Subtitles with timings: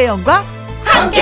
[0.00, 0.44] 김혜영과
[0.82, 1.20] 함께.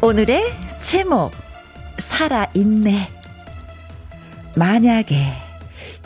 [0.00, 1.32] 오늘의 제목
[1.98, 3.10] 살아있네.
[4.56, 5.16] 만약에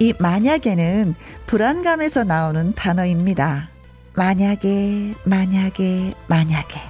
[0.00, 1.14] 이 만약에는
[1.46, 3.68] 불안감에서 나오는 단어입니다.
[4.14, 6.89] 만약에 만약에 만약에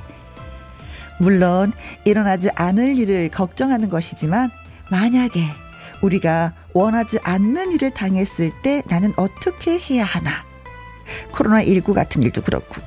[1.21, 1.73] 물론
[2.05, 4.51] 일어나지 않을 일을 걱정하는 것이지만
[4.91, 5.45] 만약에
[6.03, 10.31] 우리가 원하지 않는 일을 당했을 때 나는 어떻게 해야 하나.
[11.33, 12.81] 코로나19 같은 일도 그렇고.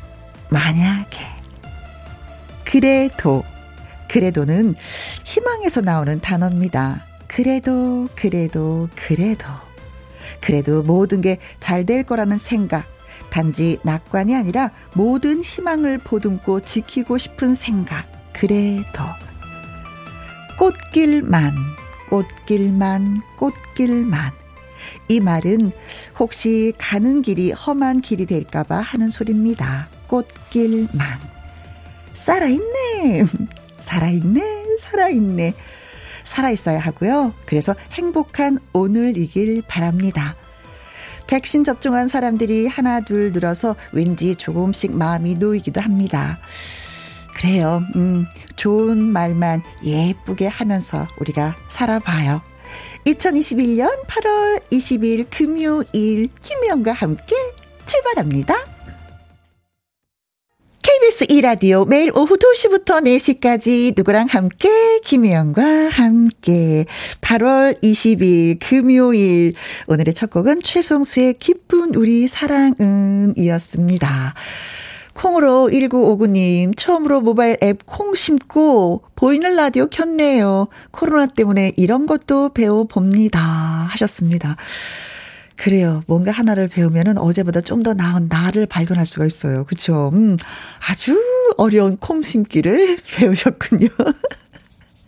[0.50, 1.20] 만약에.
[2.66, 3.44] 그래도,
[4.10, 4.76] 그래도는
[5.24, 7.04] 희망에서 나오는 단어입니다.
[7.28, 9.46] 그래도, 그래도, 그래도.
[10.42, 12.86] 그래도 모든 게 잘 될 거라는 생각.
[13.30, 18.06] 단지 낙관이 아니라 모든 희망을 보듬고 지키고 싶은 생각.
[18.44, 19.00] 그래도
[20.60, 21.56] 꽃길만
[22.10, 24.34] 꽃길만 꽃길만
[25.08, 25.72] 이 말은
[26.20, 29.88] 혹시 가는 길이 험한 길이 될까봐 하는 소리입니다.
[30.08, 31.20] 꽃길만
[32.14, 33.24] 살아있네
[33.80, 35.54] 살아있네 살아있네
[36.26, 37.34] 살아있어야 하고요.
[37.46, 40.36] 그래서 행복한 오늘 이길 바랍니다.
[41.28, 46.40] 백신 접종한 사람들이 하나 둘 늘어서 왠지 조금씩 마음이 놓이기도 합니다.
[47.34, 47.84] 그래요.
[47.96, 52.42] 음, 좋은 말만 예쁘게 하면서 우리가 살아봐요.
[53.06, 57.36] 2021년 8월 20일 금요일 김혜영과 함께
[57.86, 58.74] 출발합니다.
[60.82, 66.86] KBS 2라디오 매일 오후 2시부터 4시까지 누구랑 함께 김혜영과 함께
[67.22, 69.54] 8월 20일 금요일
[69.88, 74.34] 오늘의 첫 곡은 최송수의 기쁜 우리 사랑은 이었습니다.
[75.14, 80.68] 콩으로 1959님, 처음으로 모바일 앱 콩 심고 보이는 라디오 켰네요.
[80.92, 83.40] 코로나 때문에 이런 것도 배워봅니다.
[83.40, 84.56] 하셨습니다.
[85.56, 86.04] 그래요.
[86.08, 89.66] 뭔가 하나를 배우면은 어제보다 좀 더 나은 나를 발견할 수가 있어요.
[89.66, 90.10] 그쵸?
[90.14, 90.38] 음,
[90.90, 91.22] 아주
[91.58, 93.88] 어려운 콩 심기를 배우셨군요.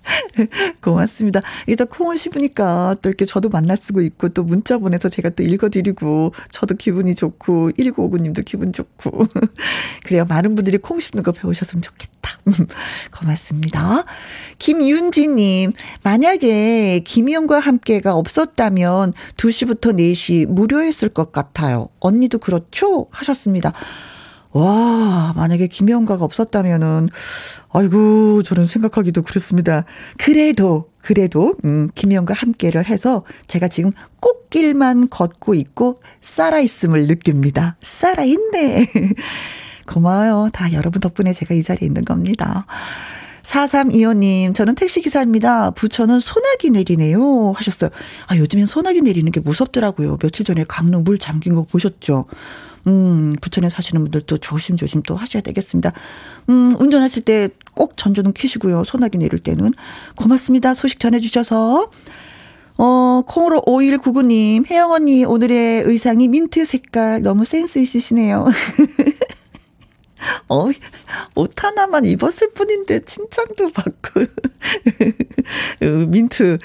[0.81, 1.41] 고맙습니다.
[1.67, 6.33] 일단 콩을 씹으니까 또 이렇게 저도 만날 수고 있고 또 문자 보내서 제가 또 읽어드리고
[6.49, 9.25] 저도 기분이 좋고 1959님도 기분 좋고
[10.05, 10.25] 그래요.
[10.27, 12.39] 많은 분들이 콩 씹는 거 배우셨으면 좋겠다.
[13.17, 14.05] 고맙습니다.
[14.59, 15.73] 김윤지님
[16.03, 21.89] 만약에 김희영과 함께가 없었다면 2시부터 4시 무료했을 것 같아요.
[21.99, 23.07] 언니도 그렇죠?
[23.11, 23.73] 하셨습니다.
[24.55, 27.09] 와, 만약에 김영가가 없었다면은,
[27.73, 29.83] 아이고, 저는 생각하기도 그렇습니다.
[30.17, 37.75] 그래도, 그래도, 음, 김영과 함께를 해서 제가 지금 꽃길만 걷고 있고, 살아있음을 느낍니다.
[37.81, 38.87] 살아있네.
[39.87, 40.51] 고마워요.
[40.53, 42.65] 다 여러분 덕분에 제가 이 자리에 있는 겁니다.
[43.43, 45.71] 4325님, 저는 택시기사입니다.
[45.71, 47.51] 부천은 소나기 내리네요.
[47.51, 47.89] 하셨어요.
[48.27, 50.15] 아, 요즘엔 소나기 내리는 게 무섭더라고요.
[50.15, 52.27] 며칠 전에 강릉 물 잠긴 거 보셨죠?
[52.87, 55.93] 음, 부천에 사시는 분들도 조심조심 또 하셔야 되겠습니다.
[56.49, 58.83] 음, 운전하실 때 꼭 전조등 켜시고요.
[58.85, 59.73] 소나기 내릴 때는.
[60.15, 60.73] 고맙습니다.
[60.73, 61.91] 소식 전해주셔서.
[62.77, 68.47] 어, 콩으로 5199님, 혜영 언니, 오늘의 의상이 민트 색깔 너무 센스 있으시네요.
[70.49, 70.65] 어,
[71.35, 74.21] 옷 하나만 입었을 뿐인데 칭찬도 받고.
[74.21, 76.57] 어, 민트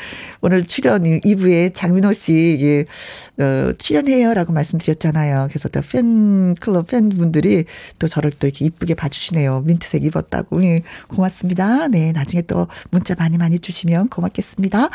[0.43, 5.49] 오늘 출연 2부에 장민호 씨 예, 어, 출연해요라고 말씀드렸잖아요.
[5.49, 7.65] 그래서 또 팬클럽 팬분들이
[7.99, 9.63] 또 저를 또 이렇게 이쁘게 봐주시네요.
[9.67, 10.63] 민트색 입었다고.
[10.65, 11.89] 예, 고맙습니다.
[11.89, 14.91] 네, 나중에 또 문자 많이 많이 주시면 고맙겠습니다.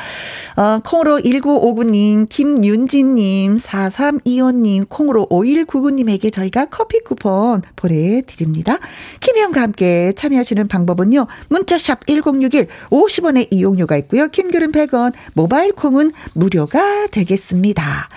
[0.57, 8.79] 어, 콩으로 1959님, 김윤진님, 4325님, 콩으로 5199님에게 저희가 커피 쿠폰 보내드립니다.
[9.19, 11.27] 김혜영과 함께 참여하시는 방법은요.
[11.49, 14.27] 문자샵 1061 50원의 이용료가 있고요.
[14.27, 18.07] 킹글은 100원, 모바일 콩은 무료가 되겠습니다.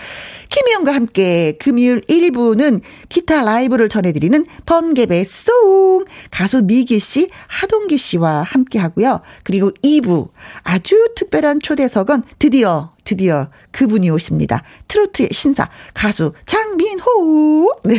[0.48, 8.78] 김희영과 함께 금요일 1부는 기타 라이브를 전해드리는 번개배 송 가수 미기 씨, 하동기 씨와 함께
[8.78, 9.20] 하고요.
[9.44, 10.30] 그리고 2부
[10.62, 14.62] 아주 특별한 초대석은 드디어 드디어 그분이 오십니다.
[14.86, 17.80] 트로트의 신사 가수 장민호.
[17.84, 17.96] 네.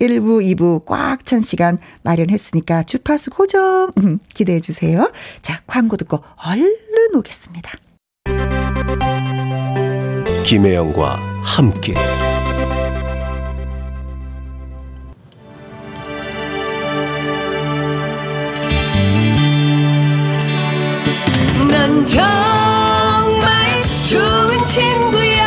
[0.00, 5.10] 1부, 2부 꽉 찬 시간 마련했으니까 주파수 고정 음, 기대해 주세요.
[5.40, 7.72] 자, 광고 듣고 얼른 오겠습니다.
[10.44, 11.94] 김혜영과 함께.
[21.70, 25.42] 난 정말 좋은 친구야.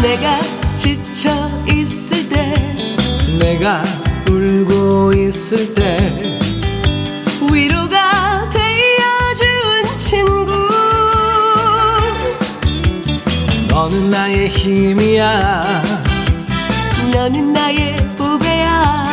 [0.00, 0.40] 내가
[0.76, 1.30] 지쳐
[1.68, 2.54] 있을 때
[3.38, 3.82] 내가
[4.30, 6.01] 울고 있을 때
[13.92, 15.82] 너는 나의 힘이야.
[17.12, 19.06] 너는 나의 후배야.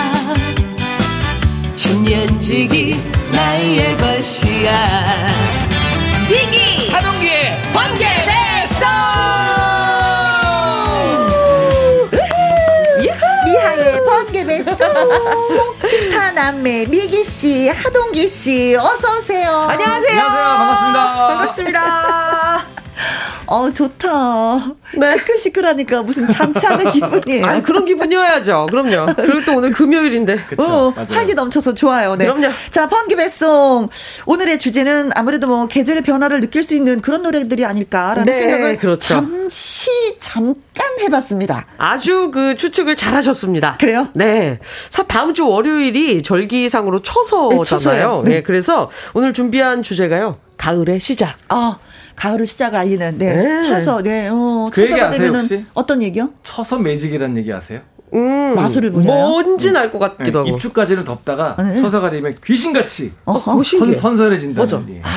[1.75, 2.97] 천년지기
[3.33, 5.27] 나의 것이야.
[6.29, 6.89] 비기!
[6.91, 8.87] 하동기의 번개 배송!
[13.45, 14.77] 미하의 번개 배송!
[15.89, 19.67] 기타 남매 미기 씨, 하동기 씨, 어서 오세요.
[19.69, 20.21] 안녕하세요.
[20.21, 20.57] 안녕하세요.
[20.57, 21.27] 반갑습니다.
[21.27, 22.68] 반갑습니다.
[23.51, 24.73] 어 좋다.
[24.95, 25.11] 네.
[25.13, 27.45] 시끌시끌하니까 무슨 잔치하는 기분이에요.
[27.45, 28.67] 아, 그런 기분이어야죠.
[28.69, 29.13] 그럼요.
[29.15, 30.45] 그리고 또 오늘 금요일인데.
[30.49, 30.93] 그쵸 어.
[31.09, 32.15] 활기 넘쳐서 좋아요.
[32.15, 32.25] 네.
[32.25, 32.49] 그럼요.
[32.69, 33.89] 자, 번기 배송.
[34.27, 38.99] 오늘의 주제는 아무래도 뭐 계절의 변화를 느낄 수 있는 그런 노래들이 아닐까라는 네, 생각을 그렇죠.
[39.07, 41.65] 잠시 잠깐 해봤습니다.
[41.79, 43.77] 아주 그 추측을 잘 하셨습니다.
[43.79, 44.09] 그래요?
[44.13, 44.59] 네.
[44.91, 47.63] 사, 다음 주 월요일이 절기상으로 네, 처서잖아요.
[47.63, 48.21] 처서예요.
[48.25, 48.29] 네.
[48.29, 48.43] 네.
[48.43, 50.37] 그래서 오늘 준비한 주제가요.
[50.57, 51.35] 가을의 시작.
[51.47, 51.77] 아,
[52.19, 53.33] 가을을 시작 알리는 네.
[53.33, 53.61] 네.
[53.61, 54.27] 쳐서 네.
[54.29, 55.65] 어, 그 얘기 쳐서가 아세요, 되면은 혹시?
[55.73, 56.31] 어떤 얘기요?
[56.43, 57.79] 처서 매직이라는 얘기 아세요?
[58.13, 58.55] 음.
[58.55, 59.07] 마술을 부려요?
[59.07, 60.57] 뭔진 알 것 같기도 네, 하고.
[60.57, 61.79] 입추까지는 덥다가 네.
[61.81, 63.13] 처서가 되면 귀신같이
[63.63, 63.93] 신기해.
[63.93, 64.89] 선, 선선해진다는 맞아.
[64.89, 64.99] 얘기.
[65.03, 65.07] 아,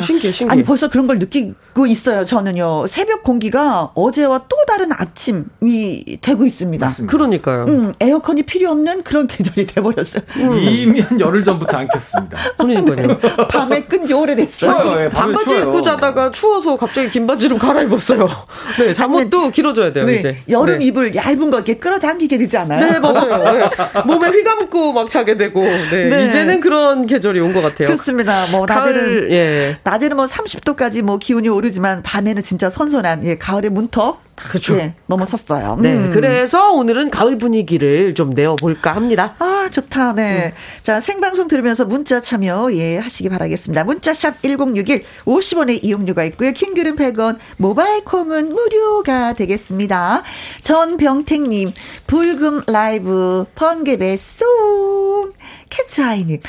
[0.00, 0.52] 신기해, 신기해.
[0.52, 2.24] 아니 벌써 그런 걸 느끼고 있어요.
[2.24, 2.86] 저는요.
[2.88, 6.86] 새벽 공기가 어제와 또 다른 아침이 되고 있습니다.
[6.86, 7.10] 맞습니다.
[7.12, 7.64] 그러니까요.
[7.66, 10.22] 음, 에어컨이 필요 없는 그런 계절이 돼버렸어요.
[10.60, 12.38] 이미 한 열흘 전부터 안 켰습니다.
[12.58, 13.18] 그러니까요.
[13.48, 14.70] 밤에 끈지 오래됐어요.
[14.70, 15.04] 추워요.
[15.04, 15.64] 예, 밤에 반바지 추워요.
[15.64, 18.28] 입고 자다가 추워서 갑자기 긴 바지로 갈아입었어요.
[18.78, 20.36] 네, 잠옷도 길어져야 돼요, 네, 이제.
[20.48, 20.84] 여름 네.
[20.86, 22.80] 이불 얇은 거 이렇게 끌어당기게 되지 않아요?
[22.92, 23.42] 네, 맞아요.
[23.58, 23.68] 네.
[24.06, 25.62] 몸에 휘감고 막 자게 되고.
[25.62, 26.26] 네, 네.
[26.26, 27.88] 이제는 그런 계절이 온 것 같아요.
[27.88, 28.44] 그렇습니다.
[28.50, 29.78] 뭐 가을, 예.
[29.86, 34.76] 낮에는 뭐 30도까지 뭐 기온이 오르지만 밤에는 진짜 선선한 예, 가을의 문턱 그렇죠.
[34.76, 35.78] 예, 넘어섰어요.
[35.80, 36.10] 네, 음.
[36.12, 39.36] 그래서 오늘은 가을 분위기를 좀 내어볼까 합니다.
[39.38, 40.14] 아, 좋다.
[40.14, 40.52] 네.
[40.54, 40.82] 음.
[40.82, 43.84] 자, 생방송 들으면서 문자 참여, 예, 하시기 바라겠습니다.
[43.84, 46.50] 문자샵 1061, 50원의 이용료가 있고요.
[46.52, 50.24] 킹글은 100원, 모바일 콩은 무료가 되겠습니다.
[50.62, 51.72] 전병택님,
[52.08, 55.32] 불금 라이브, 번개 배송,
[55.70, 56.40] 캐츠아이님.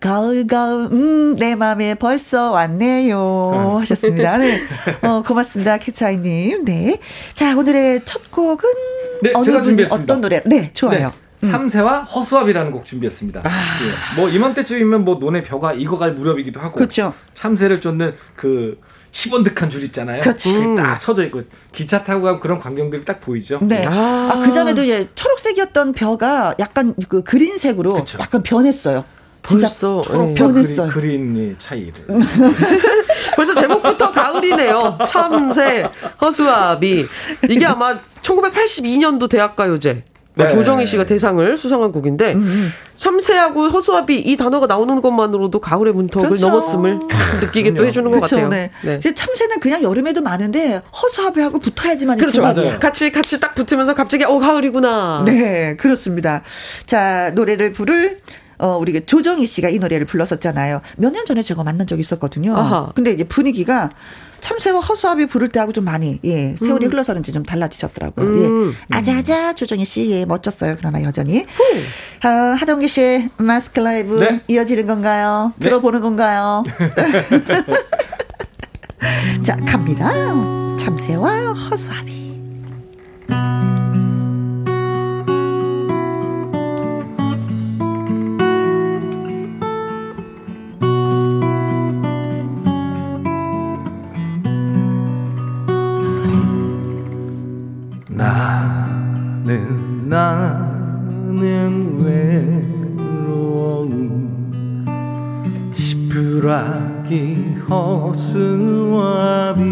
[0.00, 3.78] 가을, 가을, 음, 내 맘에 벌써 왔네요.
[3.80, 4.38] 하셨습니다.
[4.38, 4.62] 네.
[5.02, 5.76] 어, 고맙습니다.
[5.76, 6.64] 캐츠아이님.
[6.64, 6.98] 네.
[7.34, 8.70] 자, 오늘의 첫 곡은
[9.22, 10.02] 네, 어느 제가 준비했습니다.
[10.02, 10.42] 어떤 노래?
[10.46, 11.12] 네, 좋아요.
[11.40, 13.42] 네, 참새와 허수아비라는 곡 준비했습니다.
[13.44, 17.14] 예, 뭐 이맘때쯤이면 뭐 논의 벼가 익어갈 무렵이기도 하고 그렇죠.
[17.34, 18.78] 참새를 쫓는 그
[19.12, 20.20] 희번득한 줄 있잖아요.
[20.20, 20.74] 그렇지.
[20.76, 21.42] 딱 쳐져 있고
[21.72, 23.58] 기차 타고 가면 그런 광경들이 딱 보이죠.
[23.62, 23.86] 네.
[23.86, 24.30] 아.
[24.32, 28.18] 아, 그 전에도 예, 초록색이었던 벼가 약간 그 그린색으로 그쵸.
[28.20, 29.04] 약간 변했어요.
[29.42, 30.34] 벌써, 초록 예.
[30.34, 30.88] 벼 변했어요.
[30.90, 31.92] 그린, 그린의 차이를.
[33.36, 34.98] 벌써 제목부터 가을이네요.
[35.08, 35.86] 참새,
[36.20, 37.06] 허수아비.
[37.48, 40.04] 이게 아마 1982년도 대학가요제.
[40.34, 40.48] 네.
[40.48, 42.36] 조정희 씨가 대상을 수상한 곡인데
[42.94, 46.46] 참새하고 허수아비 이 단어가 나오는 것만으로도 가을의 문턱을 그렇죠.
[46.48, 47.00] 넘었음을
[47.40, 47.84] 느끼게 또.
[47.84, 48.36] 해주는 것 그렇죠.
[48.36, 48.48] 같아요.
[48.48, 48.70] 네.
[48.82, 49.00] 네.
[49.14, 52.42] 참새는 그냥 여름에도 많은데 허수아비하고 붙어야지만 그렇죠.
[52.42, 52.78] 맞아요.
[52.78, 55.24] 같이 같이 딱 붙으면서 갑자기 어 가을이구나.
[55.26, 56.42] 네, 그렇습니다.
[56.86, 58.18] 자, 노래를 부를
[58.60, 60.80] 어, 우리 조정희 씨가 이 노래를 불렀었잖아요.
[60.96, 62.54] 몇 년 전에 제가 만난 적이 있었거든요.
[62.56, 62.92] 아하.
[62.94, 63.90] 근데 이제 분위기가
[64.40, 68.26] 참새와 허수아비 부를 때하고 좀 많이, 예, 세월이 흘러서 그런지 좀 달라지셨더라고요.
[68.26, 68.72] 음.
[68.72, 68.96] 예.
[68.96, 70.76] 아자아자 조정희 씨, 예, 멋졌어요.
[70.78, 71.44] 그러나 여전히.
[72.22, 74.40] 아, 하동기 씨의 마스크 라이브 네.
[74.48, 75.52] 이어지는 건가요?
[75.56, 75.64] 네.
[75.64, 76.64] 들어보는 건가요?
[79.44, 80.10] 자, 갑니다.
[80.78, 82.39] 참새와 허수아비.
[100.10, 103.86] 나는 외로운
[105.72, 109.62] 지푸라기 허수아비.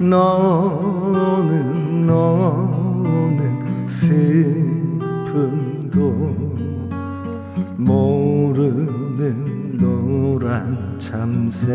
[0.00, 6.00] 너는 너는 슬픔도
[7.76, 11.68] 모르는 노란 참새.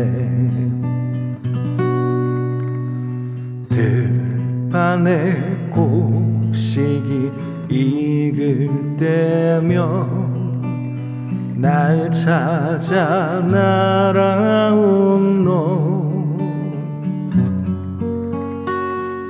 [3.70, 4.45] 들
[4.76, 5.32] 판에
[5.70, 7.32] 곡식이
[7.70, 8.68] 익을
[8.98, 10.26] 때면
[11.56, 15.96] 날 찾아 날아온 너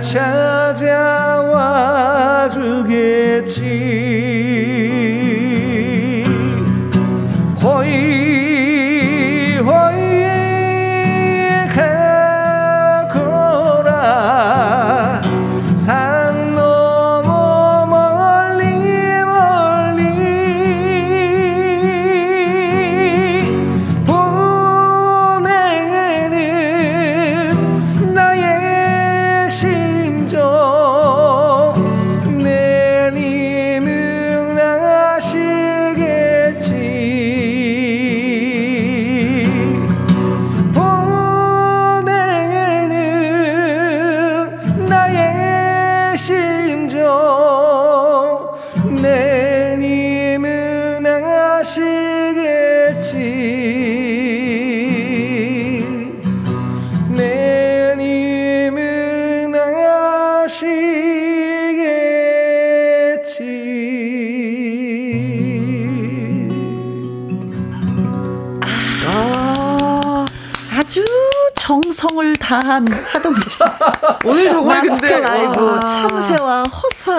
[0.00, 0.39] 날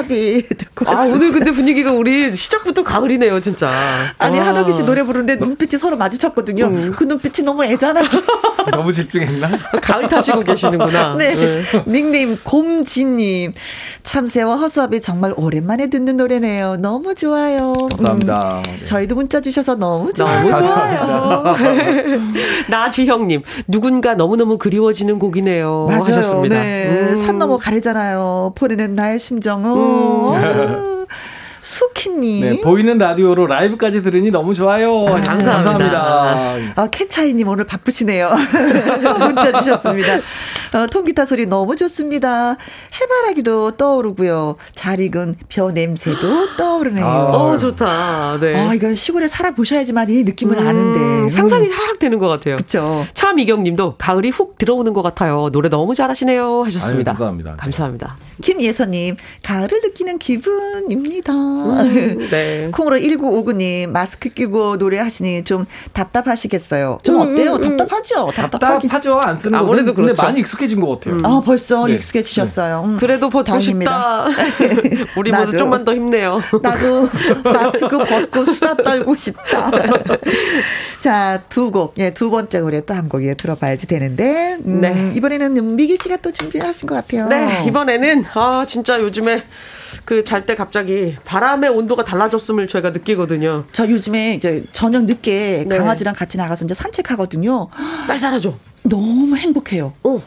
[0.02, 1.14] 허수아비 듣고 아, 왔어요.
[1.14, 3.70] 오늘 근데 분위기가 우리 시작부터 가을이네요, 진짜.
[4.18, 4.48] 아니 아.
[4.48, 6.66] 하동기 씨 노래 부르는데 눈빛이 서로 마주쳤거든요.
[6.66, 6.92] 음.
[6.96, 8.08] 그 눈빛이 너무 애잔하고.
[8.72, 9.50] 너무 집중했나?
[9.82, 11.16] 가을 타시고 계시는구나.
[11.18, 11.36] 네.
[11.88, 13.54] 닉네임 곰지님.
[14.04, 16.78] 참새와 허수아비 정말 오랜만에 듣는 노래네요.
[16.78, 17.74] 너무 좋아요.
[17.92, 18.62] 감사합니다.
[18.68, 20.50] 음, 저희도 문자 주셔서 너무 좋아요.
[20.50, 21.56] 너무 좋아요.
[22.70, 25.88] 나지형님, 누군가 너무너무 그리워지는 곡이네요.
[25.90, 26.04] 맞아요.
[26.04, 26.56] 하셨습니다.
[26.62, 26.88] 네.
[26.90, 27.26] 음.
[27.26, 28.54] 산 넘어 가르잖아요.
[28.56, 29.72] 보내는 나의 심정은.
[29.72, 30.91] 어.
[31.62, 32.42] 수키님.
[32.42, 35.06] 네, 보이는 라디오로 라이브까지 들으니 너무 좋아요.
[35.06, 35.52] 감사합니다.
[35.54, 36.74] 감사합니다.
[36.76, 38.32] 아, 캐차이님 오늘 바쁘시네요.
[39.20, 40.18] 문자 주셨습니다.
[40.74, 42.56] 어, 통기타 소리 너무 좋습니다.
[43.00, 44.56] 해바라기도 떠오르고요.
[44.74, 47.06] 잘 익은 벼 냄새도 떠오르네요.
[47.06, 48.38] 아, 어, 좋다.
[48.40, 48.56] 네.
[48.56, 51.30] 아, 이건 시골에 살아보셔야지만 이 느낌을 음, 아는데.
[51.36, 52.56] 상상이 확 되는 것 같아요.
[52.56, 53.06] 그쵸.
[53.14, 55.50] 차미경 님도 가을이 훅 들어오는 것 같아요.
[55.52, 56.64] 노래 너무 잘하시네요.
[56.64, 57.12] 하셨습니다.
[57.12, 57.56] 아유, 감사합니다.
[57.58, 58.16] 감사합니다.
[58.42, 61.34] 김예선님, 가을을 느끼는 기분입니다.
[61.34, 62.70] 음, 네.
[62.74, 67.00] 콩으로 1959님, 마스크 끼고 노래하시니 좀 답답하시겠어요.
[67.04, 67.58] 좀 음, 어때요?
[67.60, 68.32] 답답하죠?
[68.34, 68.90] 답답하긴.
[68.90, 69.20] 답답하죠.
[69.20, 69.66] 안 쓰는 거.
[69.66, 70.22] 아무래도 그렇죠.
[70.24, 71.18] 많이 익숙 해진 것 같아요.
[71.24, 71.94] 아, 벌써 네.
[71.96, 72.84] 익숙해지셨어요.
[72.86, 72.98] 음.
[72.98, 74.28] 그래도 다행입니다.
[74.30, 75.14] 싶다.
[75.18, 75.58] 우리 모두.
[75.58, 76.42] 좀만 더 힘내요.
[76.62, 77.10] 나도
[77.44, 79.72] 마스크 벗고 수다 떨고 싶다.
[81.02, 85.12] 자, 두 곡, 예, 두 번째 노래 또 한 곡, 예, 들어봐야지 되는데, 음, 네.
[85.16, 87.28] 이번에는 미기 씨가 또 준비하신 것 같아요.
[87.28, 89.44] 네, 이번에는 아 진짜 요즘에
[90.06, 93.66] 그잘때 갑자기 바람의 온도가 달라졌음을 저희가 느끼거든요.
[93.72, 95.78] 저 요즘에 이제 저녁 늦게 네.
[95.78, 97.70] 강아지랑 같이 나가서 이제 산책하거든요.
[98.08, 98.58] 쌀쌀하죠.
[98.84, 99.94] 너무 행복해요.
[100.04, 100.22] 어.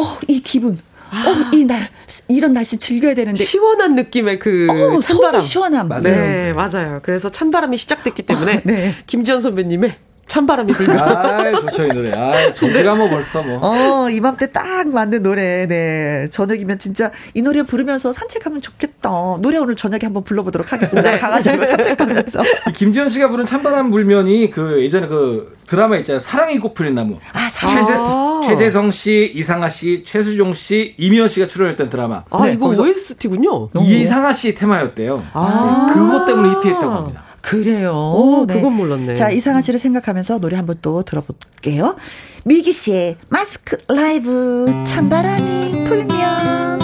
[0.00, 0.78] 어, 이 기분.
[1.12, 1.88] 어, 이 날,
[2.28, 3.42] 이런 날씨 즐겨야 되는데.
[3.42, 5.40] 시원한 느낌의 그 어, 찬바람.
[5.40, 5.88] 시원함.
[6.02, 7.00] 네, 맞아요.
[7.02, 8.94] 그래서 찬바람이 시작됐기 때문에 네.
[9.06, 9.96] 김지현 선배님의
[10.30, 12.12] 찬바람이 불면 아, 좋죠, 이 노래.
[12.12, 13.58] 아, 정지가 뭐 벌써 뭐.
[13.62, 15.66] 어, 이맘때 딱 맞는 노래.
[15.66, 16.28] 네.
[16.30, 19.10] 저녁이면 진짜 이 노래 부르면서 산책하면 좋겠다.
[19.40, 21.10] 노래 오늘 저녁에 한번 불러보도록 하겠습니다.
[21.10, 21.18] 네.
[21.18, 22.42] 강아지하고 산책하면서.
[22.68, 26.20] 이 김지현 씨가 부른 찬바람 불면이 그 예전에 그 드라마 있잖아요.
[26.20, 27.18] 사랑이 꽃피는 나무.
[27.32, 28.40] 아, 사 최재, 아.
[28.44, 32.22] 최재성 씨, 이상아 씨, 최수종 씨, 이미연 씨가 출연했던 드라마.
[32.30, 33.70] 아 네, 이거 OST군요.
[33.84, 35.24] 이상아 씨 테마였대요.
[35.32, 35.86] 아.
[35.88, 37.24] 네, 그것 때문에 히트했다고 합니다.
[37.40, 37.92] 그래요.
[37.92, 39.14] 오, 그건 몰랐네.
[39.14, 41.96] 자, 이상한 씨를 생각하면서 노래 한번 또 들어볼게요.
[42.44, 46.80] 미기 씨의 마스크 라이브 찬바람이 불면.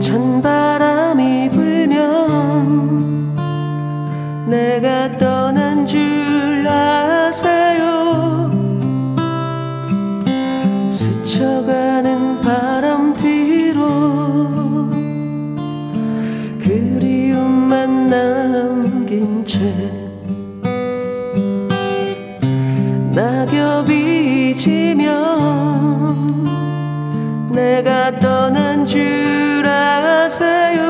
[0.00, 3.36] 찬바람이 불면
[4.48, 6.19] 내가 떠난 줄
[11.40, 13.80] 스쳐가는 바람 뒤로
[16.58, 19.74] 그리움만 남긴 채
[23.14, 25.06] 낙엽이 지면
[27.50, 30.84] 내가 떠난 줄 아세요?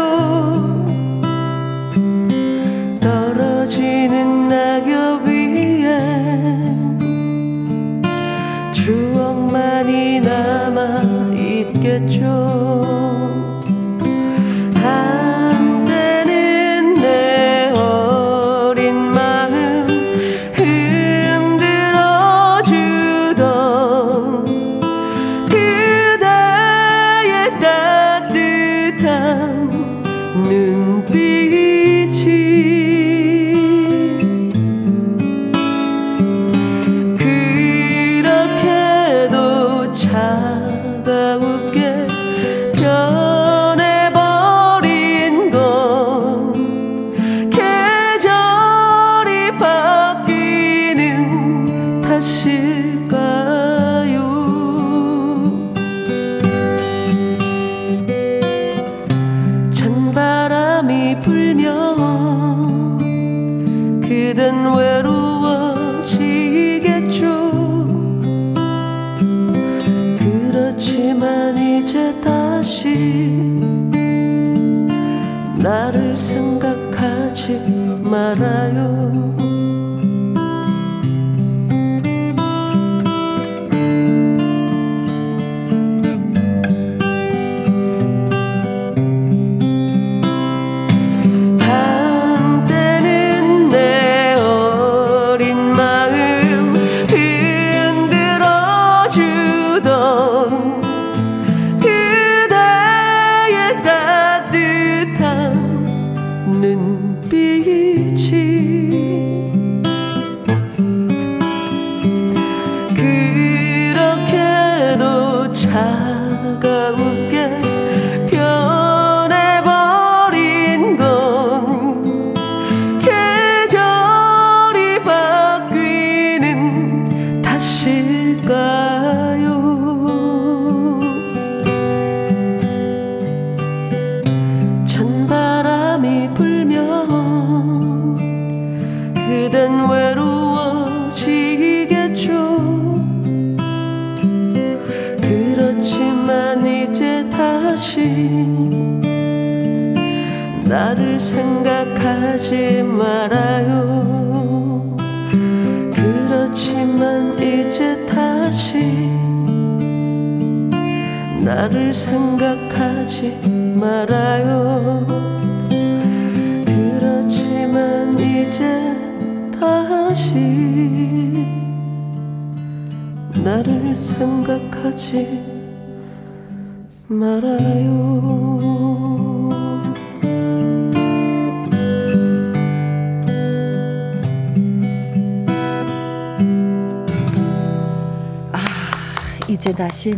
[3.01, 5.10] 떨어지는 낙엽
[12.07, 12.60] 있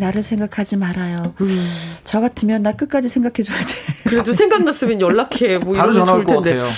[0.03, 1.35] 나를 생각하지 말아요.
[2.05, 3.65] 저 같으면 나 끝까지 생각해줘야 돼.
[4.05, 5.59] 그래도 생각났으면 연락해.
[5.59, 6.59] 뭐 바로 이러면 전화할 좋을 것 텐데.
[6.59, 6.73] 같아요.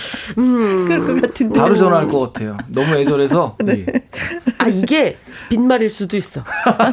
[0.87, 1.59] 그럴 것 같은데.
[1.59, 2.57] 바로 전화할 것 같아요.
[2.69, 3.57] 너무 애절해서.
[3.69, 3.87] 예.
[4.59, 5.17] 아 이게
[5.49, 6.43] 빈말일 수도 있어.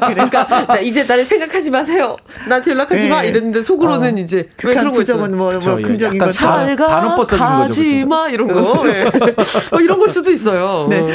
[0.08, 2.17] 그러니까 나 이제 나를 생각하지 마세요.
[2.48, 3.22] 나한테 연락하지 마.
[3.22, 3.30] 네.
[3.30, 4.17] 이랬는데 속으로는 어.
[4.20, 5.28] 이제 왜 그런 거 있잖아.
[5.28, 6.20] 뭐, 저, 뭐 예, 긍정인.
[6.20, 8.04] 잘- 잘가 가지?
[8.06, 9.06] 마 이런 거 예.
[9.72, 10.88] 어, 이런 걸 수도 있어요.
[10.89, 11.00] 네.
[11.00, 11.08] 어.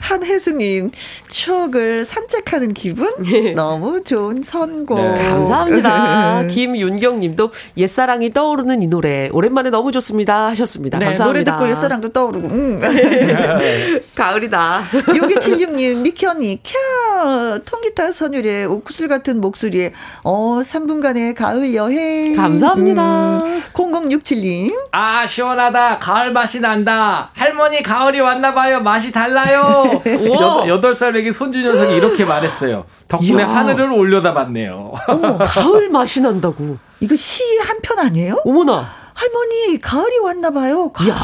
[0.00, 0.90] 한혜수님,
[1.28, 3.10] 추억을 산책하는 기분?
[3.32, 3.52] 예.
[3.52, 4.96] 너무 좋은 선곡.
[4.98, 5.28] 네.
[5.28, 6.46] 감사합니다.
[6.48, 10.98] 김윤경 님도 옛사랑이 떠오르는 이 노래 오랜만에 너무 좋습니다 하셨습니다.
[10.98, 11.52] 네, 노래 감사합니다.
[11.58, 12.48] 듣고 옛사랑도 떠오르고.
[12.58, 12.80] 음.
[14.14, 14.82] 가을이다.
[14.90, 19.92] 6276님, 미현이, 캬, 통기타 선율의 옥구슬 같은 목소리에,
[20.24, 22.34] 어, 3분간의 가을 여행.
[22.36, 23.38] 감사합니다.
[23.42, 23.62] 음.
[23.72, 31.30] 0067님, 아 시원하다 가을 맛이 난다 할머니 가을이 왔나봐요 맛이 달라요 여덟, 여덟 살 애기
[31.32, 33.48] 손주 녀석이 이렇게 말했어요 덕분에 이야.
[33.48, 36.76] 하늘을 올려다 봤네요 어머, 가을 맛이 난다고.
[37.00, 38.36] 이거 시 한 편 아니에요?
[38.44, 38.88] 어머나.
[39.14, 40.92] 할머니, 가을이 왔나 봐요.
[41.02, 41.14] 이야.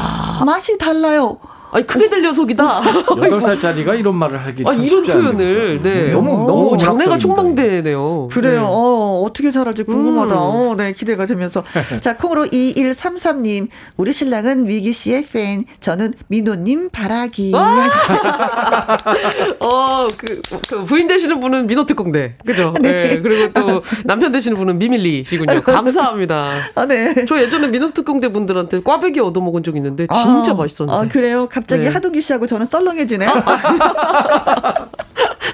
[0.43, 1.37] 맛이 달라요.
[1.75, 2.63] 아니 크게 들려 속이다.
[3.21, 5.81] 여덟 살짜리가 이런 말을 하기 아참 이런 표현을.
[5.83, 6.11] 네.
[6.11, 7.17] 너무 오, 너무 장래가.
[7.17, 8.29] 촉망되네요.
[8.31, 8.61] 그래요.
[8.61, 8.65] 네.
[8.65, 10.35] 어, 어떻게 잘할지 궁금하다.
[10.35, 10.39] 음.
[10.39, 11.65] 어, 네, 기대가 되면서.
[11.99, 13.67] 자, 콩으로 2133님.
[13.97, 15.65] 우리 신랑은 위기 씨의 팬.
[15.81, 17.51] 저는 민호님 바라기.
[19.59, 22.35] 어, 그, 그 부인 되시는 분은 민호 특공대.
[22.45, 22.73] 그죠?
[22.79, 23.19] 네.
[23.21, 25.59] 그리고 또 남편 되시는 분은 미밀리 씨군요.
[25.59, 26.51] 감사합니다.
[26.75, 27.25] 아, 네.
[27.27, 31.05] 저 예전에 민호 특공대 분들한테 꽈배기 얻어먹은 적 있는데 진짜 아, 맛있었는데.
[31.05, 31.49] 아, 그래요?
[31.51, 31.89] 갑 자기 네.
[31.89, 33.25] 하동기 씨하고 저는 썰렁해지네.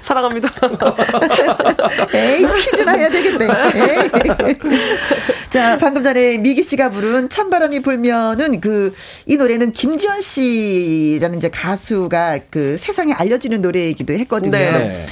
[0.02, 0.48] 사랑합니다.
[2.14, 3.46] 에이, 퀴즈나 해야 되겠네.
[3.46, 4.56] 에이.
[5.50, 8.94] 자, 방금 전에 미기 씨가 부른 찬바람이 불면은 그,
[9.26, 14.50] 이 노래는 김지현 씨라는 이제 가수가 그 세상에 알려지는 노래이기도 했거든요.
[14.50, 14.70] 네.
[14.72, 15.06] 네.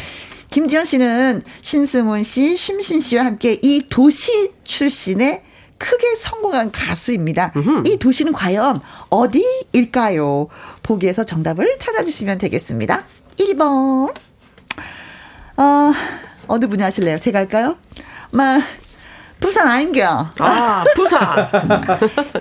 [0.51, 5.45] 김지현 씨는 신승훈 씨, 심신 씨와 함께 이 도시 출신의
[5.79, 7.55] 크게 성공한 가수입니다.
[7.87, 10.49] 이 도시는 과연 어디일까요?
[10.83, 13.05] 보기에서 정답을 찾아주시면 되겠습니다.
[13.39, 14.15] 1번.
[15.57, 15.93] 어,
[16.47, 17.19] 어느 분이 하실래요?
[17.19, 17.77] 제가 할까요?
[18.33, 18.61] 마,
[19.41, 20.29] 부산 아닌겨.
[20.39, 21.21] 아, 부산.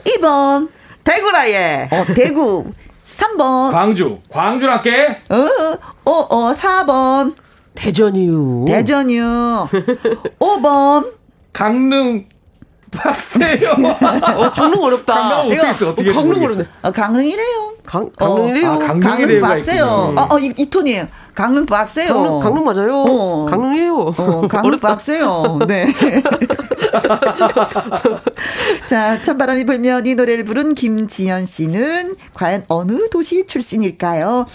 [0.06, 0.70] 2번.
[1.04, 1.90] 대구라예.
[1.92, 2.72] 어, 대구.
[3.06, 3.72] 3번.
[3.72, 4.20] 광주.
[4.30, 5.22] 광주로 할게.
[5.30, 5.36] 어,
[6.06, 7.36] 어, 어, 4번.
[7.76, 8.66] 대전이요.
[8.68, 9.70] 대전이요.
[10.40, 11.14] 5번.
[11.54, 12.28] 강릉.
[12.92, 13.72] 박세요.
[13.72, 15.14] 어, 강릉 어렵다.
[15.14, 15.90] 강릉 어떻게 했어?
[15.90, 16.44] 어떻게 어, 강릉.
[16.44, 16.66] 어렵네.
[16.82, 17.74] 어, 강릉이래요.
[17.86, 18.72] 강, 강릉이래요.
[18.72, 19.40] 아, 강릉.
[19.42, 19.86] 박세요.
[19.86, 20.22] 있군요.
[20.22, 21.08] 어, 어, 이, 이 톤이에요.
[21.36, 22.14] 강릉 박세요.
[22.14, 23.04] 강릉, 강릉 맞아요.
[23.08, 23.46] 어.
[23.50, 23.96] 강릉이에요.
[24.18, 24.80] 어, 강릉.
[24.80, 25.60] 박세요.
[25.68, 25.88] 네.
[28.88, 34.46] 자, 찬바람이 불면 이 노래를 부른 김지연 씨는 과연 어느 도시 출신일까요?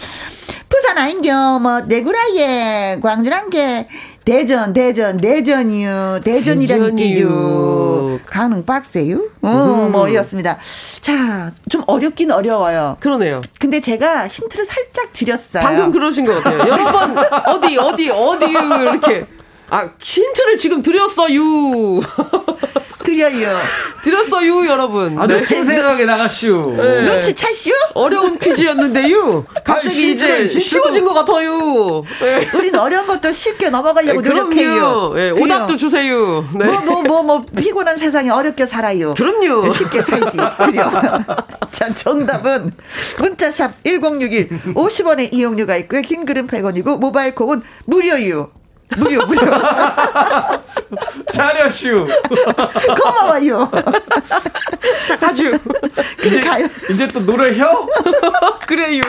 [0.69, 3.87] 부산 아인겨, 뭐, 내구라예, 광주란 게,
[4.25, 8.19] 대전, 대전, 대전이요, 대전이란 게요.
[8.25, 9.19] 강릉 빡세요?
[9.43, 9.49] 어,
[9.87, 9.93] 음.
[9.93, 10.57] 뭐, 이었습니다.
[11.03, 12.97] 자, 좀 어렵긴 어려워요.
[13.01, 13.43] 그러네요.
[13.61, 15.63] 근데 제가 힌트를 살짝 드렸어요.
[15.63, 16.59] 방금 그러신 것 같아요.
[16.61, 19.27] 여러 번, 어디, 어디, 어디, 이렇게.
[19.69, 21.41] 아, 힌트를 지금 드렸어요.
[23.05, 23.59] 그려요.
[24.03, 25.19] 드렸어요, 여러분.
[25.19, 25.45] 아주 네.
[25.45, 26.75] 생생하게 나가시오.
[26.75, 27.05] 네.
[27.05, 27.75] 눈치 차시오?
[27.93, 29.45] 어려운 퀴즈였는데요.
[29.63, 32.03] 갑자기 아니, 이제 쉬워진 것 같아요.
[32.21, 32.49] 네.
[32.55, 34.75] 우린 어려운 것도 쉽게 넘어가려고 노력해요.
[34.75, 35.21] 그럼요.
[35.21, 35.45] 예, 그래요.
[35.45, 36.49] 오답도 주세요.
[36.59, 36.65] 네.
[36.65, 39.13] 뭐, 뭐, 뭐, 뭐, 피곤한 세상에 어렵게 살아요.
[39.15, 39.71] 그럼요.
[39.71, 40.37] 쉽게 살지.
[40.65, 40.91] 그래요.
[41.73, 42.73] 자, 정답은
[43.19, 46.01] 문자샵 1061 50원의 이용료가 있고요.
[46.01, 48.49] 긴 글은 100원이고 모바일 콩은 무료유.
[48.97, 49.41] 무료, 무료.
[51.33, 52.07] 잘하시오.
[53.03, 53.71] 고마워요.
[55.07, 55.59] 자, 가주.
[56.45, 56.69] 가요.
[56.91, 57.87] 이제 또 노래 혀?
[58.67, 59.01] 그래요.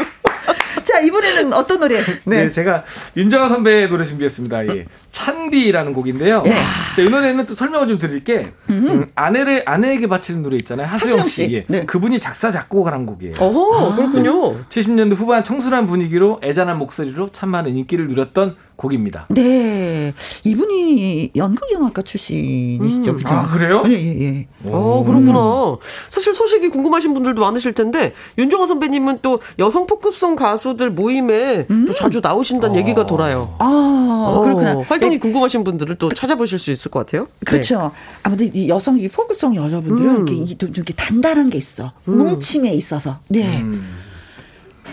[0.84, 2.04] 자, 이번에는 어떤 노래?
[2.04, 2.20] 네.
[2.26, 2.52] 네.
[2.52, 2.84] 제가
[3.18, 4.68] 윤정아 선배의 노래 준비했습니다.
[4.68, 4.86] 예.
[5.12, 6.44] 찬비라는 곡인데요.
[6.46, 6.52] 예.
[6.52, 8.54] 자, 이 노래는 또 설명을 좀 드릴게.
[8.70, 10.88] 음, 아내를 아내에게 바치는 노래 있잖아요.
[10.88, 11.48] 하수영 하수영 씨.
[11.48, 11.54] 씨.
[11.56, 11.66] 예.
[11.68, 11.86] 네.
[11.86, 13.34] 그분이 작사 작곡을 한 곡이에요.
[13.40, 14.60] 어허, 그렇군요.
[14.70, 19.28] 70년대 후반 청순한 분위기로 애잔한 목소리로 참 많은 인기를 누렸던 곡입니다.
[19.30, 20.14] 네.
[20.44, 23.16] 이분이 연극영화과 출신이시죠.
[23.16, 23.28] 그죠?
[23.30, 23.84] 아, 그래요?
[23.88, 24.48] 예, 예, 예.
[24.66, 25.78] 어, 그렇구나.
[26.10, 32.20] 사실 소식이 궁금하신 분들도 많으실 텐데, 윤종아 선배님은 또 여성 포급성 가수들 모임에 또 자주
[32.22, 33.56] 나오신다는 얘기가 돌아요.
[33.60, 34.82] 아, 어, 그렇구나.
[34.88, 37.28] 활동이 궁금하신 분들을 또 찾아보실 수 있을 것 같아요.
[37.46, 37.92] 그렇죠.
[38.24, 40.28] 아무튼 이 여성 이 포크성 여자분들은 음.
[40.28, 41.92] 이렇게, 이렇게 단단한 게 있어.
[42.06, 43.20] 뭉침에 있어서.
[43.28, 43.62] 네.
[43.62, 44.05] 음.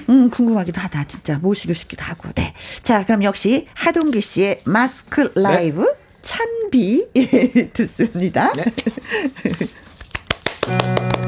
[0.08, 1.04] 음, 궁금하기도 하다.
[1.04, 2.28] 진짜 모시고 싶기도 하고.
[2.34, 2.54] 네.
[2.82, 5.86] 자, 그럼 역시 하동기 씨의 마스크 라이브
[6.22, 8.52] 찬비 예, 듣습니다.
[8.52, 8.64] 네.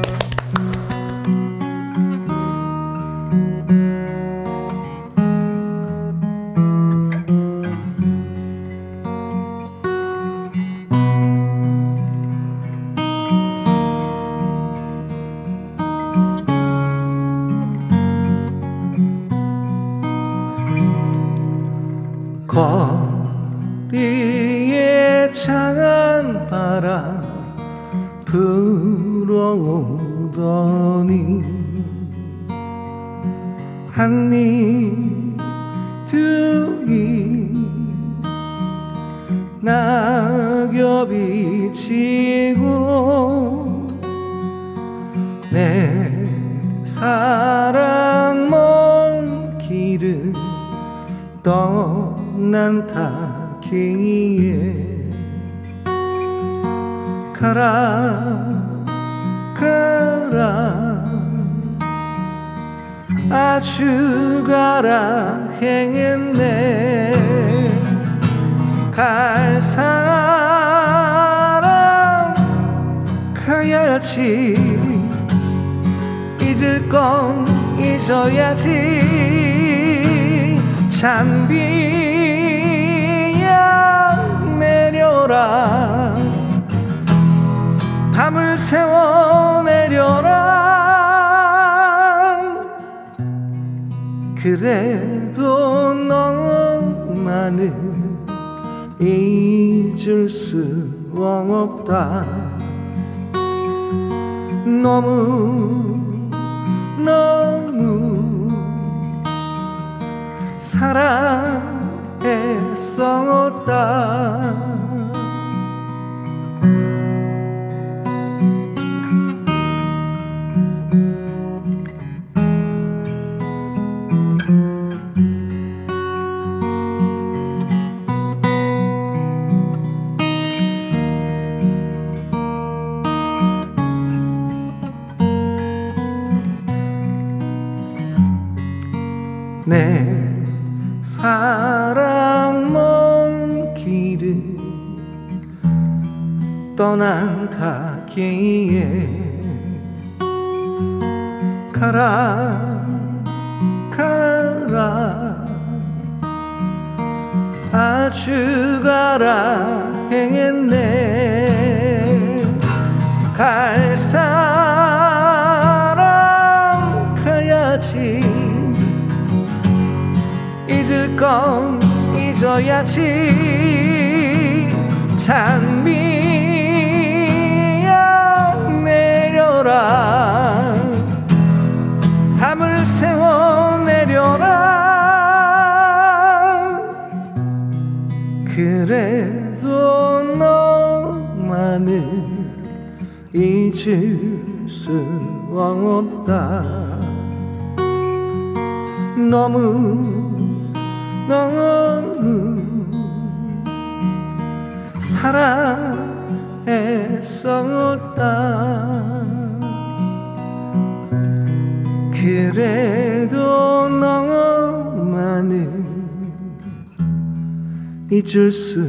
[218.35, 218.85] 잊을 수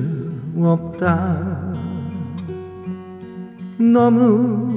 [0.58, 1.72] 없다
[3.78, 4.74] 너무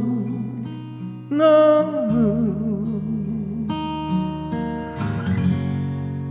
[1.32, 2.99] 너무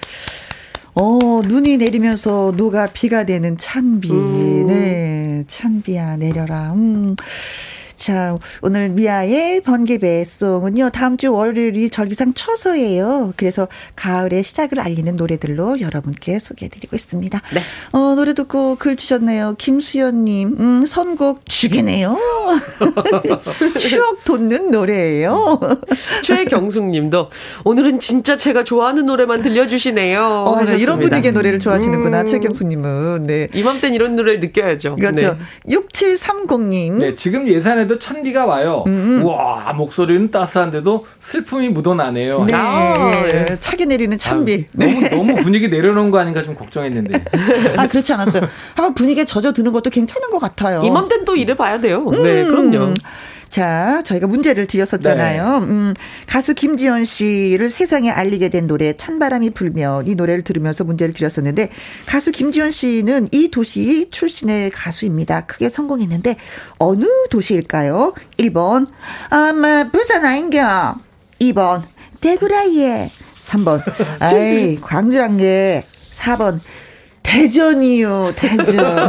[0.94, 4.12] 어, 눈이 내리면서 노가 비가 되는 찬비.
[4.66, 5.31] 네.
[5.46, 6.72] 찬비야, 내려라.
[6.72, 7.16] 음.
[8.02, 13.32] 자, 오늘 미아의 번개배송은요, 다음 주 월요일이 절기상 처서예요.
[13.36, 17.40] 그래서 가을의 시작을 알리는 노래들로 여러분께 소개해드리고 있습니다.
[17.54, 17.60] 네.
[17.92, 19.54] 어, 노래 듣고 글 주셨네요.
[19.56, 22.18] 김수연님, 음, 선곡 죽이네요.
[23.78, 25.60] 추억 돋는 노래예요.
[26.24, 27.30] 최경숙 님도
[27.64, 30.20] 오늘은 진짜 제가 좋아하는 노래만 들려주시네요.
[30.20, 30.82] 어, 하셨습니다.
[30.82, 32.26] 이런 분위기의 노래를 좋아하시는구나, 음.
[32.26, 33.22] 최경수님은.
[33.28, 33.46] 네.
[33.54, 34.96] 이맘땐 이런 노래를 느껴야죠.
[34.96, 35.38] 그렇죠.
[35.66, 35.76] 네.
[35.76, 36.94] 6730님.
[36.94, 38.84] 네, 지금 예산에도 찬비가 와요.
[39.22, 42.44] 와, 목소리는 따스한데도 슬픔이 묻어나네요.
[42.44, 42.54] 네.
[42.54, 43.56] 아, 예.
[43.60, 44.52] 차게 내리는 찬비.
[44.52, 47.24] 아유, 너무, 너무 분위기 내려놓은 거 아닌가 좀 걱정했는데.
[47.76, 48.48] 아, 그렇지 않았어요.
[48.74, 50.82] 한번 분위기에 젖어드는 것도 괜찮은 것 같아요.
[50.82, 52.08] 이맘땐 또 일해봐야 돼요.
[52.10, 52.94] 네, 그럼요.
[53.52, 53.62] 음.
[53.62, 55.58] 자, 저희가 문제를 드렸었잖아요.
[55.60, 55.66] 네.
[55.66, 55.94] 음,
[56.26, 61.68] 가수 김지연 씨를 세상에 알리게 된 노래 찬바람이 불면 이 노래를 들으면서 문제를 드렸었는데
[62.06, 65.46] 가수 김지연 씨는 이 도시 출신의 가수입니다.
[65.46, 66.36] 크게 성공했는데
[66.78, 68.14] 어느 도시일까요?
[68.38, 68.88] 1번
[69.28, 70.96] 아마 부산 아인겨
[71.40, 71.82] 2번
[72.20, 73.82] 대구라예 3번
[74.20, 76.60] 아이 광주랑예 4번
[77.32, 79.08] 대전이요, 대전.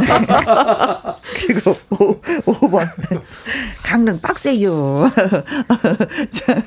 [1.46, 2.90] 그리고 5, 5번.
[3.82, 5.12] 강릉 빡세요.
[6.32, 6.62] 자,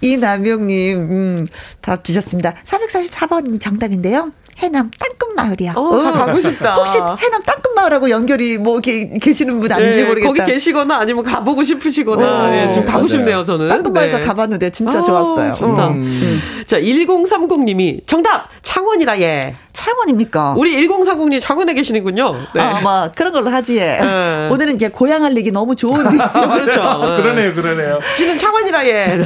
[0.00, 1.46] 이남영님, 음,
[1.80, 2.54] 답 주셨습니다.
[2.64, 4.30] 444번이 정답인데요.
[4.58, 5.72] 해남 땅끝 마을이요.
[5.74, 6.74] 어, 가고 싶다.
[6.74, 10.28] 혹시 해남 땅끝 마을하고 연결이 뭐 이렇게 계시는 분 아닌지 네, 모르겠다.
[10.28, 13.08] 거기 계시거나 아니면 가보고 싶으시거나 어, 예, 좀 가고 맞아요.
[13.08, 13.68] 싶네요, 저는.
[13.68, 14.24] 땅끝 마을 저 네.
[14.24, 15.54] 가봤는데 진짜 아, 좋았어요.
[15.54, 15.88] 좋다.
[15.88, 16.40] 음.
[16.66, 18.48] 자, 1030님이 정답!
[18.62, 19.56] 창원이라 예.
[19.72, 20.54] 창원입니까?
[20.56, 22.34] 우리 1040님 창원에 계시는군요.
[22.54, 22.60] 네.
[22.60, 23.76] 아, 뭐 그런 걸로 하지.
[23.80, 24.48] 네.
[24.50, 26.80] 오늘은 이제 고향 알리기 너무 좋은 그렇죠.
[27.16, 27.98] 그러네요, 그러네요.
[28.16, 29.20] 지금 창원이라 예.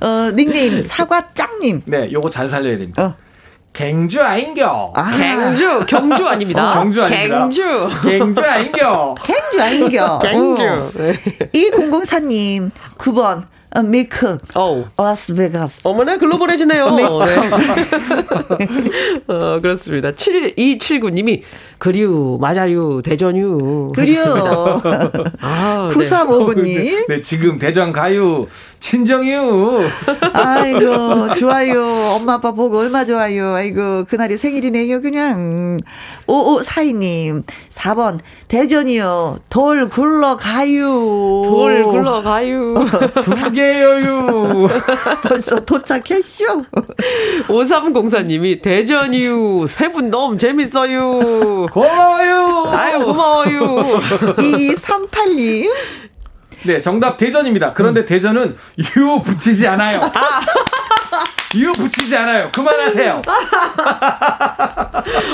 [0.00, 1.82] 어, 닉네임 사과짱님.
[1.86, 3.02] 네, 요거 잘 살려야 됩니다.
[3.04, 3.23] 어.
[3.74, 4.92] 갱주 아인겨.
[4.94, 6.70] 아, 갱주, 경주 아닙니다.
[6.70, 7.48] 어, 경주 아닙니다.
[7.48, 7.88] 갱주.
[8.04, 9.14] 갱주 아인겨.
[9.22, 10.18] 갱주 아닌겨.
[10.20, 10.92] 갱주.
[10.94, 11.14] 네.
[11.52, 13.42] 2004님 9번
[13.76, 14.84] 어, 밀크 어우.
[14.96, 15.80] 라스베가스.
[15.82, 16.90] 어머나 글로벌해지네요.
[16.94, 17.02] 네.
[19.26, 20.12] 어, 그렇습니다.
[20.12, 21.42] 7279님이
[21.78, 23.90] 그리우 맞아요 대전유.
[23.96, 24.80] 그리요.
[25.42, 25.96] 아, 네.
[25.96, 27.06] 9359님.
[27.08, 28.46] 네, 지금 대전 가유
[28.84, 29.88] 친정유.
[30.34, 31.82] 아이고, 좋아요.
[32.14, 33.54] 엄마 아빠 보고 얼마 좋아요.
[33.54, 35.78] 아이고, 그날이 생일이네요, 그냥.
[36.26, 37.44] 5542님.
[37.70, 38.18] 4번,
[38.48, 39.38] 대전이요.
[39.48, 40.84] 돌 굴러가요.
[41.48, 42.74] 돌 굴러가요.
[43.24, 44.68] 두 개여유.
[45.22, 46.44] 벌써 도착했쇼.
[47.48, 51.66] 5304님이 대전유 세분 너무 재밌어요.
[51.72, 52.70] 고마워요.
[52.74, 54.00] 아유 고마워요.
[54.36, 55.70] 2238님.
[56.64, 57.72] 네, 정답 대전입니다.
[57.74, 58.56] 그런데 대전은
[58.96, 60.00] 유 붙이지 않아요.
[61.56, 62.50] 유 붙이지 않아요.
[62.52, 63.22] 그만하세요.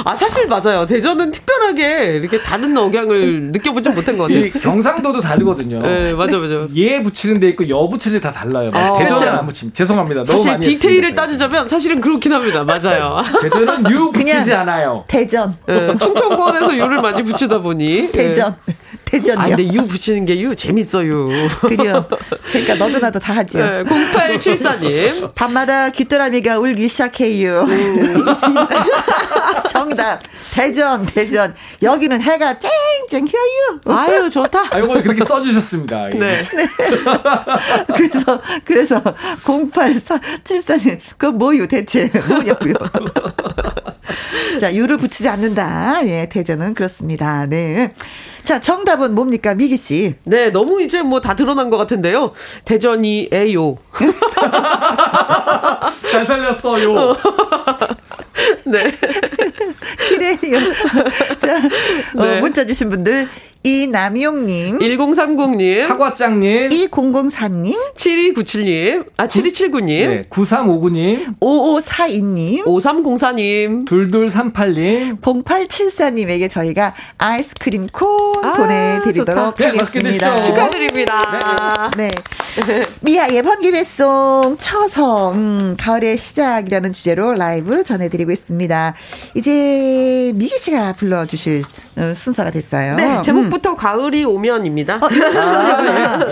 [0.05, 0.85] 아 사실 맞아요.
[0.85, 4.63] 대전은 특별하게 이렇게 다른 억양을 느껴보지 못한 것이 같아요.
[4.63, 5.81] 경상도도 다르거든요.
[5.81, 6.67] 네 맞아 맞아.
[6.75, 8.71] 예 붙이는 데 있고 여 붙이는 데 다 달라요.
[8.75, 9.39] 아, 대전은 그렇죠.
[9.39, 9.73] 안 붙임.
[9.73, 10.23] 죄송합니다.
[10.25, 11.23] 너무 사실 많이 디테일을 했습니다.
[11.23, 12.65] 따지자면 사실은 그렇긴 합니다.
[12.65, 13.23] 맞아요.
[13.41, 15.05] 대전은 유 붙이지 않아요.
[15.09, 15.57] 대전.
[15.71, 18.57] 예, 충청권에서 요를 많이 붙이다 보니 대전.
[19.11, 19.43] 대전이요.
[19.45, 21.29] 아, 근데 유 붙이는 게 유 재밌어요.
[21.61, 22.07] 그래요.
[22.53, 23.59] 그러니까 너도 나도 다 하죠.
[23.59, 25.35] 네, 0874님.
[25.35, 27.63] 밤마다 귀뚜라미가 울기 시작해요.
[27.63, 28.25] 음.
[29.69, 30.21] 정답.
[30.53, 31.55] 대전, 대전.
[31.83, 33.81] 여기는 해가 쨍쨍해요.
[33.87, 34.75] 아유, 좋다.
[34.75, 36.07] 아, 이걸 그렇게 써주셨습니다.
[36.15, 36.19] 예.
[36.19, 36.43] 네.
[37.97, 39.01] 그래서, 그래서
[39.45, 42.11] 0874님, 그건 뭐요, 대체?
[42.29, 42.75] 뭐냐고요.
[44.61, 46.07] 자, 유를 붙이지 않는다.
[46.07, 47.47] 예, 대전은 그렇습니다.
[47.47, 47.91] 네.
[48.45, 50.15] 자, 정답은 뭡니까, 미기 씨?
[50.25, 52.33] 네, 너무 이제 뭐 다 드러난 것 같은데요.
[52.65, 53.77] 대전이 에요.
[56.11, 57.17] 잘 살렸어요.
[58.65, 58.91] 네.
[60.09, 60.73] 그래요.
[61.39, 61.57] 자,
[62.17, 62.41] 어, 네.
[62.41, 63.29] 문자 주신 분들,
[63.63, 73.85] 이남용님, 1030님, 사과짱님, 2004님, 7297님, 아, 7279님, 네, 9359님, 5542님, 5304님.
[73.85, 78.09] 2238님, 0874님에게 저희가 아이스크림 콘
[78.43, 79.55] 아, 보내드리도록 좋다.
[79.59, 80.31] 네, 하겠습니다.
[80.37, 80.55] 드십시오.
[80.55, 81.91] 축하드립니다.
[81.99, 82.09] 네.
[83.01, 88.95] 미아의 번개배송 처성, 음, 가을의 시작이라는 주제로 라이브 전해드리고 있습니다.
[89.35, 91.65] 이제 미기 씨가 불러주실
[91.97, 92.97] 어, 순서가 됐어요.
[92.97, 93.23] 네, 음.
[93.23, 94.97] 제목부터 가을이 오면입니다.
[95.03, 95.39] 어, 이문세 씨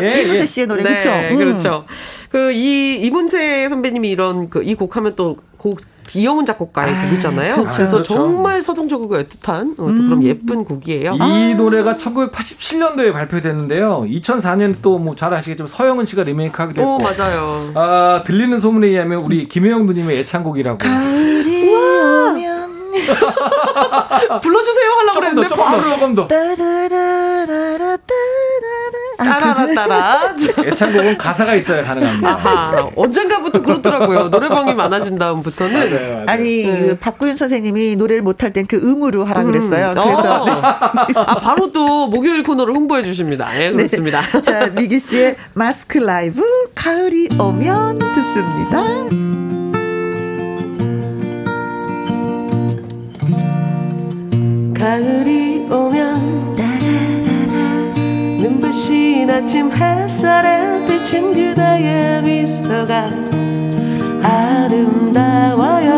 [0.00, 0.02] 노래구나.
[0.02, 0.46] 예, 예.
[0.46, 0.82] 씨의 노래?
[0.82, 1.36] 네, 음.
[1.38, 1.84] 그렇죠.
[2.30, 5.80] 그, 이, 이문세 선배님이 이런, 그, 이 곡 하면 또, 곡,
[6.14, 7.54] 이영훈 작곡가의 아, 곡이잖아요.
[7.56, 7.74] 그렇죠.
[7.76, 8.14] 그래서 그렇죠.
[8.14, 11.16] 정말 서정적이고 애틋한 어, 또 그런 예쁜 곡이에요.
[11.16, 14.06] 이 노래가 1987년도에 발표됐는데요.
[14.08, 16.94] 2004년 또 뭐 잘 아시겠지만 서영은 씨가 리메이크하게 됐고.
[16.94, 17.70] 오, 맞아요.
[17.74, 20.78] 아, 들리는 소문에 의하면 우리 김혜영 누님의 애창곡이라고.
[20.78, 22.77] 가을이 오면
[24.42, 26.26] 불러주세요 하려고 더, 그랬는데 조금 더, 바로 조금 더.
[26.28, 27.98] 따라라라라 따라라
[29.18, 30.34] 따라라 따라.
[30.64, 32.28] 애창곡은 가사가 있어야 가능합니다.
[32.28, 34.28] 아하, 언젠가부터 그렇더라고요.
[34.28, 35.72] 노래방이 많아진 다음부터는.
[35.74, 36.24] 맞아요, 맞아요.
[36.28, 39.90] 아니 그 박구윤 선생님이 노래를 못할 땐 그 음으로 하라 그랬어요.
[39.90, 40.46] 음, 그래서 어.
[40.50, 43.48] 아, 바로 또 목요일 코너를 홍보해 주십니다.
[43.58, 44.20] 예, 그렇습니다.
[44.20, 44.40] 네.
[44.42, 46.42] 자 미기 씨의 마스크 라이브
[46.74, 49.47] 가을이 오면 듣습니다.
[54.78, 56.56] 가을이 오면
[58.40, 63.10] 눈부신 아침 햇살에 비친 그대의 미소가
[64.22, 65.88] 아름다워요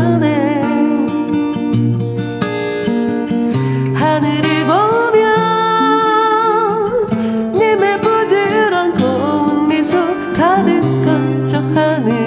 [0.00, 0.62] 하네
[3.94, 5.20] 하늘을 보면
[7.52, 9.98] 님의 부드러운 고운 미소
[10.34, 12.19] 가득한 저 하늘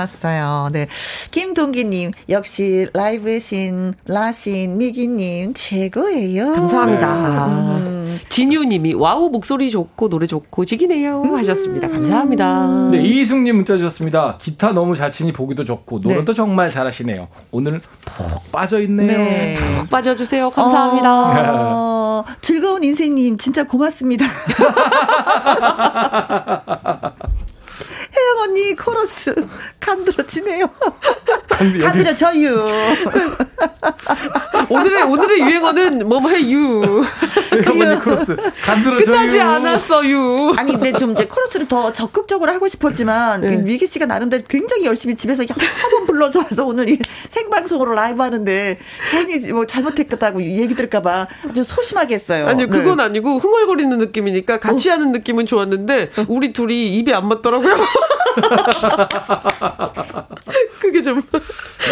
[0.00, 0.70] 좋았어요.
[0.72, 0.86] 네.
[1.30, 6.52] 김동기님, 역시 라이브의 신, 라신, 미기님, 최고예요.
[6.52, 7.46] 감사합니다.
[7.46, 8.20] 음.
[8.28, 11.88] 진유님이 wow 목소리 좋고 노래 좋고 지기네요 하셨습니다.
[11.88, 12.88] 감사합니다.
[12.92, 14.38] 네, 이희승님 문자 주셨습니다.
[14.40, 16.34] 기타 너무 잘 치니 보기도 좋고 노래도 네.
[16.34, 17.28] 정말 잘하시네요.
[17.50, 19.18] 오늘 푹 빠져 있네요.
[19.18, 19.54] 네.
[19.54, 20.50] 푹 빠져주세요.
[20.50, 21.72] 감사합니다.
[21.72, 24.26] 어, 즐거운 인생님, 진짜 고맙습니다.
[28.30, 29.34] 혜영 언니 코러스
[29.80, 30.70] 간드러지네요.
[31.50, 32.64] 간드러 저유.
[34.68, 37.02] 오늘의 오늘의 유행어는 뭐뭐 해유
[37.66, 39.40] 어머니 코러스 간들어 끝나지.
[39.40, 40.52] 않았어요.
[40.56, 43.56] 아니 근데 좀 이제 코러스를 더 적극적으로 하고 싶었지만 네.
[43.56, 48.78] 미기 씨가 나름대로 굉장히 열심히 집에서 여러 번 불러줘서 오늘 이 생방송으로 라이브 하는데
[49.10, 52.46] 괜히 뭐 잘못했다고 얘기 들을까봐 아주 소심하게 했어요.
[52.46, 52.78] 아니요, 네.
[52.78, 57.76] 그건 아니고 흥얼거리는 느낌이니까 같이 하는 느낌은 좋았는데 우리 둘이 입이 안 맞더라고요.
[60.80, 61.22] 그게 좀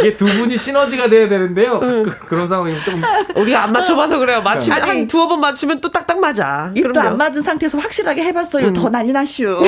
[0.01, 1.79] 이게 두 분이 시너지가 돼야 되는데요.
[1.81, 3.03] 그, 그런 상황이 좀
[3.37, 4.43] 우리가 안 맞춰봐서 그래요.
[4.43, 4.89] 맞히면 아니.
[4.91, 6.71] 한 두어 번 맞추면 또 딱딱 맞아.
[6.75, 7.09] 입도 그럼요.
[7.11, 8.73] 안 맞은 상태에서 확실하게 해봤어요.
[8.73, 9.61] 더 난리 나슈.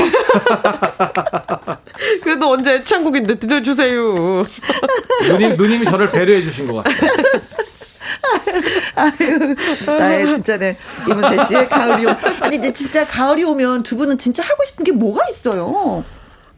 [2.23, 4.47] 그래도 언제 애창곡인데 들려주세요.
[5.29, 7.11] 누님 누님이 저를 배려해 주신 것 같아요.
[8.97, 9.55] 아유,
[9.99, 10.77] 나의 진짜네.
[11.09, 12.11] 이문세 씨의 가을이 오.
[12.41, 16.05] 아니, 근데 진짜 가을이 오면 두 분은 진짜 하고 싶은 게 뭐가 있어요?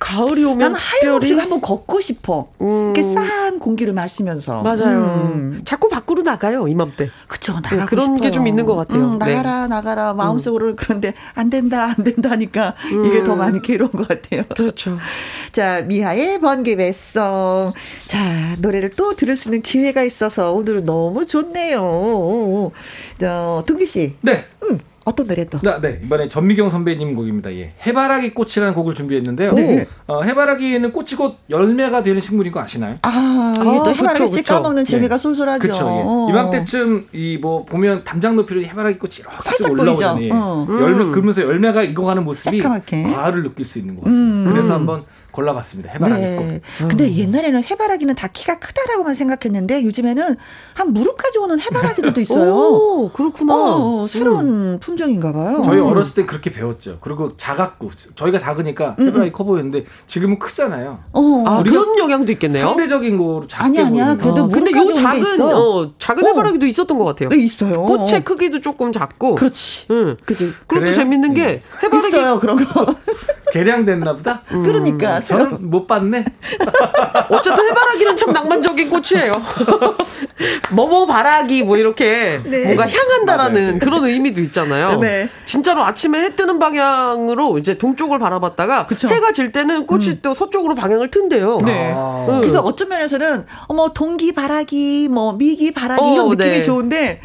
[0.02, 2.48] 가을이 오면 나는 하염없이 특별히 한번 걷고 싶어.
[2.60, 2.86] 음.
[2.86, 4.62] 이렇게 싸한 공기를 마시면서.
[4.62, 5.30] 맞아요.
[5.32, 5.62] 음.
[5.64, 7.10] 자꾸 밖으로 나가요 이맘때.
[7.28, 8.30] 그쵸, 나가고 그런 게 싶어요.
[8.32, 9.12] 좀 있는 것 같아요.
[9.12, 9.36] 음, 네.
[9.36, 10.12] 나가라, 나가라.
[10.14, 12.74] 마음속으로는 그런데 안 된다, 안 된다 하니까
[13.06, 14.42] 이게 더 많이 괴로운 것 같아요.
[14.56, 14.98] 그렇죠.
[15.52, 17.72] 자, 미하의 번개 배송.
[18.08, 22.72] 자, 노래를 또 들을 수 있는 기회가 있어서 오늘 너무 좋네요.
[23.20, 24.14] 저, 동기 씨.
[24.20, 24.44] 네.
[24.64, 25.58] 음, 어떤 노래 또?
[25.60, 26.00] 네, 네.
[26.04, 27.52] 이번에 전미경 선배님 곡입니다.
[27.54, 27.72] 예.
[27.86, 29.52] 해바라기 꽃이라는 곡을 준비했는데요.
[29.54, 29.86] 네.
[30.06, 32.96] 어, 해바라기는 꽃이 곧 열매가 되는 식물인 거 아시나요?
[33.02, 34.54] 아, 이게 또 아, 해바라기 그쵸, 씨 그쵸.
[34.54, 35.22] 까먹는 재미가 네.
[35.22, 35.58] 쏠쏠하죠.
[35.60, 35.86] 그렇죠.
[35.86, 36.26] 어.
[36.28, 36.32] 예.
[36.32, 40.14] 이맘때쯤 이 뭐 보면 담장 높이로 해바라기 꽃이 이렇게 살짝 올라오잖아요.
[40.16, 40.24] 보이죠?
[40.26, 40.30] 예.
[40.32, 40.66] 어.
[40.80, 43.02] 열매 그러면서 열매가 익어가는 모습이 새까맣게.
[43.04, 44.50] 과를 느낄 수 있는 것 같습니다.
[44.50, 44.52] 음.
[44.54, 45.90] 그래서 한번 골라봤습니다.
[45.92, 46.60] 해바라기 네.
[46.78, 46.88] 꽃.
[46.88, 50.36] 근데 옛날에는 해바라기는 다 키가 크다라고만 생각했는데 요즘에는
[50.74, 52.54] 한 무릎까지 오는 해바라기들도 있어요.
[52.54, 53.54] 오, 그렇구나.
[53.54, 55.62] 어, 새로운 품종인가 봐요.
[55.64, 55.86] 저희 음.
[55.86, 56.98] 어렸을 때 그렇게 배웠죠.
[57.00, 61.00] 그리고 작았고 저희가 작으니까 해바라기 커 보였는데 지금은 크잖아요.
[61.12, 61.44] 어.
[61.46, 62.66] 아, 그런 영향도 있겠네요.
[62.68, 64.16] 상대적인 거로 작게 아니야, 아니야.
[64.16, 64.42] 그래도 거.
[64.44, 65.58] 어, 근데 요게 작은 있어.
[65.80, 66.28] 어, 작은 어.
[66.28, 67.30] 해바라기도 있었던 것 같아요.
[67.30, 67.82] 네, 있어요.
[67.84, 69.34] 꽃의 크기도 조금 작고.
[69.36, 69.86] 그렇지.
[69.90, 70.16] 응.
[70.26, 70.44] 그지.
[70.44, 70.92] 그리고 또 그래요?
[70.94, 72.94] 재밌는 게 해바라기 있어요, 그런 거.
[73.52, 74.42] 개량됐나 보다.
[74.48, 75.20] 그러니까.
[75.24, 76.24] 저는 못 봤네.
[77.30, 79.32] 어쨌든 해바라기는 참 낭만적인 꽃이에요.
[80.72, 82.64] 뭐뭐 바라기 뭐 이렇게 네.
[82.64, 83.78] 뭔가 향한다라는 맞아요.
[83.78, 84.98] 그런 의미도 있잖아요.
[84.98, 85.28] 네.
[85.44, 89.08] 진짜로 아침에 해 뜨는 방향으로 이제 동쪽을 바라봤다가 그쵸.
[89.08, 91.58] 해가 질 때는 꽃이 또 서쪽으로 방향을 튼대요.
[91.58, 91.92] 네.
[91.94, 92.26] 아.
[92.28, 92.40] 응.
[92.40, 96.62] 그래서 어떤 면에서는 어머 동기 바라기 뭐 미기 바라기 어, 이런 느낌이 네.
[96.62, 97.20] 좋은데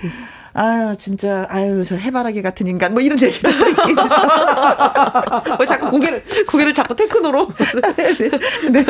[0.59, 5.57] 아유 진짜 아유 저 해바라기 같은 인간 뭐 이런 얘기도 또 있긴 있어.
[5.59, 7.49] 왜 자꾸 고개를 고개를 자꾸 테크노로
[8.71, 8.83] 네.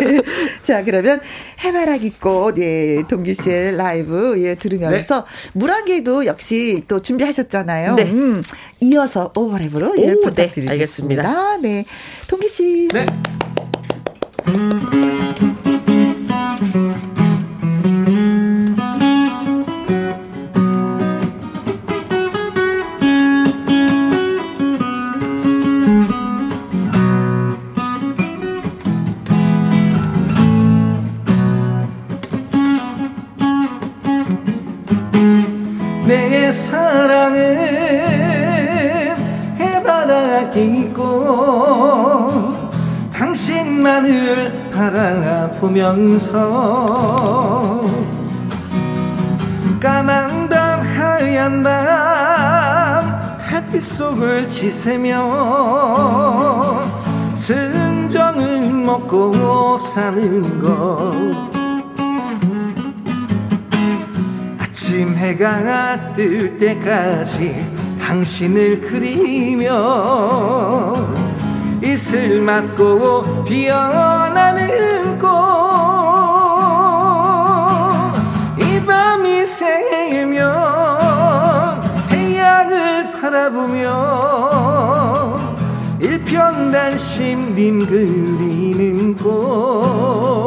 [0.63, 1.19] 자 그러면
[1.61, 7.95] 해바라기 꽃 예, 동기 씨의 라이브 예 들으면서 물안개도 역시 또 준비하셨잖아요.
[7.95, 8.03] 네.
[8.03, 8.41] 음,
[8.79, 10.71] 이어서 오버랩으로 예 오, 네, 부탁드리겠습니다.
[10.71, 11.57] 알겠습니다.
[11.57, 11.83] 네.
[12.29, 12.87] 동기 씨.
[12.93, 13.05] 네.
[14.45, 15.56] 내
[44.77, 46.31] 당신만을 바라보면서
[49.79, 55.15] 까만 밤 하얀 밤 달빛 속을 지새며
[57.35, 61.13] 순정을 먹고 사는 것.
[64.59, 67.65] 아침 해가 뜰 때까지
[67.99, 69.73] 당신을 그리며
[71.83, 75.39] 이슬 맞고 피어나는 꽃이
[78.85, 80.41] 밤이 새면
[82.09, 83.87] 태양을 바라보며
[86.01, 90.46] 일편단심 님 그리는 꽃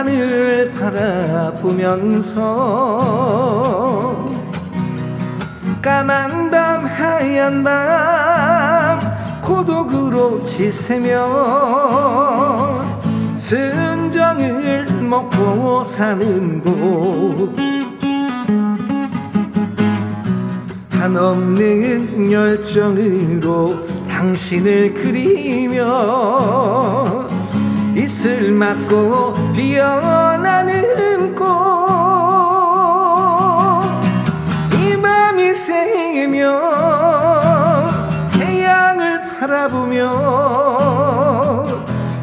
[0.00, 2.36] 당신만을 바라보면서
[5.82, 8.98] 까만 밤 하얀 밤
[9.42, 11.20] 고독으로 지새며
[13.36, 17.54] 순정을 먹고 사는 곳.
[20.90, 25.86] 한없는 열정으로 당신을 그리며
[27.96, 31.52] 이슬 맞고 피어나는 꽃이
[35.02, 36.40] 밤이 새면
[38.32, 40.00] 태양을 바라보며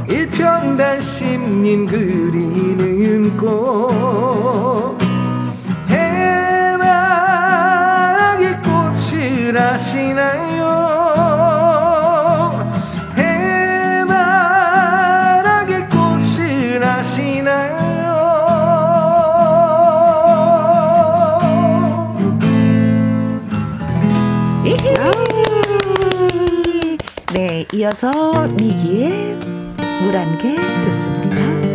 [0.09, 3.66] 일편단심님 그리는 꽃
[27.77, 28.11] 이어서
[28.57, 29.35] 미기의
[30.01, 31.66] 물한개 듣습니다.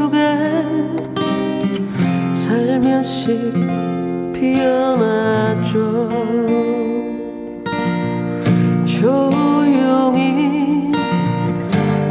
[0.00, 0.16] 속에
[2.32, 3.52] 살며시
[4.32, 6.08] 피어나죠.
[8.86, 10.20] 조용히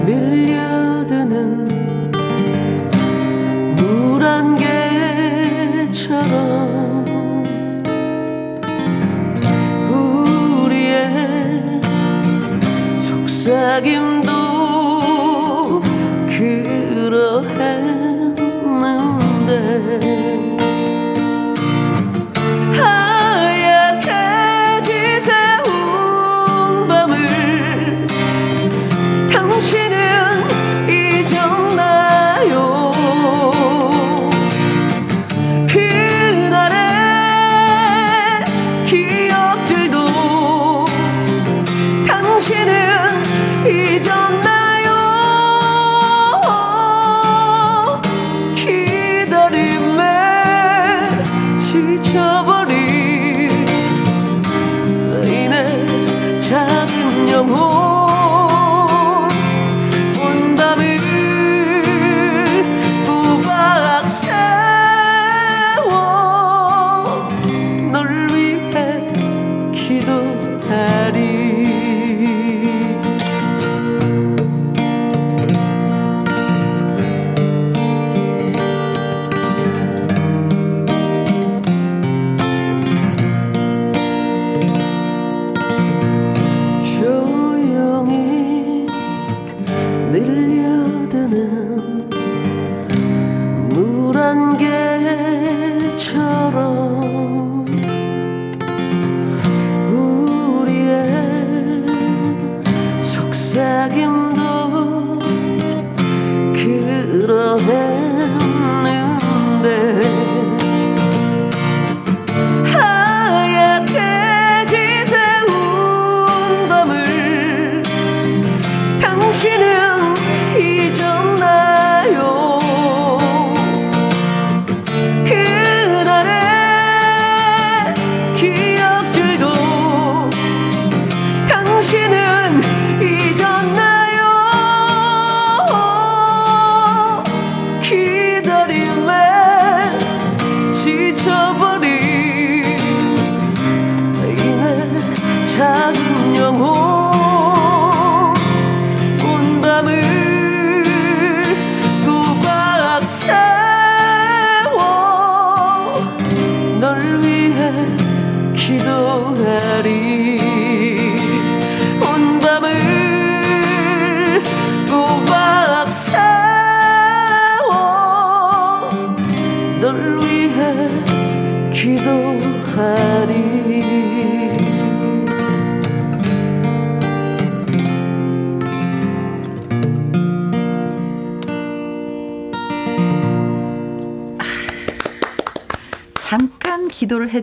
[0.05, 1.67] 밀려드는
[3.75, 4.55] 물한
[5.87, 6.29] 개처럼
[9.89, 11.81] 우리의
[12.99, 14.18] 속삭임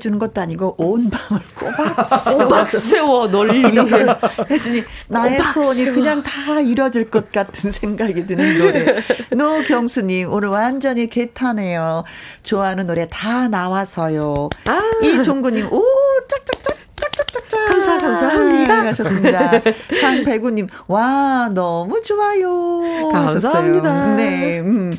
[0.07, 3.63] 해주는 것도 아니고 온 밤을 꼬박 꼬박 세워 널리
[4.51, 5.95] 했으니 나의 소원이 세워.
[5.95, 9.03] 그냥 다 이뤄질 것 같은 생각이 드는 노래.
[9.31, 12.05] 노경수님 오늘 완전히 개타네요.
[12.43, 14.49] 좋아하는 노래 다 나와서요.
[14.67, 14.81] 아.
[15.03, 15.83] 이종구님 오
[16.29, 16.77] 짝짝짝.
[16.97, 17.69] 짝짝짝짝.
[17.69, 18.87] 감사, 감사합니다.
[18.87, 19.51] 하셨습니다.
[20.01, 23.11] 장배구님, 와, 너무 좋아요.
[23.13, 23.91] 감사합니다.
[23.91, 24.15] 하셨어요.
[24.17, 24.61] 네.
[24.61, 24.91] 음.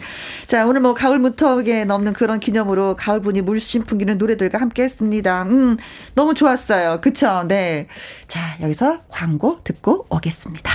[0.48, 5.44] 자, 오늘 뭐 가을 무턱에 넘는 그런 기념으로 가을분이 물씬 풍기는 노래들과 함께 했습니다.
[5.44, 5.76] 음,
[6.16, 7.02] 너무 좋았어요.
[7.02, 7.44] 그쵸?
[7.50, 7.88] 네.
[8.30, 10.72] 자, 여기서 광고 듣고 오겠습니다.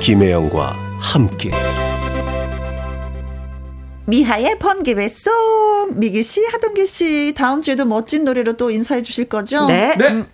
[0.00, 1.50] 김혜영과 함께
[4.06, 9.66] 미하의 번개배송 미기 씨, 하동기 씨 다음 주에도 멋진 노래로 또 인사해 주실 거죠?
[9.66, 9.94] 네.
[9.98, 10.08] 네.
[10.08, 10.26] 음,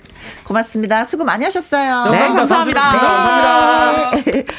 [0.45, 1.05] 고맙습니다.
[1.05, 2.11] 수고 많이 하셨어요.
[2.11, 2.81] 네, 감사합니다.
[2.81, 4.11] 감사합니다.
[4.33, 4.45] 네.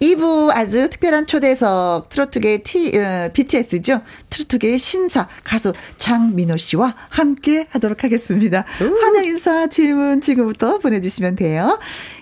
[0.00, 4.02] 2부 아주 특별한 초대석 트로트계 T, 어, BTS죠.
[4.30, 8.64] 트로트계의 신사 가수 장민호 씨와 함께 하도록 하겠습니다.
[8.78, 11.78] 환영 인사 질문 지금부터 보내주시면 돼요.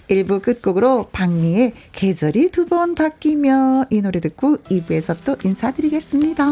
[0.09, 6.45] 1부 끝곡으로 박미의 계절이 두 번 바뀌며 이 노래 듣고 2부에서 또 인사드리겠습니다.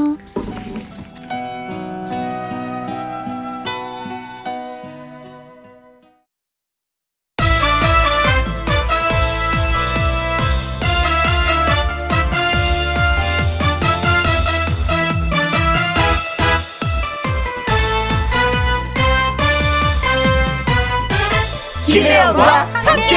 [21.95, 22.43] 김혜영과
[22.73, 23.15] 함께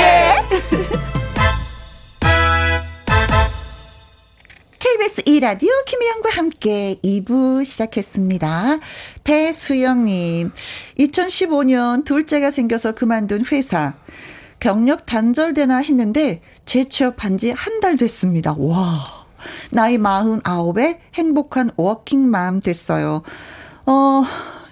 [4.78, 8.78] KBS 2라디오 김혜영과 함께 2부 시작했습니다.
[9.24, 10.52] 배수영님,
[11.00, 13.96] 2015년 둘째가 생겨서 그만둔 회사.
[14.60, 18.54] 경력 단절되나 했는데 재취업한 지 한 달 됐습니다.
[18.60, 19.04] 와.
[19.72, 23.24] 나이 49에 행복한 워킹맘 됐어요.
[23.88, 24.24] 어,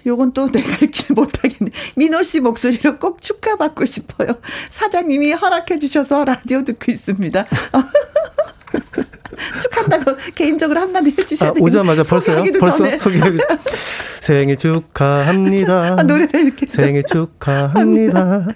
[0.06, 1.70] 요건 또 내가 읽질 못하겠네.
[1.96, 4.28] 민호 씨 목소리로 꼭 축하받고 싶어요.
[4.70, 7.44] 사장님이 허락해 주셔서 라디오 듣고 있습니다.
[9.62, 11.80] 축한다고 개인적으로 한마디 해주셔야 아, 되겠네요.
[11.80, 12.44] 오자마자 벌써요?
[12.58, 12.98] 벌써.
[12.98, 13.20] 소개
[14.20, 15.96] 생일 축하합니다.
[15.98, 18.46] 아, 노래를 이렇게 좀- 생일 축하합니다.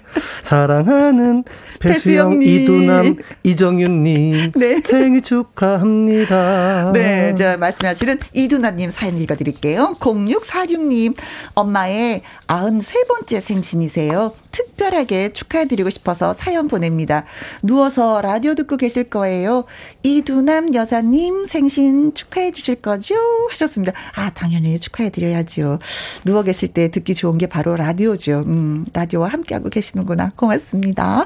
[0.41, 1.43] 사랑하는
[1.79, 2.41] 배수영.
[2.43, 4.51] 이두남, 이정윤님.
[4.55, 4.81] 네.
[4.83, 6.91] 생일 축하합니다.
[6.93, 9.95] 네, 자, 말씀하시는 이두나님 사연 읽어드릴게요.
[9.99, 11.15] 0646님,
[11.55, 14.33] 엄마의 93번째 생신이세요.
[14.51, 17.23] 특별하게 축하해드리고 싶어서 사연 보냅니다.
[17.63, 19.63] 누워서 라디오 듣고 계실 거예요.
[20.03, 23.15] 이두남 여사님 생신 축하해 주실 거죠?
[23.51, 23.91] 하셨습니다.
[24.15, 25.79] 아, 당연히 축하해 드려야죠.
[26.25, 28.43] 누워 계실 때 듣기 좋은 게 바로 라디오죠.
[28.47, 30.31] 음, 라디오와 함께하고 계시는구나.
[30.35, 31.25] 고맙습니다.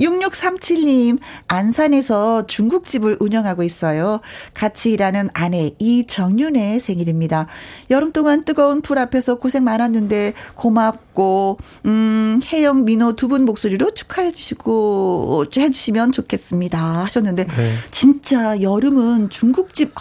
[0.00, 1.18] 6637님,
[1.48, 4.20] 안산에서 중국집을 운영하고 있어요.
[4.54, 7.46] 같이 일하는 아내 이정윤의 생일입니다.
[7.90, 14.32] 여름 동안 뜨거운 불 앞에서 고생 많았는데 고맙고, 음, 혜영, 민호 두 분 목소리로 축하해
[14.32, 16.78] 주시고, 해주시면 좋겠습니다.
[17.04, 17.72] 하셨는데, 네.
[17.90, 20.00] 진짜 여 름은 중국집, 아,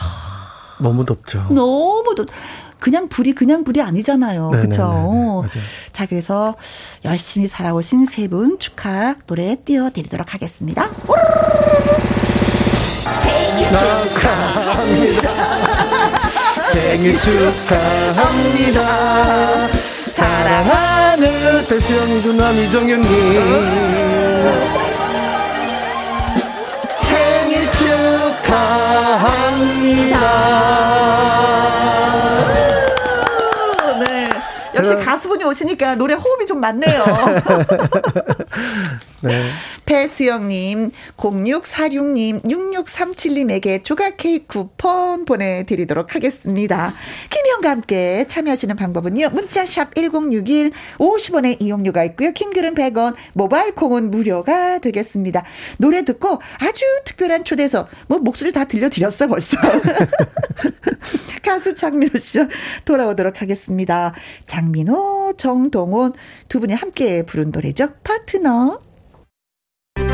[0.80, 1.47] 너무 덥죠.
[1.49, 2.26] 너무 더
[2.80, 4.49] 그냥 불이 그냥 불이 아니잖아요.
[4.49, 5.43] 그렇죠.
[5.93, 6.55] 자, 그래서
[7.05, 10.89] 열심히 살아오신 세 분 축하 노래 띄워 드리도록 하겠습니다.
[16.74, 18.82] 생일 축하합니다.
[20.07, 23.11] 사랑하는 배수영, 이두남, 이정윤님.
[28.52, 30.20] 축하합니다.
[33.99, 34.30] 네.
[34.76, 37.06] 역시 가수분이 오시니까 노래 호흡이 좀 맞네요.
[39.24, 39.43] 네.
[39.86, 46.93] 배수영님, 0646님, 6637님에게 조각 케이크 쿠폰 보내드리도록 하겠습니다.
[47.30, 49.30] 김현과 함께 참여하시는 방법은요.
[49.30, 52.32] 문자샵 1061, 50원의 이용료가 있고요.
[52.32, 55.43] 킹글은 100원, 모바일 콩은 무료가 되겠습니다.
[55.78, 59.57] 노래 듣고 아주 특별한 초대석, 뭐 목소리 다 들려드렸어 벌써.
[61.43, 62.39] 가수 장민호 씨
[62.86, 64.13] 돌아오도록 하겠습니다.
[64.45, 66.13] 장민호, 정동원
[66.47, 67.89] 두 분이 함께 부른 노래죠.
[68.03, 68.90] 파트너.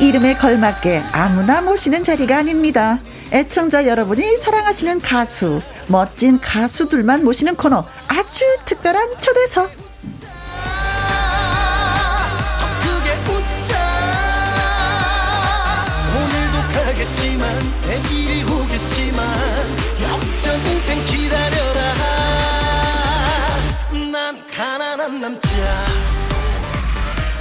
[0.00, 2.98] 이름에 걸맞게 아무나 모시는 자리가 아닙니다.
[3.32, 9.89] 애청자 여러분이 사랑하시는 가수, 멋진 가수들만 모시는 코너, 아주 특별한 초대석.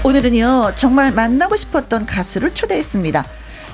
[0.04, 3.26] 오늘은요, 정말 만나고 싶었던 가수를 초대했습니다.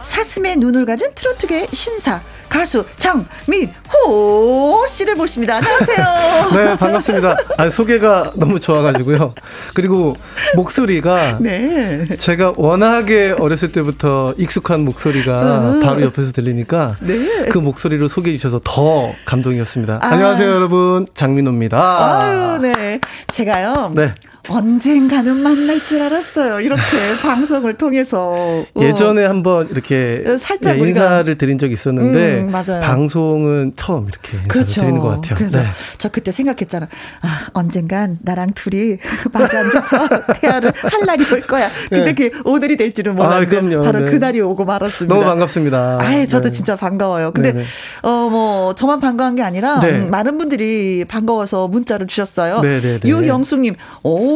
[0.02, 5.58] 사슴의 눈을 가진 트로트계 신사, 가수 장민호 씨를 모십니다.
[5.58, 6.06] 안녕하세요.
[6.56, 7.38] 네, 반갑습니다.
[7.58, 9.34] 아, 소개가 너무 좋아가지고요.
[9.74, 10.16] 그리고
[10.56, 12.06] 목소리가 네.
[12.18, 15.80] 제가 워낙에 어렸을 때부터 익숙한 목소리가 음.
[15.82, 17.46] 바로 옆에서 들리니까 네.
[17.52, 20.00] 그 목소리로 소개해 주셔서 더 감동이었습니다.
[20.02, 20.08] 아.
[20.08, 21.08] 안녕하세요, 여러분.
[21.14, 21.78] 장민호입니다.
[21.80, 23.00] 아유, 네.
[23.28, 23.92] 제가요.
[23.96, 24.12] 네.
[24.50, 26.60] 언젠가는 만날 줄 알았어요.
[26.62, 26.82] 이렇게
[27.22, 28.34] 방송을 통해서.
[28.36, 28.66] 어.
[28.82, 32.82] 예전에 한번 이렇게 어, 살짝 예, 인사를 드린 적이 있었는데 음, 맞아요.
[32.82, 34.82] 방송은 처음 이렇게 그렇죠.
[34.82, 35.36] 드리는 것 같아요.
[35.38, 35.68] 그래서 네.
[35.98, 36.88] 저 그때 생각했잖아.
[37.22, 38.98] 아, 언젠간 나랑 둘이
[39.32, 40.08] 마주 앉아서
[40.42, 41.70] 대화를 할 날이 올 거야.
[41.90, 42.30] 근데 네.
[42.30, 43.84] 그 오늘이 될 줄은 아, 몰랐는데 그럼요.
[43.86, 44.12] 바로 네.
[44.12, 45.14] 그날이 오고 말았습니다.
[45.14, 45.98] 너무 반갑습니다.
[46.02, 46.52] 아예 저도 네.
[46.52, 47.32] 진짜 반가워요.
[47.32, 47.66] 근데 네네.
[48.04, 49.90] 어뭐 저만 반가운 게 아니라 네.
[49.92, 52.62] 음, 많은 분들이 반가워서 문자를 주셨어요.
[53.06, 54.35] 유영숙님, 오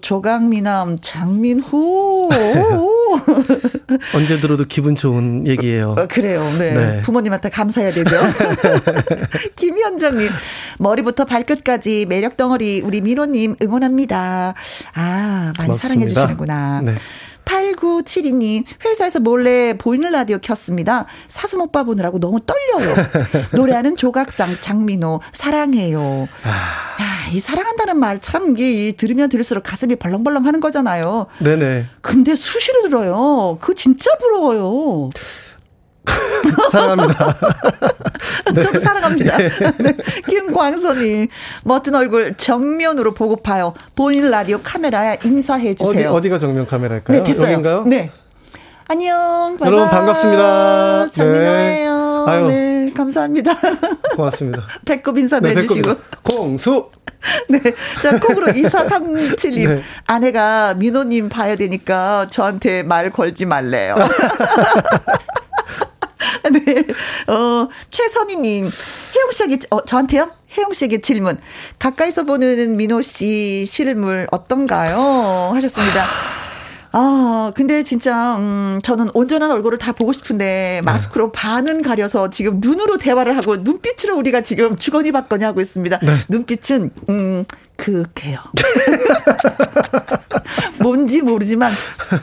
[0.00, 2.28] 조강미남 장민호.
[2.28, 2.90] 오.
[4.14, 5.94] 언제 들어도 기분 좋은 얘기예요.
[5.98, 6.42] 어, 그래요.
[6.58, 6.74] 네.
[6.74, 7.02] 네.
[7.02, 8.16] 부모님한테 감사해야 되죠.
[9.56, 10.28] 김현정님,
[10.78, 14.54] 머리부터 발끝까지 매력 덩어리 우리 민호님 응원합니다.
[14.94, 15.76] 아, 많이 고맙습니다.
[15.76, 16.80] 사랑해 주시는구나.
[16.82, 16.94] 네.
[17.50, 21.06] 8972님, 회사에서 몰래 보이는 라디오 켰습니다.
[21.28, 22.94] 사슴 오빠 보느라고 너무 떨려요.
[23.54, 26.28] 노래하는 조각상 장민호, 사랑해요.
[26.44, 31.26] 아, 이 사랑한다는 말 참, 이게 이 들으면 들을수록 가슴이 벌렁벌렁 하는 거잖아요.
[31.40, 31.86] 네네.
[32.00, 33.58] 근데 수시로 들어요.
[33.60, 35.10] 그거 진짜 부러워요.
[36.72, 37.36] 사랑합니다.
[38.62, 39.36] 저도 사랑합니다.
[39.36, 39.50] 네.
[40.28, 41.28] 김광선이
[41.64, 43.74] 멋진 얼굴 정면으로 보고파요.
[43.94, 46.10] 보이는 라디오 카메라에 인사해 어디, 주세요.
[46.10, 47.18] 어디 가 정면 카메라일까요?
[47.18, 47.52] 네, 됐어요.
[47.52, 47.84] 여긴가요?
[47.84, 48.10] 네.
[48.88, 49.56] 안녕.
[49.58, 49.68] 바이바이.
[49.68, 51.10] 여러분 반갑습니다.
[51.12, 52.24] 장민호예요.
[52.26, 52.32] 네.
[52.32, 52.46] 아유.
[52.46, 53.52] 네, 감사합니다.
[54.16, 54.66] 고맙습니다.
[54.84, 55.88] 배꼽 인사도 네, 해주시고.
[55.88, 56.22] 배꼽.
[56.24, 56.90] 공수!
[57.48, 57.60] 네.
[58.02, 59.68] 자, 콩으로 2437님.
[59.68, 59.82] 네.
[60.06, 63.94] 아내가 민호님 봐야 되니까 저한테 말 걸지 말래요.
[66.52, 66.84] 네.
[67.32, 68.64] 어, 최선희님.
[68.64, 70.30] 혜영 씨에게, 어, 저한테요?
[70.56, 71.38] 혜영 씨에게 질문.
[71.78, 75.52] 가까이서 보는 민호 씨 실물 어떤가요?
[75.54, 76.06] 하셨습니다.
[76.92, 82.98] 아, 근데 진짜, 음, 저는 온전한 얼굴을 다 보고 싶은데, 마스크로 반은 가려서 지금 눈으로
[82.98, 86.00] 대화를 하고, 눈빛으로 우리가 지금 주거니 받거니 하고 있습니다.
[86.28, 87.44] 눈빛은, 음,
[87.80, 88.38] 그게요.
[90.80, 91.72] 뭔지 모르지만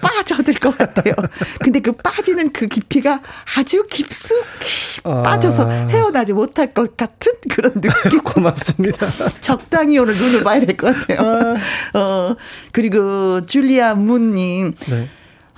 [0.02, 1.14] 빠져들 것 같아요.
[1.60, 3.22] 근데 그 빠지는 그 깊이가
[3.58, 5.24] 아주 깊숙이 아.
[5.24, 8.20] 빠져서 헤어나지 못할 것 같은 그런 느낌.
[8.24, 9.08] 고맙습니다.
[9.42, 11.56] 적당히 오늘 눈을 봐야 될 것 같아요.
[11.94, 12.36] 어,
[12.72, 14.74] 그리고 줄리아 문님.
[14.88, 15.10] 네.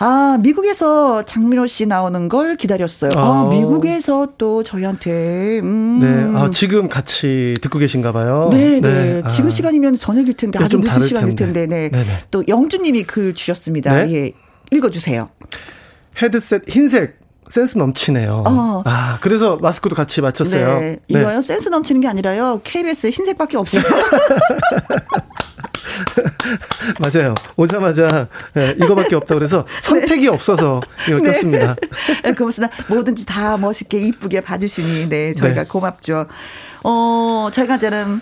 [0.02, 3.12] 아, 미국에서 장민호 씨 나오는 걸 기다렸어요.
[3.16, 3.50] 아, 아.
[3.50, 6.00] 미국에서 또 저희한테, 음.
[6.00, 6.39] 네.
[6.39, 8.50] 아, 지금 같이 듣고 계신가 봐요.
[8.52, 9.22] 네, 네.
[9.26, 9.28] 아.
[9.28, 11.89] 지금 시간이면 저녁일 텐데, 네, 아주 좀 늦은 시간일 텐데, 텐데.
[11.89, 11.89] 네.
[11.89, 12.20] 네네.
[12.32, 14.06] 또 영주 님이 글 주셨습니다.
[14.06, 14.14] 네.
[14.16, 14.32] 예.
[14.72, 15.30] 읽어 주세요.
[16.22, 17.20] 헤드셋 흰색
[17.50, 18.43] 센스 넘치네요.
[18.47, 18.84] 어.
[18.86, 20.80] 아, 그래서 마스크도 같이 맞췄어요.
[20.80, 21.00] 네.
[21.08, 22.62] 이거요 센스 넘치는 게 아니라요.
[22.64, 23.84] KBS에 흰색밖에 없어요.
[27.00, 27.36] 맞아요.
[27.56, 31.32] 오자마자 네, 이거밖에 없다 그래서 선택이 없어서 이걸 네.
[31.32, 31.76] 꼈습니다.
[32.24, 35.68] 네, 그것보다 뭐든지 다 멋있게 이쁘게 봐주시니 네 저희가 네.
[35.68, 36.28] 고맙죠.
[36.84, 38.22] 어 저희가 이제는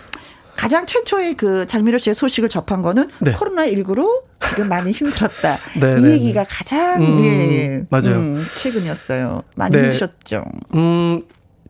[0.56, 3.32] 가장 최초의 그 장민호 씨의 소식을 접한 거는 네.
[3.32, 5.56] 코로나 19로 지금 많이 힘들었다.
[5.80, 7.82] 네, 이 네, 얘기가 가장 음, 예, 예.
[7.90, 8.16] 맞아요.
[8.16, 9.42] 음, 최근이었어요.
[9.54, 9.82] 많이 네.
[9.84, 10.44] 힘드셨죠.
[10.74, 11.22] 음,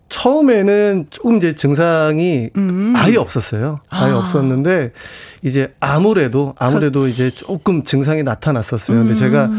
[0.08, 2.94] 처음에는 조금 이제 증상이 음.
[2.96, 3.80] 아예 없었어요.
[3.90, 4.18] 아예 아.
[4.18, 4.92] 없었는데
[5.42, 7.12] 이제 아무래도 아무래도 그렇지.
[7.12, 8.98] 이제 조금 증상이 나타났었어요.
[8.98, 9.18] 근데 음.
[9.18, 9.50] 제가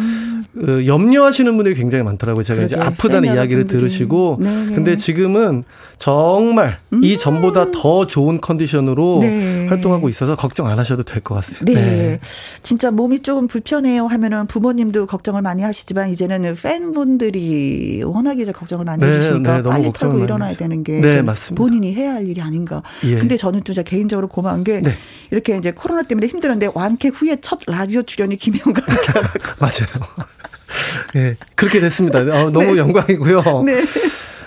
[0.58, 2.43] 어, 염려하시는 분들이 굉장히 많더라고요.
[2.43, 3.80] 제가 이제 아프다는 팬 이야기를 여러분들이.
[3.80, 4.76] 들으시고 네네.
[4.76, 5.64] 근데 지금은
[6.00, 9.68] 정말 이 전보다 더 좋은 컨디션으로 네.
[9.68, 11.60] 활동하고 있어서 걱정 안 하셔도 될 것 같아요.
[11.66, 12.20] 네.
[12.64, 19.04] 진짜 몸이 조금 불편해요 하면은 부모님도 걱정을 많이 하시지만 이제는 팬분들이 워낙에 이제 걱정을 많이
[19.04, 20.60] 네, 해주시니까 네, 빨리 털고 일어나야 하죠.
[20.60, 21.24] 되는 게 네.
[21.56, 22.82] 본인이 해야 할 일이 아닌가.
[23.04, 23.18] 예.
[23.20, 24.95] 근데 저는 진짜 개인적으로 고마운 게 네.
[25.32, 30.30] 이렇게 이제 코로나 때문에 힘들었는데 완쾌 후에 첫 라디오 출연이 김혜영과 함께 맞아요.
[31.15, 32.20] 예, 그렇게 됐습니다.
[32.20, 33.63] 어, 너무 영광이고요.
[33.65, 33.82] 네.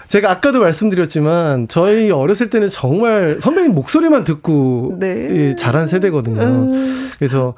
[0.08, 5.08] 제가 아까도 말씀드렸지만 저희 어렸을 때는 정말 선배님 목소리만 듣고 네.
[5.30, 6.70] 예, 자란 세대거든요.
[7.18, 7.54] 그래서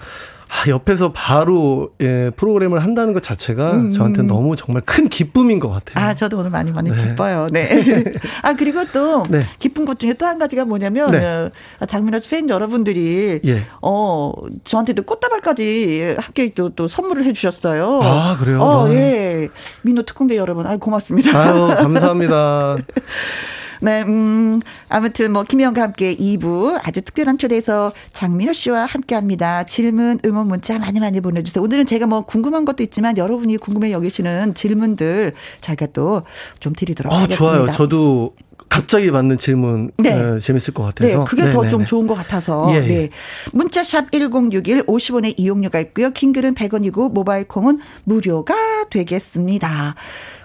[0.49, 6.05] 아, 옆에서 바로 예, 프로그램을 한다는 것 자체가 저한테 너무 정말 큰 기쁨인 것 같아요.
[6.05, 6.97] 아, 저도 오늘 많이 많이 네.
[7.03, 7.47] 기뻐요.
[7.51, 8.13] 네.
[8.43, 9.43] 아, 그리고 또 네.
[9.59, 11.51] 기쁜 것 중에 또 한 가지가 뭐냐면 네.
[11.81, 13.67] 어, 장민호 씨팬 여러분들이 예.
[13.83, 14.33] 어,
[14.65, 18.01] 저한테도 꽃다발까지 함께 또, 또 선물을 해 주셨어요.
[18.03, 18.63] 아, 그래요?
[18.63, 18.91] 어, 아.
[18.93, 19.49] 예.
[19.83, 21.39] 민노 특공대 여러분, 아, 고맙습니다.
[21.39, 22.77] 아유, 감사합니다.
[23.81, 29.65] 네, 음, 아무튼 뭐, 김희영과 함께 2부 아주 특별한 초대에서 장민호 씨와 함께 합니다.
[29.65, 31.63] 질문, 응원 문자 많이 많이 보내주세요.
[31.63, 36.25] 오늘은 제가 뭐 궁금한 것도 있지만 여러분이 궁금해 여기시는 질문들 저희가 또
[36.61, 37.37] 좀 드리도록 아, 하겠습니다.
[37.57, 37.71] 좋아요.
[37.73, 38.35] 저도
[38.69, 40.35] 갑자기 받는 질문 네.
[40.37, 41.25] 예, 재밌을 것 네, 같아서.
[41.25, 41.85] 그게 더좀 네네네.
[41.85, 42.69] 좋은 것 같아서.
[42.71, 42.81] 예, 예.
[42.87, 43.11] 네.
[43.53, 46.11] 문자샵 1061 50원의 이용료가 있고요.
[46.11, 48.55] 킹글은 100원이고 모바일 콩은 무료가
[48.91, 49.95] 되겠습니다.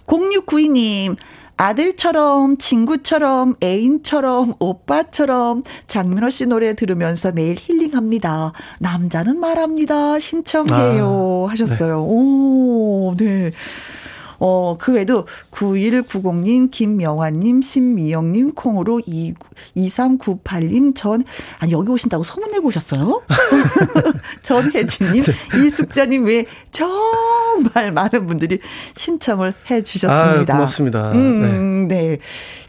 [0.05, 1.15] 0692님.
[1.60, 8.53] 아들처럼, 친구처럼, 애인처럼, 오빠처럼 장민호 씨 노래 들으면서 매일 힐링합니다.
[8.80, 10.20] 남자는 말합니다.
[10.20, 11.47] 신청해요.
[11.49, 12.01] 아, 하셨어요.
[12.01, 13.51] 오, 네.
[14.40, 19.34] 어, 그 외에도 9190님, 김명환님, 신미영님, 콩으로 2,
[19.76, 21.24] 2398님, 전,
[21.60, 23.22] 아니, 여기 오신다고 소문내고 오셨어요?
[24.42, 25.26] 전혜진님,
[25.58, 28.60] 이숙자님 외에 정말 많은 분들이
[28.96, 30.54] 신청을 해 주셨습니다.
[30.54, 31.12] 아, 고맙습니다.
[31.12, 32.20] 음, 네.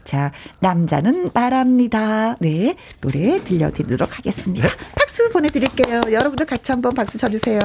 [0.03, 2.35] 자, 남자는 말합니다.
[2.39, 2.75] 네.
[2.99, 4.67] 노래 들려드리도록 하겠습니다.
[4.95, 6.01] 박수 보내드릴게요.
[6.11, 7.59] 여러분들 같이 한번 박수 쳐주세요.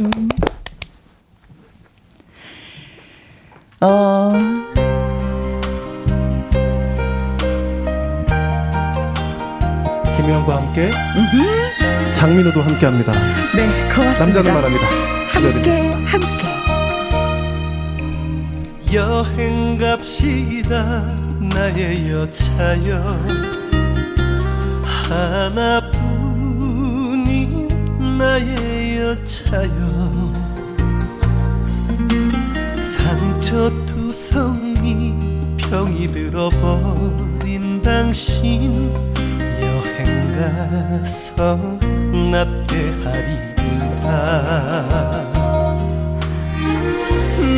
[0.00, 0.28] 음.
[3.80, 4.32] 어,
[10.16, 10.90] 김혜영과 함께
[12.14, 13.12] 장민호도 함께합니다.
[13.54, 14.42] 네, 고맙습니다.
[14.42, 14.86] 남자는 말합니다.
[15.28, 15.92] 함께.
[16.06, 16.46] 함께.
[18.94, 21.02] 여행 갑시다
[21.52, 22.96] 나의 여차여
[26.86, 30.25] 하나뿐인 나의 여차여
[32.86, 35.12] 상처 투성이
[35.56, 38.94] 병이 들어버린 당신
[39.60, 41.56] 여행 가서
[42.30, 43.56] 납대하리라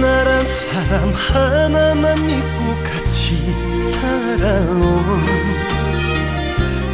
[0.00, 3.52] 나란 사람 하나만 믿고 같이
[3.82, 5.26] 살아온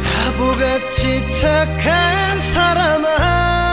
[0.03, 3.64] 바보같이 착한 사람아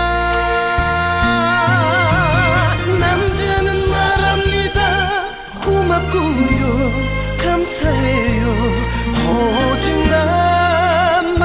[6.13, 6.93] 고맙고요?
[7.39, 8.45] 감사해요.
[9.73, 11.41] 오직 나만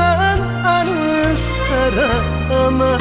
[0.65, 2.97] 아는 사람아.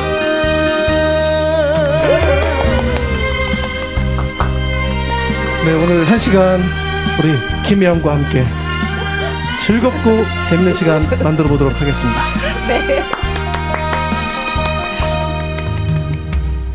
[5.65, 6.63] 네, 오늘 한 시간
[7.19, 8.45] 우리 김혜영과 함께
[9.65, 12.23] 즐겁고 재밌는 시간 만들어 보도록 하겠습니다.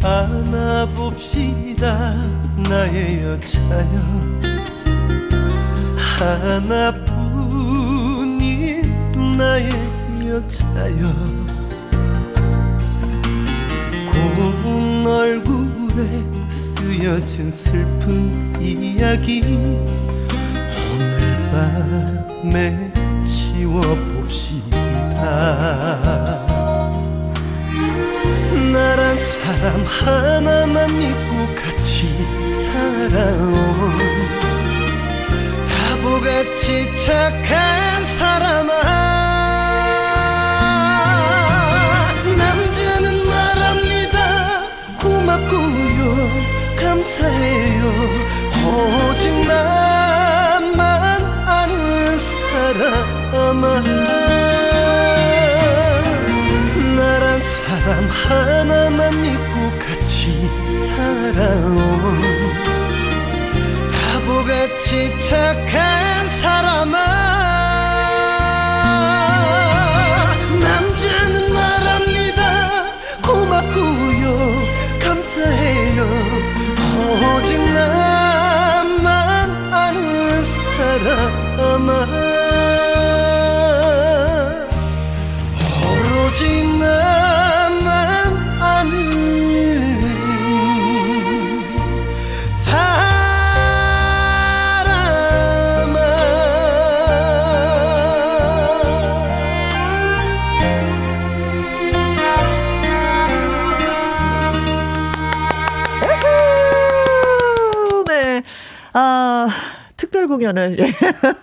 [0.04, 1.86] 안아봅시다
[2.68, 4.51] 나의 여차여
[6.22, 7.42] 하나뿐인
[9.38, 9.72] 나의
[10.28, 11.02] 여차여.
[14.12, 19.42] 고운 얼굴에 쓰여진 슬픈 이야기
[20.94, 21.18] 오늘
[21.52, 22.94] 밤에
[23.26, 24.76] 지워봅시다.
[28.72, 32.08] 나란 사람 하나만 믿고 같이
[32.54, 34.01] 살아온
[36.22, 38.72] 바보같이 착한 사람아.
[42.38, 44.18] 남자는 말합니다.
[45.00, 46.30] 고맙고요.
[46.80, 47.82] 감사해요.
[48.64, 53.82] 오직 나만 아는 사람아.
[56.96, 62.31] 나란 사람 하나만 믿고 같이 살아온
[64.82, 66.98] 바보같이 착한 사람아.
[70.60, 72.84] 남자는 말합니다.
[73.22, 74.66] 고맙고요.
[75.00, 76.10] 감사해요.
[77.36, 82.31] 오직 나만 아는 사람아
[110.22, 110.94] 특별 공연을 예.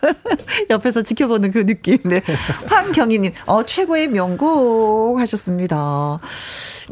[0.70, 1.98] 옆에서 지켜보는 그 느낌.
[2.04, 2.22] 네.
[2.66, 6.18] 황경희님, 어, 최고의 명곡 하셨습니다.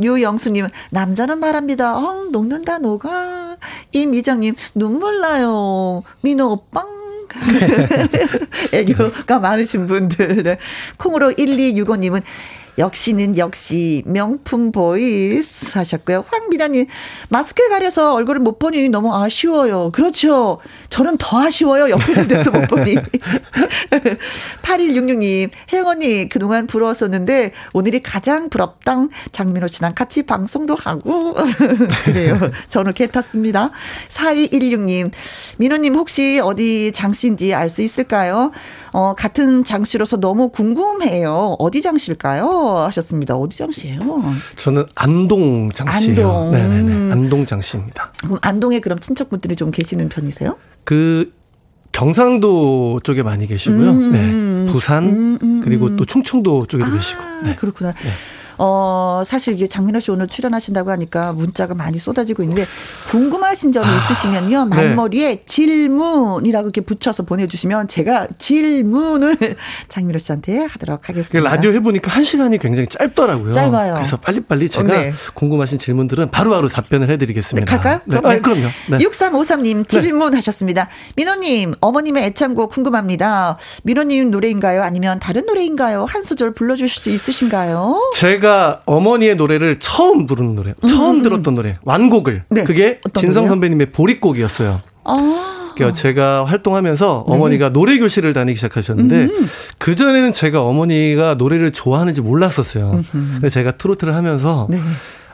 [0.02, 1.96] 유영수님, 남자는 말합니다.
[1.96, 3.56] 어, 녹는다, 녹아.
[3.92, 6.02] 이미정님, 눈물 나요.
[6.22, 6.96] 민호 오빵.
[8.72, 10.42] 애교가 많으신 분들.
[10.42, 10.58] 네.
[10.96, 12.22] 콩으로 1265님은
[12.78, 16.24] 역시는 역시 명품 voice 하셨고요.
[16.28, 16.86] 황미라님
[17.30, 19.90] 마스크 가려서 얼굴을 못 보니 너무 아쉬워요.
[19.92, 20.58] 그렇죠.
[20.90, 21.90] 저는 더 아쉬워요.
[21.90, 22.96] 옆에 있는데도 못 보니.
[24.62, 31.34] 8166님 혜영 언니 그동안 부러웠었는데 오늘이 가장 부럽당 장민호 씨랑 같이 방송도 하고
[32.04, 32.38] 그래요.
[32.68, 33.70] 저는 개 탔습니다.
[34.08, 35.10] 4216님
[35.58, 38.52] 민호님 혹시 어디 장씨인지 알 수 있을까요?
[38.92, 41.56] 어, 같은 장씨로서 너무 궁금해요.
[41.58, 42.46] 어디 장씨일까요?
[42.86, 43.34] 하셨습니다.
[43.36, 44.00] 어디 장씨예요?
[44.56, 46.30] 저는 안동 장씨예요.
[46.30, 46.52] 안동.
[46.52, 47.12] 네네네.
[47.12, 48.12] 안동 장씨입니다.
[48.22, 50.56] 그럼 안동에 그럼 친척분들이 좀 계시는 편이세요?
[50.84, 51.32] 그
[51.92, 53.90] 경상도 쪽에 많이 계시고요.
[53.90, 54.70] 음, 네.
[54.70, 55.96] 부산 음, 음, 그리고 음.
[55.96, 57.22] 또 충청도 쪽에도 아, 계시고.
[57.44, 57.54] 네.
[57.56, 57.94] 그렇구나.
[58.58, 62.66] 어, 사실 이게 장민호 씨 오늘 출연하신다고 하니까 문자가 많이 쏟아지고 있는데
[63.08, 64.64] 궁금하신 점이 있으시면요.
[64.64, 64.76] 네.
[64.76, 69.36] 말머리에 질문이라고 이렇게 붙여서 보내주시면 제가 질문을
[69.88, 71.50] 장민호 씨한테 하도록 그 하겠습니다.
[71.50, 73.52] 라디오 해보니까 한 시간이 굉장히 짧더라고요.
[73.52, 73.94] 짧아요.
[73.94, 75.12] 그래서 빨리빨리 제가 네.
[75.34, 77.66] 궁금하신 질문들은 바로바로 답변을 네, 해드리겠습니다.
[77.78, 78.00] 갈까요?
[78.04, 78.16] 네.
[78.16, 78.68] 아, 그럼요.
[78.90, 78.98] 네.
[78.98, 80.88] 6353님 질문하셨습니다.
[81.16, 83.58] 민호님, 어머님의 애창곡 궁금합니다.
[83.82, 84.82] 민호님 노래인가요?
[84.82, 86.04] 아니면 다른 노래인가요?
[86.08, 88.12] 한 소절 불러주실 수 있으신가요?
[88.14, 88.45] 제가
[88.84, 92.44] 어머니의 노래를 처음 부르는 노래, 처음 들었던 노래, 완곡을.
[92.48, 92.64] 음, 네.
[92.64, 93.46] 그게 진성?
[93.46, 94.80] 선배님의 보릿곡이었어요.
[95.04, 97.34] 아, 그러니까 제가 활동하면서 네.
[97.34, 99.48] 어머니가 노래 교실을 다니기 시작하셨는데 음.
[99.78, 103.00] 그 전에는 제가 어머니가 노래를 좋아하는지 몰랐었어요.
[103.38, 104.80] 그래서 제가 트로트를 하면서 네.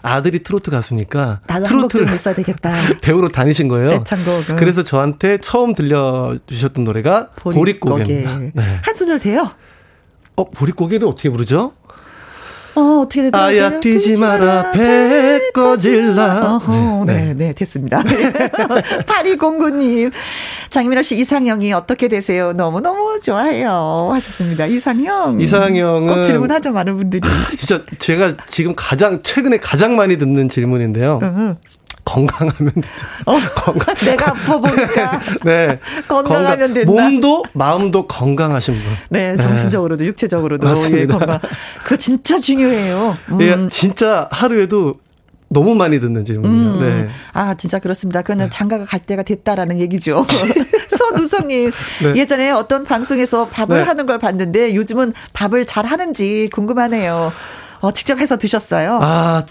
[0.03, 2.75] 아들이 트로트 가수니까 나도 트로트를 했어야 되겠다.
[3.01, 3.93] 배우러 다니신 거예요.
[3.93, 4.57] 애창곡.
[4.57, 8.39] 그래서 저한테 처음 들려주셨던 노래가 보릿곡입니다.
[8.53, 8.81] 네.
[8.83, 9.51] 한 소절 돼요?
[10.35, 11.73] 어, 보릿고개를 어떻게 부르죠?
[12.75, 13.45] 어, 어떻게 되더라?
[13.45, 16.55] 아야 뛰지 마라 배 꺼질라.
[16.57, 18.03] 어허, 네, 네, 됐습니다.
[19.07, 20.11] 8209님,
[20.71, 22.53] 장민호 씨 이상형이 어떻게 되세요?
[22.53, 24.11] 너무너무 좋아해요.
[24.13, 24.67] 하셨습니다.
[24.67, 25.41] 이상형.
[25.41, 27.21] 이상형은 꼭 질문하죠, 많은 분들이.
[27.59, 31.21] 진짜 제가 지금 가장 최근에 가장 많이 듣는 질문인데요.
[32.19, 32.27] 응.
[32.27, 33.07] 건강하면 되죠.
[33.27, 33.37] 어,
[34.05, 35.21] 내가 아파 보니까.
[35.45, 35.79] 네.
[36.09, 36.91] 건강하면 된다.
[36.91, 38.83] 몸도 마음도 건강하신 분.
[39.11, 40.99] 네, 정신적으로도 육체적으로도 맞습니다.
[40.99, 41.39] 예, 건강.
[41.83, 43.17] 그거 진짜 중요해요.
[43.33, 43.41] 음.
[43.41, 44.97] 예, 진짜 하루에도
[45.49, 46.71] 너무 많이 듣는 질문이에요.
[46.73, 46.81] 음.
[46.81, 47.09] 네.
[47.35, 48.23] 아, 진짜 그렇습니다.
[48.23, 50.27] 그거는 장가가 갈 때가 됐다라는 얘기죠.
[50.97, 51.71] 손우성님,
[52.03, 52.15] 네.
[52.17, 53.83] 예전에 어떤 방송에서 밥을 네.
[53.83, 57.33] 하는 걸 봤는데 요즘은 밥을 잘 하는지 궁금하네요.
[57.81, 58.99] 어, 직접 해서 드셨어요?
[59.03, 59.45] 아,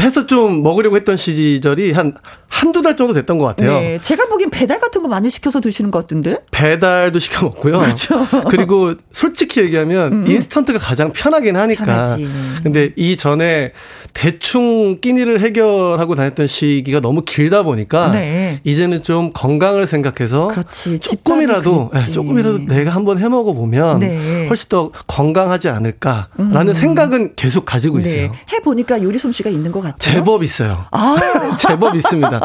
[0.00, 2.14] 해서 좀 먹으려고 했던 시절이 한
[2.48, 3.74] 한두 달 정도 됐던 것 같아요.
[3.74, 6.38] 네, 제가 보기엔 배달 같은 거 많이 시켜서 드시는 것 같은데?
[6.50, 7.78] 배달도 시켜 먹고요.
[7.78, 8.26] 그렇죠.
[8.56, 11.82] 리고 솔직히 얘기하면 인스턴트가 가장 편하긴 하니까.
[11.82, 12.28] 음, 편하지.
[12.62, 13.72] 근데 이 전에
[14.12, 18.60] 대충 끼니를 해결하고 다녔던 시기가 너무 길다 보니까 네.
[18.64, 20.98] 이제는 좀 건강을 생각해서 그렇지.
[20.98, 22.12] 조금이라도 그립지.
[22.12, 24.46] 조금이라도 내가 한번 해 먹어 보면 네.
[24.48, 28.32] 훨씬 더 건강하지 않을까라는 생각은 계속 가지고 있어요.
[28.32, 28.32] 네.
[28.52, 29.89] 해보니까 요리 솜씨가 있는 것 같아요.
[29.98, 30.86] 제법 있어요.
[30.90, 31.16] 아,
[31.58, 32.40] 제법 있습니다.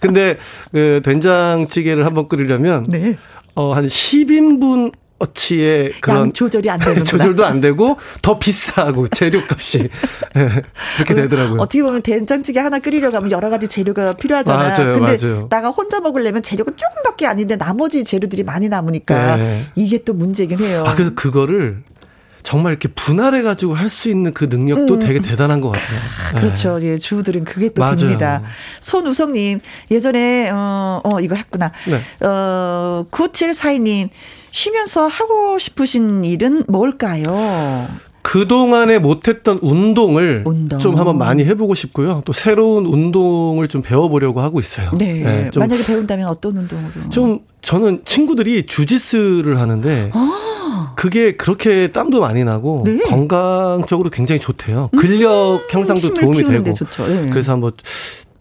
[0.00, 0.38] 근데
[0.72, 3.16] 그 된장찌개를 한번 끓이려면 네.
[3.54, 7.04] 어, 한 10인분 값어치의 양 그런 조절이 안 되는구나.
[7.04, 9.88] 조절도 안 되고 더 비싸고 재료값이
[10.36, 10.62] 예,
[10.96, 11.60] 그렇게 되더라고요.
[11.60, 14.68] 어떻게 보면 된장찌개 하나 끓이려고 하면 여러 가지 재료가 필요하잖아.
[14.68, 15.48] 맞아요, 근데 맞아요.
[15.50, 19.64] 나가 혼자 먹으려면 재료가 조금밖에 아닌데 나머지 재료들이 많이 남으니까 네.
[19.74, 20.84] 이게 또 문제긴 해요.
[20.86, 21.82] 아 그래서 그거를
[22.42, 25.98] 정말 이렇게 분할해 가지고 할 수 있는 그 능력도 되게 대단한 것 같아요.
[26.34, 26.40] 네.
[26.40, 26.78] 그렇죠.
[26.82, 27.96] 예, 주부들은 그게 또 맞아요.
[27.96, 28.42] 됩니다.
[28.80, 29.60] 손우성님,
[29.90, 31.72] 예전에, 어, 어, 이거 했구나.
[31.88, 32.00] 네.
[32.26, 34.08] 어, 9742님,
[34.52, 37.86] 쉬면서 하고 싶으신 일은 뭘까요?
[38.22, 40.78] 그동안에 못했던 운동을 운동.
[40.78, 42.22] 좀 한번 많이 해보고 싶고요.
[42.26, 44.90] 또 새로운 운동을 좀 배워보려고 하고 있어요.
[44.96, 45.50] 네.
[45.50, 46.90] 좀, 만약에 배운다면 어떤 운동으로?
[47.10, 50.10] 좀 저는 친구들이 주짓수를 하는데
[50.96, 52.90] 그게 그렇게 땀도 많이 나고 아.
[52.90, 52.96] 네.
[52.96, 54.90] 음, 건강적으로 굉장히 좋대요.
[54.96, 56.62] 근력 향상도 도움이 되고.
[56.64, 57.30] 네.
[57.30, 57.72] 그래서 한번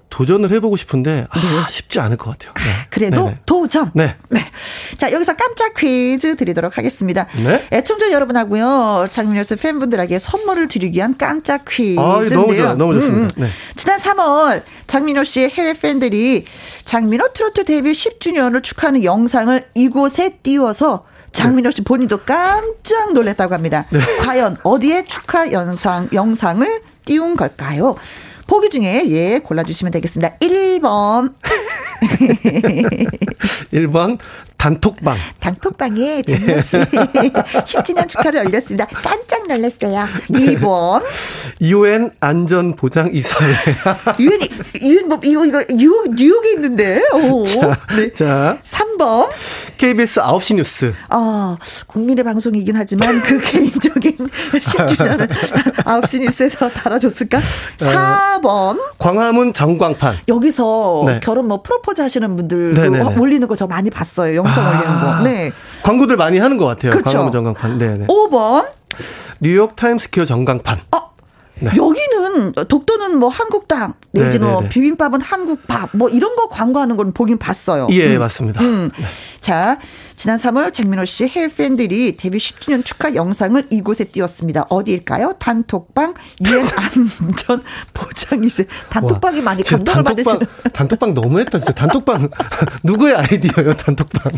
[0.10, 2.54] 도전을 해보고 싶은데 아, 쉽지 않을 것 같아요.
[2.56, 2.88] 네.
[2.90, 3.38] 그래도 네네.
[3.46, 3.92] 도전.
[3.94, 4.16] 네.
[4.30, 4.42] 네.
[4.98, 7.28] 자, 여기서 깜짝 퀴즈 드리도록 하겠습니다.
[7.44, 7.68] 네.
[7.72, 12.06] 애청자 여러분하고요, 장민열스 팬분들에게 선물을 드리기 위한 깜짝 퀴즈인데요.
[12.06, 12.74] 아, 너무 좋아요.
[12.74, 13.36] 너무 좋습니다.
[13.38, 13.44] 음, 음.
[13.44, 13.50] 네.
[13.76, 16.46] 지난 3월 장민호 씨의 해외 팬들이
[16.86, 23.86] 장민호 트로트 데뷔 10주년을 축하하는 영상을 이곳에 띄워서 장민호 씨 본인도 깜짝 놀랐다고 합니다.
[23.92, 24.00] 네.
[24.22, 27.96] 과연 어디에 축하 영상, 영상을 띄운 걸까요?
[28.48, 30.38] 보기 중에 예 골라주시면 되겠습니다.
[30.40, 31.34] 1번
[33.72, 34.18] 1번
[34.60, 35.18] 단톡방.
[35.40, 38.86] 단톡방에 장민호 씨 10주년 축하를 올렸습니다.
[38.88, 40.06] 깜짝 놀랐어요.
[40.30, 41.02] 2번
[41.62, 43.56] UN 안전보장 이사회.
[44.20, 44.50] 유엔이
[44.82, 47.02] 유엔 뭐 이거 이거 뉴욕 뉴욕에 있는데.
[47.14, 47.46] 오.
[47.96, 48.12] 네.
[48.12, 49.30] 자, 3번
[49.78, 50.94] KBS 9시 뉴스.
[51.10, 51.58] 아,
[51.88, 55.30] 국민의 방송이긴 하지만 그 개인적인 10주년을
[55.86, 57.40] 9시 뉴스에서 달아줬을까?
[57.78, 58.78] 4번.
[58.98, 60.18] 광화문 전광판.
[60.28, 61.20] 여기서 네.
[61.24, 63.18] 결혼 뭐 프로포즈 하시는 분들.
[63.18, 64.44] 올리는 거 저 많이 봤어요.
[64.50, 64.70] 영상 아.
[64.70, 65.24] 올리는 거.
[65.24, 65.52] 네.
[65.84, 66.92] 광고들 많이 하는 것 같아요.
[66.92, 67.06] 그렇죠.
[67.12, 67.78] 광화문 전광판.
[67.78, 68.08] 네 네.
[68.08, 68.68] 5번.
[69.40, 70.80] 뉴욕 타임스퀘어 전광판.
[70.96, 71.10] 어,
[71.62, 71.72] 네.
[71.76, 74.70] 여기는 독도는 뭐 한국 땅 내지는 뭐 네네네.
[74.70, 77.88] 비빔밥은 한국밥 뭐 이런 거 광고하는 건 보긴 봤어요.
[77.92, 78.20] 예, 음.
[78.20, 78.62] 맞습니다.
[78.62, 78.92] 음.
[79.50, 79.80] 자,
[80.16, 84.68] 지난 3월 장민호 씨 해외 팬들이 데뷔 10주년 축하 영상을 이곳에 띄웠습니다.
[84.70, 85.38] 어디일까요?
[85.40, 86.14] 단톡방
[86.46, 87.64] 유엔 안전
[87.96, 88.68] 보장일세.
[88.92, 90.40] 단톡방이 많이 진짜 감동을 받으시는
[90.72, 91.58] 단톡방 너무했다.
[91.58, 92.30] 진짜 단톡방
[92.84, 93.74] 누구의 아이디어예요?
[93.76, 94.32] 단톡방.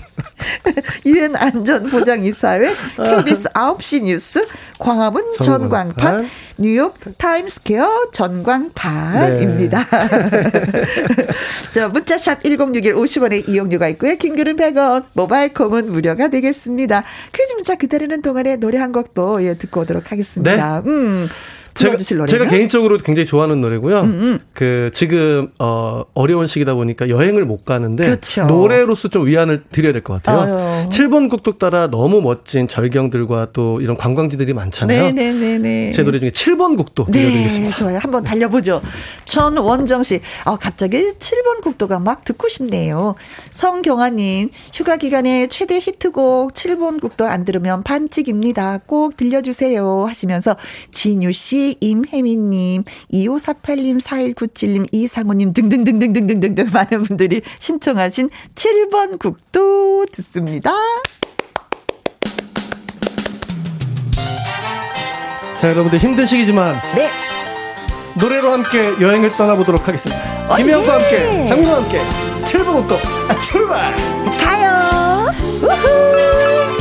[1.05, 4.47] 유엔 안전 보장 이사회 KBS 9시 뉴스
[4.79, 6.29] 광화문 전광판, 전광판.
[6.57, 9.85] 뉴욕 타임스퀘어 전광판입니다.
[11.73, 14.15] 자, 문자샵 1061 50원의 이용료가 있고요.
[14.15, 17.03] 긴 글은 100원, 모바일 콩은 무료가 되겠습니다.
[17.33, 20.79] 퀴즈 문자 기다리는 동안에 노래 한 곡도 예, 듣고 오도록 하겠습니다.
[20.85, 21.27] 음.
[21.81, 22.25] 제가?
[22.27, 23.99] 제가 개인적으로 굉장히 좋아하는 노래고요.
[24.01, 28.45] 음, 그 지금 어 어려운 시기다 보니까 여행을 못 가는데 그렇죠.
[28.45, 30.81] 노래로서 좀 위안을 드려야 될 것 같아요.
[30.83, 30.89] 아유.
[30.89, 35.11] 7번 국도 따라 너무 멋진 절경들과 또 이런 관광지들이 많잖아요.
[35.11, 35.91] 네네네네.
[35.93, 37.75] 제 노래 중에 7번 국도 네, 들려드리겠습니다.
[37.75, 37.99] 좋아요.
[38.01, 38.81] 한번 달려보죠.
[39.25, 43.15] 전원정 씨, 아, 갑자기 7번 국도가 막 듣고 싶네요.
[43.51, 48.79] 성경아님, 휴가 기간에 최대 히트곡 7번 국도 안 들으면 반칙입니다.
[48.85, 50.05] 꼭 들려주세요.
[50.07, 50.55] 하시면서
[50.91, 52.83] 진유 씨, 임혜민님,
[53.13, 60.71] 2548님, 4197님, 이상호님 등등등등등등등 많은 분들이 신청하신 7번 국도 듣습니다.
[65.59, 67.07] 자, 여러분들 힘든 시기지만 네.
[68.19, 70.49] 노래로 함께 여행을 떠나보도록 하겠습니다.
[70.49, 71.01] 어, 김혜영과 예.
[71.01, 71.99] 함께, 장민호와 함께
[72.43, 72.95] 7번 국도
[73.29, 73.95] 아, 출발!
[74.39, 75.31] 가요.
[75.61, 76.80] 우후.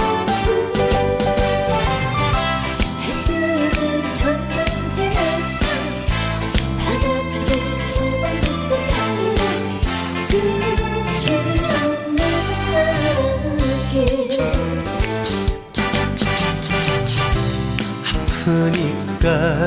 [18.50, 19.64] 아프니까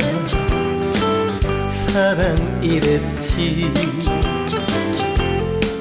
[1.70, 3.72] 사랑 이랬지.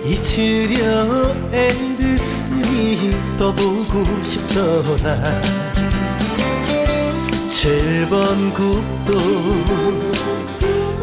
[0.04, 5.42] 잊으려 애를 쓰니 떠보고 싶더라.
[7.48, 9.12] 7번 국도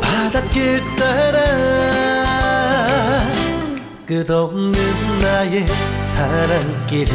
[0.02, 1.40] 바닷길 따라
[4.06, 4.74] 끝없는
[5.22, 5.66] 나의
[6.08, 7.14] 사랑길을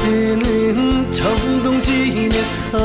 [0.00, 2.78] 뜨는 정동진에서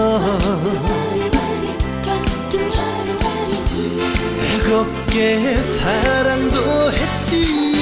[4.40, 7.76] 뜨겁게 사랑도 했지.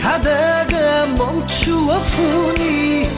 [0.00, 3.08] 가다가 멈추어 보니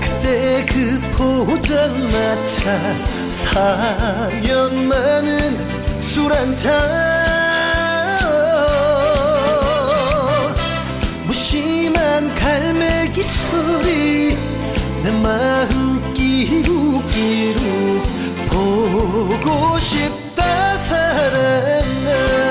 [0.00, 2.78] 그때 그 포장마차
[3.30, 7.21] 사연 많은 술 한잔
[11.92, 14.34] 심한 갈매기 소리
[15.04, 18.02] 내 마음 끼룩끼룩
[18.48, 22.41] 보고 싶다 사랑아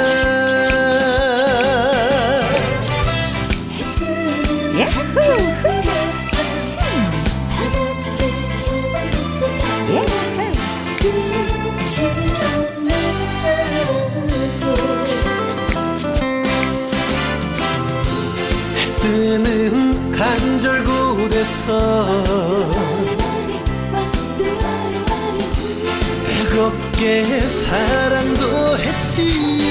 [27.02, 29.66] 뜨겁게 사랑도 했지.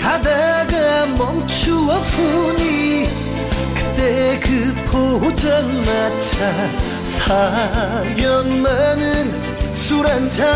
[0.00, 3.08] 가다가 멈추어 보니
[3.74, 6.70] 그때 그 포장마차
[7.02, 10.46] 사연 많은 술 한잔.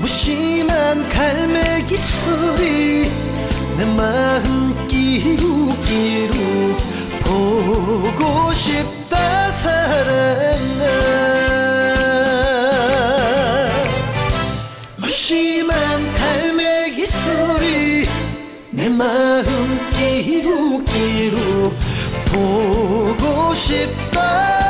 [0.00, 3.08] 무심한 갈매기 소리
[3.78, 6.95] 내 마음 끼룩끼룩
[7.26, 10.84] 보고 싶다 사랑아.
[14.96, 18.06] 무심한 갈매기 소리
[18.70, 19.44] 내 마음
[19.98, 21.74] 끼룩끼룩
[22.26, 24.66] 보고 싶다.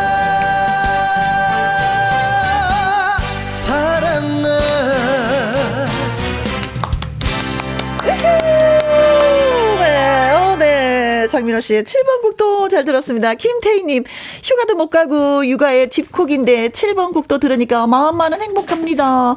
[9.79, 11.29] 네, 어, 네.
[11.29, 13.35] 장민호 씨의 7번 국도 잘 들었습니다.
[13.35, 14.05] 김태희님,
[14.45, 19.35] 휴가도 못 가고 육아에 집콕인데 7번 국도 들으니까 마음만은 행복합니다.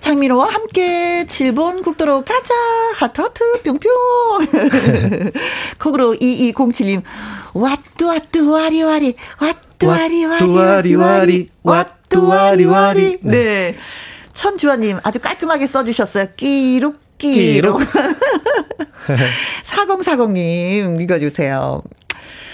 [0.00, 2.54] 장민호와 함께 7번 국도로 가자.
[2.96, 3.90] 하트하트, 뿅뿅.
[5.80, 7.02] 콩으로 2207님,
[7.54, 13.18] 왓뚜 왓뚜 와리와리, 왓뚜 와리와리, 왓뚜와리와리, 왓뚜 와리와리.
[13.22, 13.76] 네.
[14.34, 16.26] 천주환님, 아주 깔끔하게 써주셨어요.
[16.36, 17.80] 끼룩, 끼룩.
[19.62, 21.82] 4040님, 읽어주세요.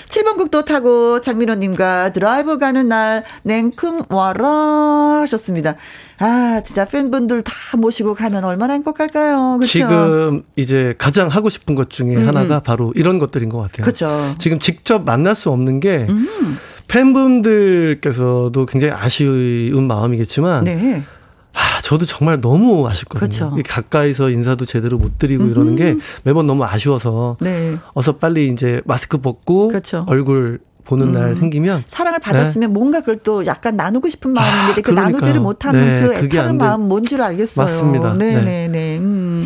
[0.09, 5.77] 7번 국도 타고 장민호님과 드라이브 가는 날 냉큼 와라 하셨습니다.
[6.19, 9.59] 아, 진짜 팬분들 다 모시고 가면 얼마나 행복할까요?
[9.59, 9.67] 그렇죠?
[9.67, 13.83] 지금 이제 가장 하고 싶은 것 중에 음, 하나가 바로 이런 것들인 것 같아요.
[13.83, 14.35] 그렇죠.
[14.39, 16.59] 지금 직접 만날 수 없는 게 음,
[16.89, 21.03] 팬분들께서도 굉장히 아쉬운 마음이겠지만 네.
[21.87, 23.19] 아, 저도 정말 너무 아쉽거든요.
[23.21, 23.55] 그렇죠.
[23.59, 27.77] 이 가까이서 인사도 제대로 못 드리고 이러는 게 매번 너무 아쉬워서 네.
[27.95, 30.05] 어서 빨리 이제 마스크 벗고 그렇죠.
[30.09, 31.13] 얼굴 보는 음.
[31.13, 35.13] 날 생기면 사랑을 받았으면 뭔가 그걸 또 약간 나누고 싶은 마음인데 그 그러니까요.
[35.13, 36.59] 나누지를 못하는 네, 그 애타는.
[36.59, 37.65] 마음 뭔 줄 알겠어요.
[37.67, 38.15] 맞습니다.
[38.15, 38.43] 네네네.
[38.45, 38.69] 네.
[38.69, 38.99] 네.
[38.99, 39.45] 음.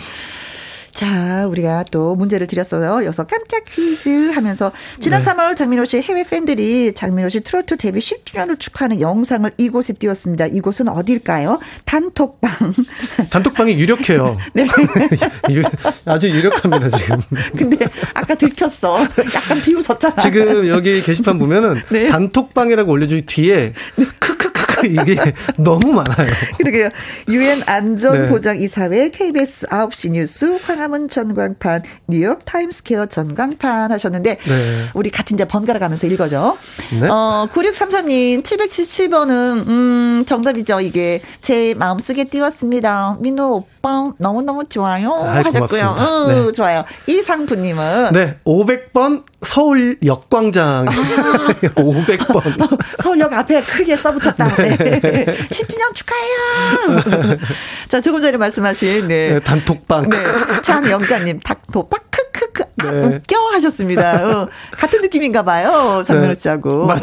[1.04, 3.06] 자, 우리가 또 문제를 드렸어요.
[3.06, 4.70] 여기서 깜짝 퀴즈 하면서
[5.00, 5.30] 지난 네.
[5.32, 10.44] 3월 장민호 씨 해외 팬들이 장민호 씨 트로트 데뷔 10주년을 축하하는 영상을 이곳에 띄웠습니다.
[10.48, 11.58] 이곳은 어딜까요?
[11.86, 12.50] 단톡방.
[13.30, 14.36] 단톡방이 유력해요.
[14.52, 14.68] 네.
[15.52, 15.62] 유-
[16.04, 17.16] 아주 유력합니다 지금.
[17.56, 17.78] 근데
[18.12, 19.00] 아까 들켰어.
[19.00, 20.20] 약간 비웃었잖아.
[20.20, 22.08] 지금 여기 게시판 보면은 네.
[22.08, 23.72] 단톡방이라고 올려주기 뒤에
[24.18, 26.26] 크크크크 이게 너무 많아요.
[26.58, 26.88] 그러게요.
[27.28, 27.64] 유엔 네.
[27.66, 34.84] 안전보장이사회 KBS 9시 뉴스 광화문 전광판 뉴욕 타임스퀘어 전광판 하셨는데 네.
[34.94, 36.56] 우리 같이 이제 번갈아 가면서 읽어줘.
[37.00, 37.08] 네.
[37.08, 40.80] 어, 9633님 777번은 음, 정답이죠.
[40.80, 43.18] 이게 제 마음속에 띄웠습니다.
[43.20, 45.86] 민호 오빠 너무너무 좋아요 아이, 하셨고요.
[45.86, 46.52] 어, 네.
[46.52, 46.84] 좋아요.
[47.06, 50.86] 이상부님은 네, 500번 서울 역 광장.
[50.88, 50.92] 아.
[51.74, 52.78] 500번.
[53.02, 54.56] 서울역 앞에 크게 써붙였다.
[54.56, 54.76] 네.
[55.50, 57.38] 10주년 축하해요.
[57.88, 59.34] 자, 조금 전에 말씀하신 네.
[59.34, 60.08] 네, 단톡방.
[60.10, 60.18] 네.
[60.62, 63.16] 장영자님, 닭도박, 크크크, 아, 네.
[63.16, 64.42] 웃겨 하셨습니다.
[64.42, 66.02] 어, 같은 느낌인가 봐요.
[66.06, 66.40] 장면호 네.
[66.40, 66.86] 씨하고.
[66.86, 67.00] 맞아요.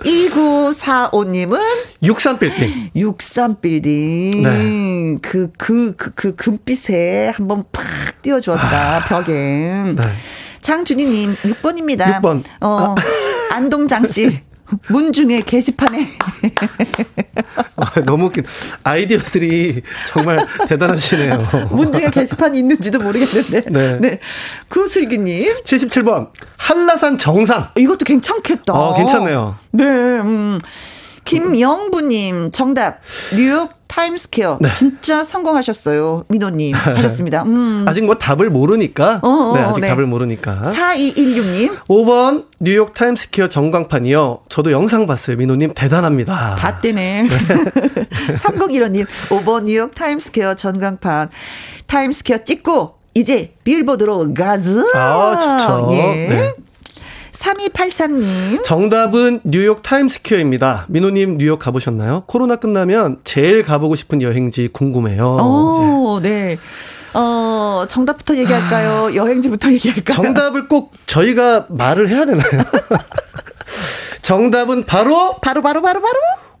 [0.00, 1.58] 2945님은
[2.02, 2.92] 63빌딩.
[2.94, 4.42] 63빌딩.
[4.42, 5.18] 네.
[5.22, 7.84] 그, 그, 그, 그 금빛에 한번 팍
[8.22, 9.32] 띄워주었다, 벽에.
[9.32, 9.96] 네.
[10.60, 12.20] 장준희님, 6번입니다.
[12.20, 12.42] 6번.
[12.60, 12.94] 어,
[13.50, 14.40] 안동장 씨.
[14.88, 16.08] 문중의 게시판에
[17.76, 18.44] 아, 너무 웃긴.
[18.82, 20.38] 아이디어들이 정말
[20.68, 21.38] 대단하시네요.
[21.70, 23.70] 문중의 게시판이 있는지도 모르겠는데.
[23.70, 23.98] 네.
[24.00, 24.18] 네.
[24.68, 25.62] 구슬기님.
[25.64, 26.30] 77번.
[26.56, 27.68] 한라산 정상.
[27.76, 28.72] 이것도 괜찮겠다.
[28.72, 29.56] 어, 괜찮네요.
[29.70, 30.58] 네, 음.
[31.26, 33.00] 김영부님, 정답.
[33.34, 34.58] 뉴욕 타임스퀘어.
[34.60, 34.72] 네.
[34.72, 36.24] 진짜 성공하셨어요.
[36.28, 36.74] 민호님.
[36.74, 37.42] 하셨습니다.
[37.44, 37.84] 음.
[37.86, 39.20] 아직 뭐 답을 모르니까.
[39.22, 39.88] 어, 어, 네, 아직 네.
[39.88, 40.62] 답을 모르니까.
[40.64, 41.78] 4216님.
[41.88, 44.40] 5번 뉴욕 타임스퀘어 전광판이요.
[44.48, 45.36] 저도 영상 봤어요.
[45.36, 46.56] 민호님 대단합니다.
[46.58, 47.26] 봤대네.
[47.28, 49.06] 3015님.
[49.28, 51.28] 5번 뉴욕 타임스퀘어 전광판.
[51.86, 54.84] 타임스퀘어 찍고, 이제 빌보드로 가즈.
[54.94, 55.88] 아, 좋죠.
[55.92, 56.02] 예.
[56.28, 56.52] 네.
[57.36, 58.64] 3283님.
[58.64, 60.86] 정답은 뉴욕 타임스퀘어입니다.
[60.88, 62.24] 민호님 뉴욕 가보셨나요?
[62.26, 65.32] 코로나 끝나면 제일 가보고 싶은 여행지 궁금해요.
[65.34, 66.58] 오, 네.
[67.14, 69.14] 어, 정답부터 얘기할까요?
[69.14, 70.16] 여행지부터 얘기할까요?
[70.16, 72.44] 정답을 꼭 저희가 말을 해야 되나요?
[74.22, 76.18] 정답은 바로 바로, 바로, 바로, 바로?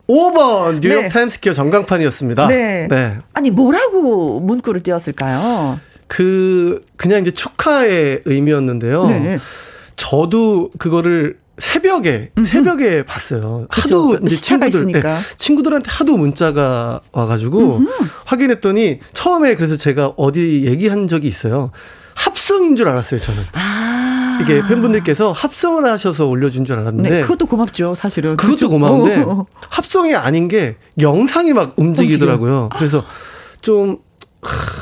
[0.08, 1.08] 5번 뉴욕 네.
[1.08, 2.46] 타임스퀘어 전광판이었습니다.
[2.46, 2.86] 네.
[2.88, 3.18] 네.
[3.32, 5.80] 아니, 뭐라고 문구를 띄웠을까요?
[6.06, 9.06] 그 그냥 이제 축하의 의미였는데요.
[9.08, 9.40] 네.
[9.96, 13.66] 저도 그거를 새벽에 새벽에 봤어요.
[13.70, 14.12] 그쵸.
[14.12, 15.16] 하도 이제 시차가 친구들 네.
[15.38, 17.80] 친구들한테 하도 문자가 와가지고
[18.26, 21.70] 확인했더니 처음에 그래서 제가 어디 얘기한 적이 있어요.
[22.14, 23.42] 합성인 줄 알았어요 저는.
[23.52, 24.38] 아.
[24.42, 28.36] 이게 팬분들께서 합성을 하셔서 올려준 줄 알았는데 네, 그것도 고맙죠, 사실은.
[28.36, 28.68] 그것도 그죠?
[28.68, 29.46] 고마운데 어.
[29.70, 32.68] 합성이 아닌 게 영상이 막 움직이더라고요.
[32.76, 33.02] 그래서
[33.62, 33.98] 좀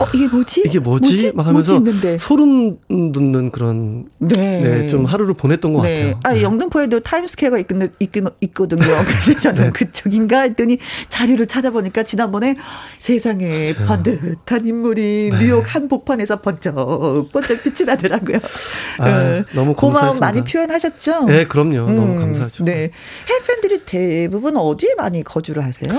[0.00, 0.62] 어, 이게 뭐지?
[0.66, 1.32] 이게 뭐지?
[1.34, 2.18] 막 하면서 뭐지.
[2.18, 4.60] 소름 돋는 그런 네.
[4.60, 6.12] 네, 좀 하루를 보냈던 것 네.
[6.12, 6.20] 같아요.
[6.24, 8.82] 아, 영등포에도 타임스퀘어가 있긴, 있긴, 있거든요.
[9.04, 9.70] 그래서 저는 네.
[9.70, 10.78] 그쪽인가 했더니
[11.08, 12.54] 자료를 찾아보니까 지난번에
[12.98, 13.86] 세상에 맞아요.
[13.88, 15.38] 반듯한 인물이 네.
[15.38, 18.38] 뉴욕 한복판에서 번쩍, 번쩍 빛이 나더라고요.
[18.98, 20.18] 아, 어, 너무 고마움.
[20.18, 21.26] 많이 표현하셨죠?
[21.26, 21.90] 네, 그럼요.
[21.92, 22.64] 너무 음, 감사하죠.
[22.64, 22.90] 네.
[23.28, 25.90] 해외팬들이 대부분 어디에 많이 거주를 하세요?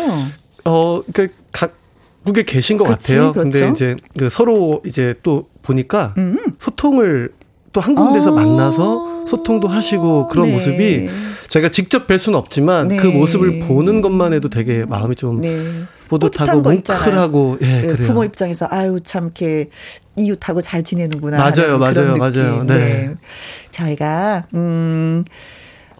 [0.65, 1.73] 어, 그각
[2.26, 3.31] 국에 계신 것 그치, 같아요.
[3.31, 3.49] 그렇죠.
[3.52, 6.38] 근데 이제 그 서로 이제 또 보니까 음.
[6.60, 7.31] 소통을
[7.72, 8.35] 또 한 군데서 아.
[8.35, 10.53] 만나서 소통도 하시고 그런 네.
[10.53, 11.10] 모습이
[11.49, 12.95] 제가 직접 뵐 수는 없지만 네.
[12.95, 15.84] 그 모습을 보는 것만 해도 되게 마음이 좀 네.
[16.07, 16.61] 뿌듯하고.
[16.61, 18.07] 뭉클하고 예, 그 그래요.
[18.07, 19.69] 부모 입장에서 아유 참 이렇게
[20.15, 21.38] 이웃하고 잘 지내는구나.
[21.38, 22.64] 맞아요, 맞아요, 맞아요.
[22.64, 22.68] 느낌.
[22.68, 23.15] 네.
[23.72, 25.26] 저희가 음.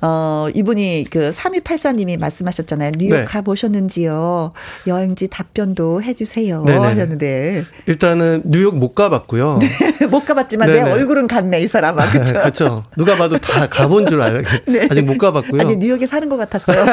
[0.08, 2.92] 어, 이분이 그 3284님이 말씀하셨잖아요.
[3.00, 3.26] 뉴욕 네.
[3.26, 4.52] 가보셨는지요?
[4.86, 6.64] 여행지 답변도 해주세요.
[6.64, 6.78] 네네.
[6.78, 7.66] 하셨는데.
[7.88, 9.60] 일단은 뉴욕 못 가봤고요.
[10.12, 10.92] 못 가봤지만 내 네네.
[10.92, 12.10] 얼굴은 갔네, 이 사람아.
[12.14, 12.34] 그쵸?
[12.34, 12.84] 그렇죠.
[12.96, 14.44] 누가 봐도 다 가본 줄 알아요.
[14.68, 14.88] 네.
[14.92, 15.60] 아직 못 가봤고요.
[15.60, 16.86] 아니, 뉴욕에 사는 것 같았어요.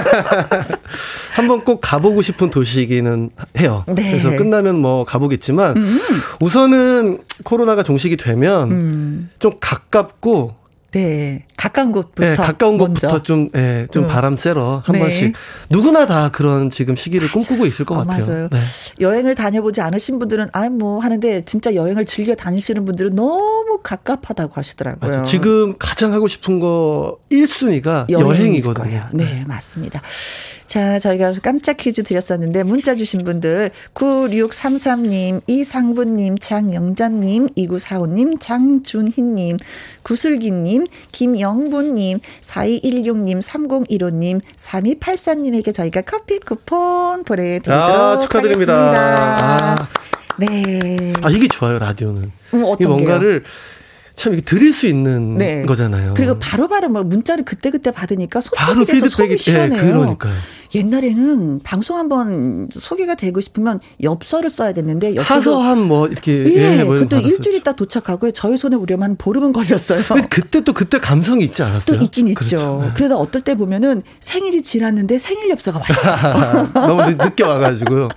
[1.34, 3.84] 한번 꼭 가보고 싶은 도시이기는 해요.
[3.88, 4.12] 네.
[4.12, 5.98] 그래서 끝나면 뭐 가보겠지만 음.
[6.40, 9.30] 우선은 코로나가 종식이 되면 음.
[9.38, 10.61] 좀 가깝고
[10.92, 11.44] 네.
[11.56, 12.26] 가까운 곳부터.
[12.30, 13.06] 예, 가까운 먼저.
[13.06, 14.08] 곳부터 좀, 예, 좀 음.
[14.08, 14.98] 바람 쐬러 한 네.
[15.00, 15.34] 번씩
[15.70, 18.26] 누구나 다 그런 지금 시기를 꿈꾸고 있을 것 어, 같아요.
[18.26, 18.48] 맞아요.
[18.50, 18.60] 네.
[19.00, 25.10] 여행을 다녀보지 않으신 분들은 아 뭐 하는데 진짜 여행을 즐겨 다니시는 분들은 너무 갑갑하다고 하시더라고요.
[25.10, 25.24] 맞아요.
[25.24, 28.84] 지금 가장 하고 싶은 거 1순위가 여행일 여행이거든요.
[28.84, 29.04] 거예요.
[29.12, 30.00] 네, 맞습니다.
[30.72, 39.58] 자, 저희가 깜짝 퀴즈 드렸었는데 문자 주신 분들 9633님, 이상부님, 장영자님, 2945님, 장준희님,
[40.02, 48.74] 구슬기님, 김영분님, 4216님, 3015님, 3284님에게 저희가 커피 쿠폰 보내드리도록 아, 축하드립니다.
[48.74, 49.74] 하겠습니다.
[49.74, 49.88] 아.
[50.38, 51.12] 네.
[51.20, 52.32] 아, 이게 좋아요, 라디오는.
[52.54, 53.44] 음, 이 뭔가를
[54.22, 55.62] 참 이렇게 드릴 수 있는 네.
[55.66, 56.14] 거잖아요.
[56.16, 59.82] 그리고 바로바로 뭐 문자를 그때그때 받으니까 소통이 돼서 속이 시원해요.
[59.82, 60.34] 예, 그러니까요.
[60.74, 66.78] 옛날에는 방송 한번 소개가 되고 싶으면 엽서를 써야 됐는데 엽서도 사서 한 뭐 이렇게 예,
[66.78, 67.18] 예, 뭐 그것도.
[67.20, 70.00] 일주일 있다 도착하고 저희 손에 오려면 한 보름은 걸렸어요.
[70.30, 71.98] 그때 또 그때 감성이 있지 또 않았어요?
[72.00, 72.38] 있긴 있죠.
[72.38, 72.80] 그렇죠.
[72.84, 72.90] 네.
[72.94, 76.68] 그래도 어떨 때 보면은 생일이 지났는데 생일 엽서가 와 있어요.
[76.86, 78.08] 너무 늦- 늦게 와가지고요.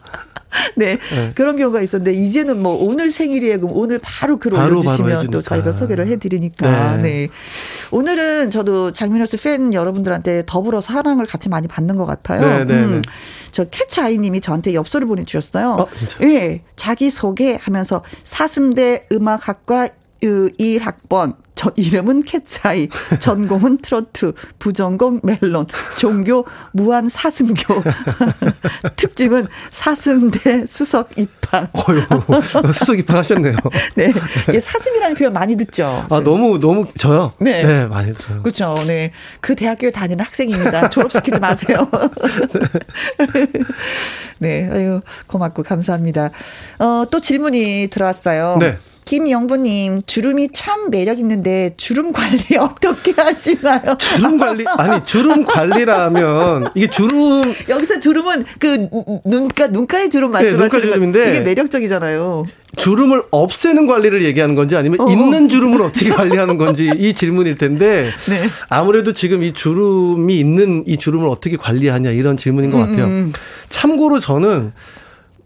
[0.75, 0.97] 네.
[1.11, 1.31] 네.
[1.35, 3.59] 그런 경우가 있었는데 이제는 뭐 오늘 생일이에요.
[3.61, 5.41] 그럼 오늘 바로 글 바로 올려주시면 바로 또.
[5.41, 6.97] 저희가 소개를 해드리니까.
[6.97, 7.01] 네.
[7.01, 7.27] 네.
[7.91, 12.61] 오늘은 저도 장민호스 팬 여러분들한테 더불어 사랑을 같이 많이 받는 것 같아요.
[12.63, 12.67] 음.
[12.67, 13.01] 네, 네, 네.
[13.51, 15.69] 저 캐치 아이님이 저한테 엽서를 보내주셨어요.
[15.79, 15.87] 어?
[16.23, 16.61] 예.
[16.75, 19.89] 자기 소개하면서 사슴대 음악학과
[20.21, 25.65] 1학번 저 이름은 캐차이, 전공은 트로트, 부전공 멜론,
[25.97, 27.81] 종교 무한 사슴교,
[28.97, 31.69] 특징은 사슴대 수석 입학.
[31.73, 33.55] 어휴, 수석 입학하셨네요.
[33.95, 34.11] 네,
[34.49, 36.05] 이게 사슴이라는 표현 많이 듣죠.
[36.09, 37.31] 아, 너무, 너무, 저요?
[37.39, 37.85] 네.
[37.87, 38.43] 많이 들어요.
[38.43, 38.75] 그렇죠.
[38.85, 40.89] 네, 그 대학교에 다니는 학생입니다.
[40.89, 41.89] 졸업시키지 마세요.
[44.39, 46.31] 네, 아유 고맙고 감사합니다.
[46.79, 48.57] 어, 또 질문이 들어왔어요.
[48.59, 48.77] 네.
[49.05, 53.95] 김영부님, 주름이 참 매력 있는데 주름 관리 어떻게 하시나요?
[53.99, 58.89] 주름 관리, 아니, 주름 관리라면, 이게 주름, 여기서 주름은 그
[59.23, 62.45] 눈가 눈가의 주름 네, 말씀하시는 눈가 거 주름인데 이게 매력적이잖아요.
[62.75, 65.09] 주름을 없애는 관리를 얘기하는 건지 아니면 어.
[65.09, 68.49] 있는 주름을 어떻게 관리하는 건지 이 질문일 텐데 네.
[68.67, 73.05] 아무래도 지금 이 주름이 있는 이 주름을 어떻게 관리하냐 이런 질문인 것 같아요.
[73.05, 73.33] 음.
[73.69, 74.73] 참고로 저는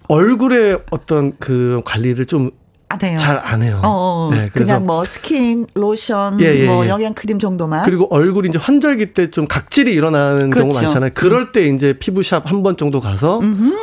[0.07, 2.49] 얼굴에 어떤 그 관리를 좀
[2.89, 3.17] 안 해요.
[3.19, 3.79] 잘 안 해요.
[3.83, 4.29] 어, 어.
[4.33, 6.89] 네, 그냥 뭐 스킨, 로션, 예, 예, 뭐 예.
[6.89, 7.85] 영양 크림 정도만.
[7.85, 10.69] 그리고 얼굴이 이제 환절기 때 좀 각질이 일어나는 그렇죠.
[10.69, 11.11] 경우가 많잖아요.
[11.13, 13.41] 그럴 때 이제 피부샵 한 번 정도 가서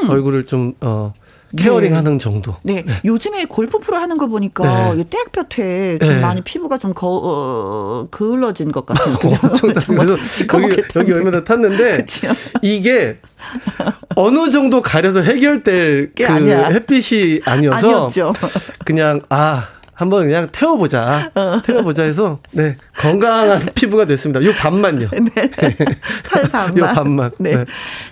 [0.09, 1.13] 얼굴을 좀 어,
[1.57, 1.97] caring 네.
[1.97, 2.57] 하는 정도.
[2.63, 2.85] 네.
[3.05, 5.01] 요즘에 골프 프로 하는 거 보니까 네.
[5.01, 6.21] 이 뙤약볕에 좀 네.
[6.21, 12.05] 많이 피부가 좀 거, 어, 그을러진 것 같은 엄청 탔 정말 여기, 여기 얼마나 탔는데?
[12.63, 13.19] 이게
[14.17, 16.69] 어느 정도 가려서 해결될 게그 아니야.
[16.69, 18.33] 햇빛이 아니어서 아니었죠.
[18.85, 21.61] 그냥 아 한번 그냥 태워보자 어.
[21.65, 24.45] 태워보자 해서 네 건강한 피부가 됐습니다.
[24.45, 25.09] 요 반만요.
[26.31, 26.79] 팔 반만.
[26.79, 27.31] 요 반만.
[27.39, 27.57] 네.
[27.57, 27.65] 네.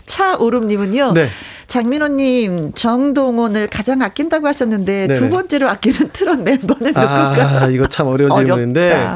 [0.07, 1.13] 차오름님은요.
[1.13, 1.29] 네.
[1.67, 5.19] 장민호님 정동원을 가장 아낀다고 하셨는데 네네.
[5.19, 7.01] 두 번째로 아끼는 트롯 멤버는 아
[7.35, 7.71] 누굴까요?
[7.73, 8.45] 이거 참 어려운 어렵다.
[8.55, 9.07] 질문인데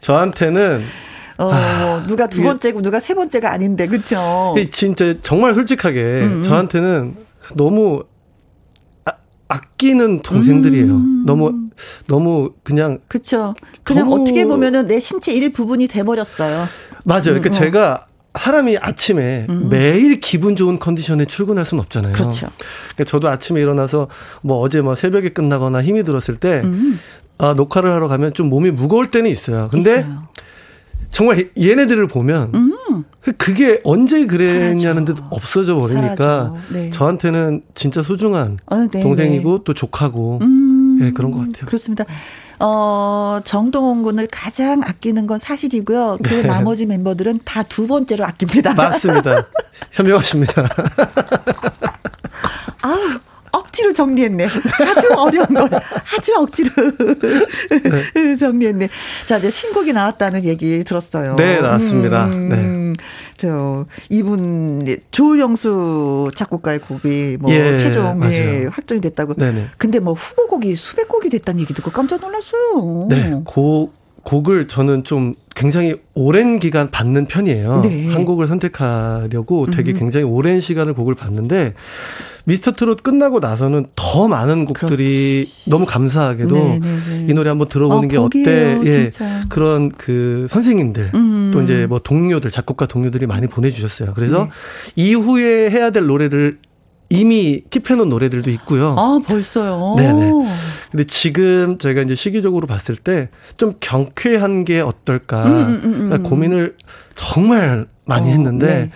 [0.00, 0.84] 저한테는
[1.38, 4.54] 어, 누가 두 이게- 번째고 누가 세 번째가 아닌데 그렇죠.
[4.58, 6.42] 이 진짜 정말 솔직하게 음.
[6.44, 7.16] 저한테는
[7.54, 8.04] 너무
[9.52, 10.86] 아, 아끼는 동생들이에요.
[10.94, 11.24] 음.
[11.26, 11.52] 너무
[12.06, 13.54] 너무 그냥 그렇죠.
[13.82, 16.66] 그냥 너무- 어떻게 보면은 내 신체 일부분이 돼 버렸어요.
[17.04, 17.22] 맞아요.
[17.24, 17.58] 그러니까 음, 어.
[17.58, 18.06] 제가
[18.38, 19.68] 사람이 아침에 음.
[19.68, 22.14] 매일 기분 좋은 컨디션에 출근할 수는 없잖아요.
[22.14, 22.48] 그렇죠.
[22.94, 24.08] 그러니까 저도 아침에 일어나서
[24.42, 26.98] 뭐 어제 뭐 새벽에 끝나거나 힘이 들었을 때 음.
[27.38, 29.68] 아, 녹화를 하러 가면 좀 몸이 무거울 때는 있어요.
[29.70, 30.28] 근데 있어요.
[31.10, 32.76] 정말 얘네들을 보면 음.
[33.38, 35.16] 그게 언제 그랬냐는 듯.
[35.30, 36.54] 없어져 버리니까.
[36.72, 36.90] 네.
[36.90, 41.66] 저한테는 진짜 소중한 어, 네, 동생이고 또 조카고 음, 예, 그런 것 같아요.
[41.66, 42.04] 그렇습니다.
[42.58, 46.18] 어, 정동원 군을 가장 아끼는 건 사실이고요.
[46.22, 46.42] 그 네.
[46.42, 48.74] 나머지 멤버들은 다 두 번째로 아낍니다.
[48.74, 49.46] 맞습니다.
[49.92, 50.68] 현명하십니다.
[52.82, 52.98] 아우,
[53.72, 54.44] 억지로 정리했네.
[54.44, 55.70] 아주 어려운 걸
[56.14, 56.70] 아주 억지로
[58.38, 58.88] 정리했네.
[59.26, 61.36] 자, 이제 신곡이 나왔다는 얘기 들었어요.
[61.36, 62.26] 네, 나왔습니다.
[62.26, 62.94] 음,
[63.38, 68.66] 저 이분 조영수 작곡가의 곡이 뭐 예, 최종 예.
[68.70, 69.34] 확정이 됐다고.
[69.34, 69.68] 네네.
[69.78, 73.06] 근데 뭐 후보곡이 수백 곡이 됐다는 얘기 듣고 깜짝 놀랐어요.
[73.08, 77.80] 네, 곡 곡을 저는 좀 굉장히 오랜 기간 받는 편이에요.
[77.82, 78.08] 네.
[78.08, 79.98] 한 곡을 선택하려고 되게 음.
[79.98, 81.74] 굉장히 오랜 시간을 곡을 받는데
[82.44, 87.26] 미스터 트롯 끝나고 나서는 더 많은 곡들이 너무 감사하게도 네, 네, 네.
[87.28, 88.80] 이 노래 한번 들어보는 아, 게 복이에요, 어때?
[88.84, 89.10] 예.
[89.10, 89.42] 진짜.
[89.48, 91.50] 그런 그 선생님들 음.
[91.52, 94.12] 또 이제 뭐 동료들 작곡가 동료들이 많이 보내주셨어요.
[94.14, 94.50] 그래서 네.
[94.96, 96.58] 이후에 해야 될 노래를
[97.12, 98.96] 이미 킵해놓은 노래들도 있고요.
[98.98, 99.94] 아, 벌써요.
[99.98, 100.30] 네네.
[100.90, 106.08] 근데 지금 저희가 이제 시기적으로 봤을 때 좀 경쾌한 게 어떨까 음, 음, 음, 음.
[106.08, 106.76] 그러니까 고민을
[107.14, 108.90] 정말 많이 어, 했는데 네.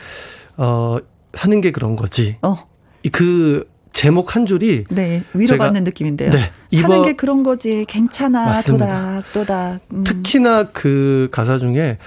[0.57, 0.99] 어
[1.35, 2.37] 사는 게 그런 거지.
[2.43, 2.57] 어,
[3.03, 5.23] 이그 제목 한 줄이 네.
[5.35, 6.31] 위로받는 느낌인데요.
[6.31, 7.85] 네, 사는 게 그런 거지.
[7.87, 8.47] 괜찮아.
[8.47, 8.87] 맞습니다.
[8.87, 9.81] 도다, 도다.
[9.93, 10.05] 음.
[10.05, 11.99] 특히나 그 가사 중에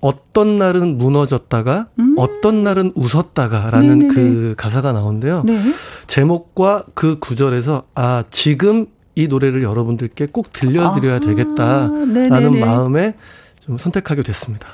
[0.00, 2.14] 어떤 날은 무너졌다가 음.
[2.16, 4.14] 어떤 날은 웃었다가라는 네네네.
[4.14, 5.42] 그 가사가 나오는데요.
[5.44, 5.60] 네.
[6.06, 12.60] 제목과 그 구절에서 아 지금 이 노래를 여러분들께 꼭 들려드려야 아, 되겠다라는 네네네.
[12.64, 13.14] 마음에
[13.60, 14.68] 좀 선택하게 됐습니다.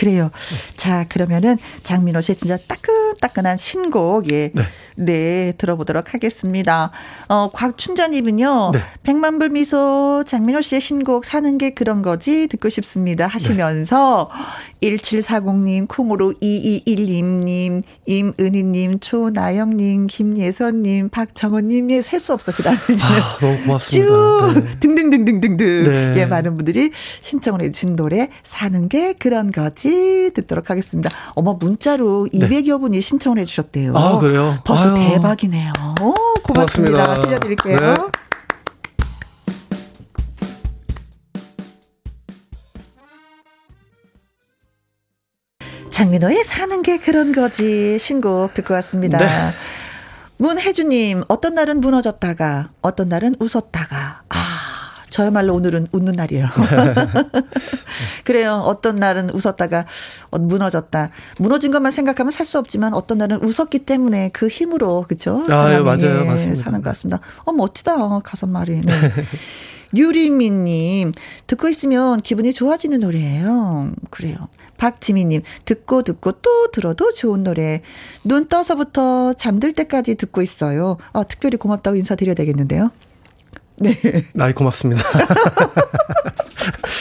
[0.00, 0.30] 그래요.
[0.78, 4.50] 자, 그러면은 장민호 씨의 진짜 따끈따끈한 신곡, 예.
[4.54, 4.62] 네.
[4.96, 6.90] 네, 들어보도록 하겠습니다.
[7.28, 8.82] 어, 곽춘자님은요, 네.
[9.02, 14.30] 백만불 미소 장민호 씨의 신곡 사는 게 그런 거지 듣고 싶습니다 하시면서
[14.82, 22.52] 1740님, 콩으로 2212님, 임은희님, 조나영님, 김예선님, 박정원님, 예, 셀수 없어.
[22.52, 24.08] 그 다음에 아, 너무 고맙습니다.
[24.08, 24.80] 쭉 네.
[24.80, 26.14] 등등등등등등 네.
[26.20, 26.90] 예 많은 분들이
[27.20, 31.10] 신청을 해주신 노래 사는 게 그런 거지 듣도록 하겠습니다.
[31.34, 33.92] 어머 문자로 200여 분이 신청을 해주셨대요.
[33.92, 33.98] 네.
[33.98, 34.58] 아, 그래요?
[34.64, 35.10] 벌써 아유.
[35.10, 35.72] 대박이네요.
[36.00, 36.92] 오, 고맙습니다.
[37.04, 37.22] 고맙습니다.
[37.22, 37.76] 들려드릴게요.
[37.76, 37.94] 네.
[46.04, 49.18] 장민호의 사는 게 그런 거지 신곡 듣고 왔습니다.
[49.18, 49.52] 네.
[50.38, 54.34] 문혜주님 어떤 날은 무너졌다가 어떤 날은 웃었다가 아
[55.10, 56.46] 저야말로 오늘은 웃는 날이에요.
[58.24, 58.62] 그래요.
[58.64, 59.84] 어떤 날은 웃었다가
[60.30, 61.10] 어, 무너졌다.
[61.38, 65.44] 무너진 것만 생각하면 살 수 없지만 어떤 날은 웃었기 때문에 그 힘으로 그렇죠.
[65.48, 66.20] 아, 사람이 예, 맞아요.
[66.20, 66.62] 예, 맞습니다.
[66.64, 67.20] 사는 것 같습니다.
[67.44, 68.80] 어 멋지다 가사 말이.
[68.80, 68.92] 네.
[69.94, 71.12] 유리미님
[71.46, 73.92] 듣고 있으면 기분이 좋아지는 노래예요.
[74.10, 74.48] 그래요.
[74.76, 77.82] 박지미님 듣고 듣고 또 들어도 좋은 노래.
[78.24, 80.96] 눈 떠서부터 잠들 때까지 듣고 있어요.
[81.12, 82.90] 아, 특별히 고맙다고 인사드려야 되겠는데요.
[83.76, 83.94] 네.
[84.38, 85.02] 아이 고맙습니다.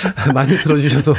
[0.34, 1.14] 많이 들어주셔서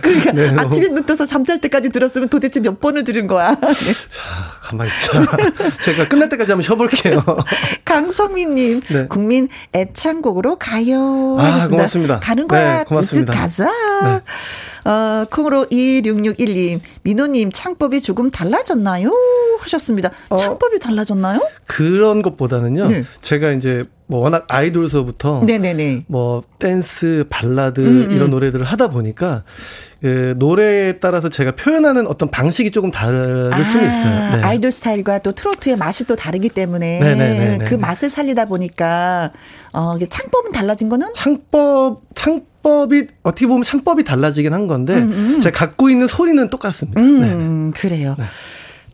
[0.00, 3.54] 그러니까 네, 아침에 눈 떠서 잠잘 때까지 들었으면 도대체 몇 번을 들은 거야.
[3.60, 3.66] 네.
[3.66, 5.26] 아, 가만히 있자.
[5.84, 7.22] 제가 끝날 때까지 한번 쉬어볼게요.
[7.84, 9.06] 강성민님 네.
[9.08, 11.36] 국민 애창곡으로 가요.
[11.38, 11.76] 아, 하셨습니다.
[11.76, 12.20] 고맙습니다.
[12.20, 12.78] 가는 거야.
[12.78, 13.32] 네, 고맙습니다.
[13.32, 14.22] 가자.
[14.84, 19.12] 어, 콩으로 2661님, 민호님, 창법이 조금 달라졌나요?
[19.60, 20.10] 하셨습니다.
[20.28, 20.36] 어.
[20.36, 21.40] 창법이 달라졌나요?
[21.66, 22.86] 그런 것보다는요.
[22.88, 23.04] 네.
[23.20, 26.04] 제가 이제 뭐 워낙 아이돌서부터 네네네.
[26.08, 28.10] 뭐 댄스, 발라드 음, 음.
[28.10, 29.44] 이런 노래들을 하다 보니까
[30.02, 34.36] 그 노래에 따라서 제가 표현하는 어떤 방식이 조금 다를 수는 있어요.
[34.36, 34.42] 네.
[34.42, 37.64] 아이돌 스타일과 또 트로트의 맛이 또 다르기 때문에 네네네네.
[37.66, 39.30] 그 맛을 살리다 보니까
[39.72, 45.40] 어 창법은 달라진 거는 창법 창 법이 어떻게 보면 창법이 달라지긴 한 건데 음, 음.
[45.40, 47.00] 제가 갖고 있는 소리는 똑같습니다.
[47.00, 47.06] 네.
[47.08, 48.16] 음 그래요.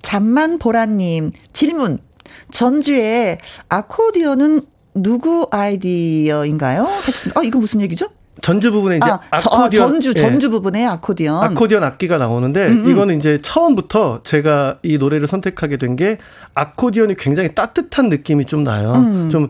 [0.03, 1.99] 잠만 보라님 질문
[2.51, 3.39] 전주에
[3.69, 4.63] 아코디언은
[4.95, 6.83] 누구 아이디어인가요?
[6.85, 7.41] 하셨습니다.
[7.41, 8.07] 어 이거 무슨 얘기죠?
[8.41, 10.21] 전주 부분에 이제 아, 저- 아, 아코디언 전주 예.
[10.21, 11.43] 전주 부분에 아코디언.
[11.43, 12.91] 아코디언 악기가 나오는데 음, 음.
[12.91, 16.19] 이거는 이제 처음부터 제가 이 노래를 선택하게 된 게
[16.55, 18.93] 아코디언이 굉장히 따뜻한 느낌이 좀 나요.
[18.95, 19.29] 음.
[19.31, 19.49] 좀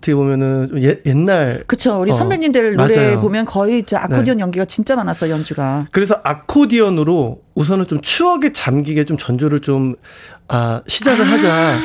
[0.00, 2.00] 어떻게 보면은 좀 예- 옛날 그쵸.
[2.00, 3.10] 우리 어, 선배님들 노래 맞아요.
[3.10, 3.16] 네.
[3.20, 5.86] 보면 거의 이제 아코디언 연기가 진짜 많았어, 연주가.
[5.92, 9.94] 그래서 아코디언으로 우선은 좀 추억에 잠기게 좀 전주를 좀
[10.48, 11.78] 아, 시작을 하자.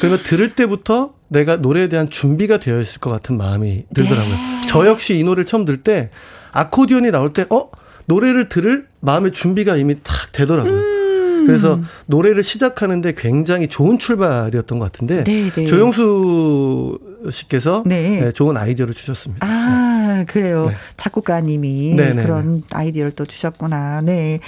[0.00, 4.34] 그러면 들을 때부터 내가 노래에 대한 준비가 되어 있을 것 같은 마음이 들더라고요.
[4.34, 4.60] 네.
[4.66, 6.10] 저 역시 이 노래를 처음 들을 때
[6.52, 7.68] 아코디언이 나올 때 어?
[8.06, 10.72] 노래를 들을 마음의 준비가 이미 탁 되더라고요.
[10.72, 11.44] 음.
[11.46, 15.64] 그래서 노래를 시작하는데 굉장히 좋은 출발이었던 것 같은데 네, 네.
[15.66, 16.98] 조영수
[17.30, 18.20] 씨께서 네.
[18.20, 19.46] 네, 좋은 아이디어를 주셨습니다.
[19.46, 20.68] 아, 그래요.
[20.68, 20.74] 네.
[20.96, 24.00] 작곡가님이 네, 네, 그런 아이디어를 또 주셨구나.
[24.02, 24.40] 네.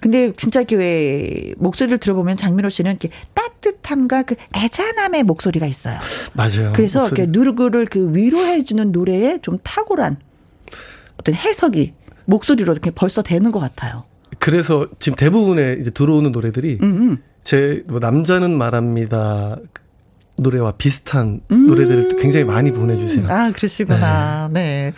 [0.00, 5.98] 근데 진짜 왜 목소리를 들어보면 장민호 씨는 이렇게 따뜻함과 그 애잔함의 목소리가 있어요.
[6.34, 6.70] 맞아요.
[6.74, 7.22] 그래서 목소리.
[7.22, 10.18] 이렇게 누구를 그 위로해주는 노래에 좀 탁월한
[11.18, 11.94] 어떤 해석이
[12.26, 14.04] 목소리로 이렇게 벌써 되는 것 같아요.
[14.38, 17.18] 그래서 지금 대부분의 이제 들어오는 노래들이 음, 음.
[17.42, 19.56] 제 뭐 남자는 말합니다
[20.36, 21.66] 노래와 비슷한 음.
[21.66, 23.26] 노래들을 굉장히 많이 보내주세요.
[23.28, 24.48] 아, 그러시구나.
[24.52, 24.92] 네.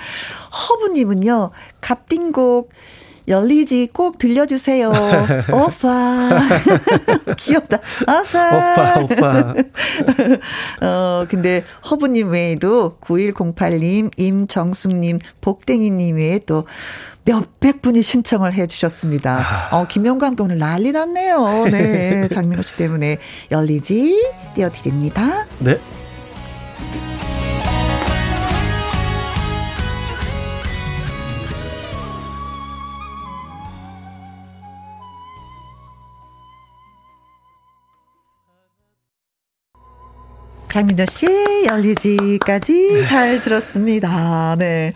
[0.52, 1.50] 허브님은요,
[1.80, 2.70] 갓띵곡
[3.28, 4.90] 열리지 꼭 들려주세요.
[5.52, 6.30] 오빠.
[7.36, 7.78] 귀엽다.
[8.02, 8.56] 오빠.
[8.56, 9.54] 오빠, 오빠.
[10.80, 16.66] 어, 근데 허브님 외에도 9108님, 임정숙님, 복댕이님 외에 또
[17.28, 19.68] 몇백 분이 신청을 해 주셨습니다.
[19.72, 21.66] 어, 김영광 도 오늘 난리 났네요.
[21.70, 22.26] 네.
[22.32, 23.18] 장민호 씨 때문에
[23.50, 25.46] 열리지 띄워드립니다.
[25.58, 25.78] 네.
[40.70, 41.26] 장민호 씨,
[41.68, 44.56] 열리지까지 잘 들었습니다.
[44.56, 44.94] 네.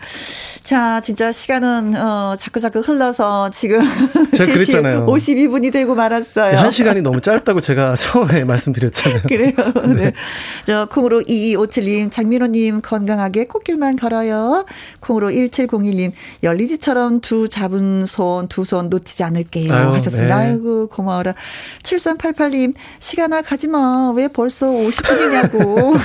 [0.63, 3.79] 자, 진짜 시간은, 어, 자꾸자꾸 흘러서 지금.
[4.31, 5.05] 제가 3시 그랬잖아요.
[5.07, 6.57] 52분이 되고 말았어요.
[6.57, 9.23] 한 시간이 너무 짧다고 제가 처음에 말씀드렸잖아요.
[9.27, 9.51] 그래요.
[9.93, 10.13] 네.
[10.65, 14.65] 저, 콩으로 2257님, 장민호님 건강하게 꽃길만 걸어요.
[15.01, 16.13] 콩으로 1701님,
[16.43, 19.73] 열리지처럼 두 잡은 손, 두 손 놓치지 않을게요.
[19.73, 20.37] 아유, 하셨습니다.
[20.37, 20.45] 네.
[20.51, 21.33] 아이고, 고마워라.
[21.83, 24.11] 7388님, 시간아 가지 마.
[24.15, 25.99] 왜 벌써 50분이냐고.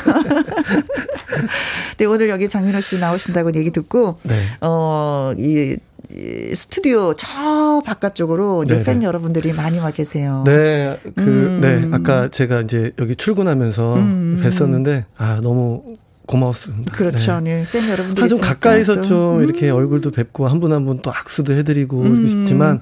[1.98, 4.47] 네, 오늘 여기 장민호 씨 나오신다고 얘기 듣고, 네.
[4.60, 5.76] 어, 이,
[6.10, 8.84] 이 스튜디오 저 바깥쪽으로 이제 네네.
[8.84, 10.42] 팬 여러분들이 많이 와 계세요.
[10.46, 11.60] 네, 그, 음.
[11.60, 14.40] 네, 아까 제가 이제 여기 출근하면서 음.
[14.42, 15.96] 뵀었는데, 아, 너무
[16.26, 16.92] 고마웠습니다.
[16.92, 17.40] 그렇죠.
[17.40, 17.62] 네.
[17.62, 17.64] 네.
[17.70, 19.02] 팬 여러분들 아, 좀 가까이서 또.
[19.02, 19.44] 좀 음.
[19.44, 22.28] 이렇게 얼굴도 뵙고 한 분 한 분 또 악수도 해드리고 음.
[22.28, 22.80] 싶지만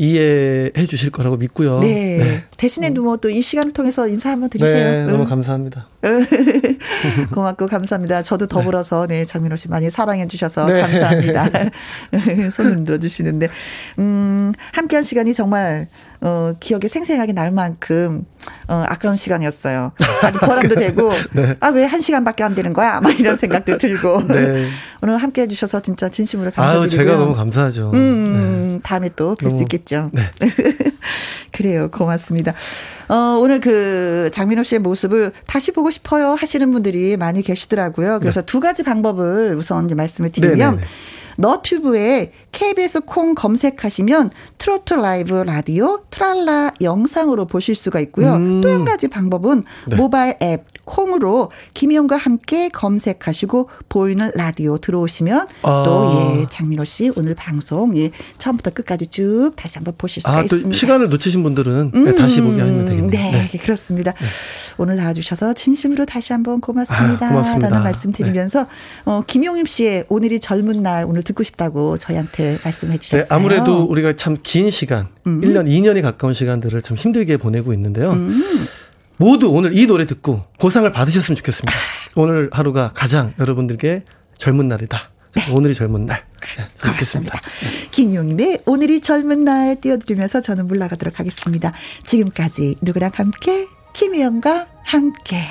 [0.00, 1.80] 이해해 주실 거라고 믿고요.
[1.80, 2.44] 네.
[2.56, 4.74] 대신에 뭐 또 이 시간을 통해서 인사 한번 드리세요.
[5.06, 5.28] 네, 너무 응.
[5.28, 5.88] 감사합니다.
[7.32, 8.22] 고맙고 감사합니다.
[8.22, 10.80] 저도 더불어서 네 장민호 씨 많이 사랑해 주셔서 네.
[10.80, 11.48] 감사합니다.
[12.52, 13.48] 손 흔들어 주시는데
[13.98, 15.88] 음 함께한 시간이 정말
[16.20, 18.24] 어 기억에 생생하게 날 만큼
[18.68, 19.92] 어 아까운 시간이었어요.
[20.22, 21.56] 아주 보람도 되고 네.
[21.60, 23.00] 아왜 한 시간밖에 안 되는 거야?
[23.00, 24.68] 막 이런 생각도 들고 네.
[25.02, 26.88] 오늘 함께해 주셔서 진짜 진심으로 감사드리고요.
[26.90, 27.90] 제가 너무 감사하죠.
[27.94, 30.10] 음, 다음에 또 뵐 수 있겠죠.
[30.12, 30.30] 네.
[31.52, 31.90] 그래요.
[31.90, 32.52] 고맙습니다.
[33.08, 38.18] 어, 오늘 그 장민호 씨의 모습을 다시 보고 싶어요 하시는 분들이 많이 계시더라고요.
[38.20, 40.64] 그래서 두 가지 방법을 우선 말씀을 드리면 네.
[40.64, 40.86] 네네네.
[41.38, 48.34] 너튜브에 KBS 콩 검색하시면 트로트 라이브 라디오 트랄라 영상으로 보실 수가 있고요.
[48.34, 48.60] 음.
[48.60, 49.96] 또한 가지 방법은 네.
[49.96, 55.82] 모바일 앱 콩으로 김희영과 함께 검색하시고 보이는 라디오 들어오시면 아.
[55.84, 60.40] 또 예, 장민호 씨 오늘 방송 예, 처음부터 끝까지 쭉 다시 한번 보실 수가 아,
[60.40, 60.76] 또 있습니다.
[60.76, 63.10] 시간을 놓치신 분들은 네, 다시 보기 하면 되겠네요.
[63.10, 64.14] 네, 그렇습니다.
[64.78, 67.26] 오늘 나와주셔서 진심으로 다시 한번 고맙습니다.
[67.26, 67.68] 아, 고맙습니다.
[67.68, 68.66] 라는 말씀 드리면서,
[69.04, 73.22] 어, 김용임 씨의 오늘이 젊은 날 오늘 듣고 싶다고 저희한테 말씀해 주셨어요.
[73.22, 75.40] 네, 아무래도 우리가 참 긴 시간, 음.
[75.40, 78.12] 1년, 2년이 가까운 시간들을 참 힘들게 보내고 있는데요.
[78.12, 78.42] 음.
[79.16, 81.76] 모두 오늘 이 노래 듣고 보상을 받으셨으면 좋겠습니다.
[82.14, 84.04] 오늘 하루가 가장 여러분들께
[84.38, 85.10] 젊은 날이다.
[85.52, 86.24] 오늘이 젊은 날.
[86.56, 87.40] 네, 고맙습니다.
[87.90, 91.72] 김용임의 오늘이 젊은 날 띄워드리면서 저는 물러가도록 하겠습니다.
[92.04, 95.42] 지금까지 누구랑 함께 김혜영과 함께.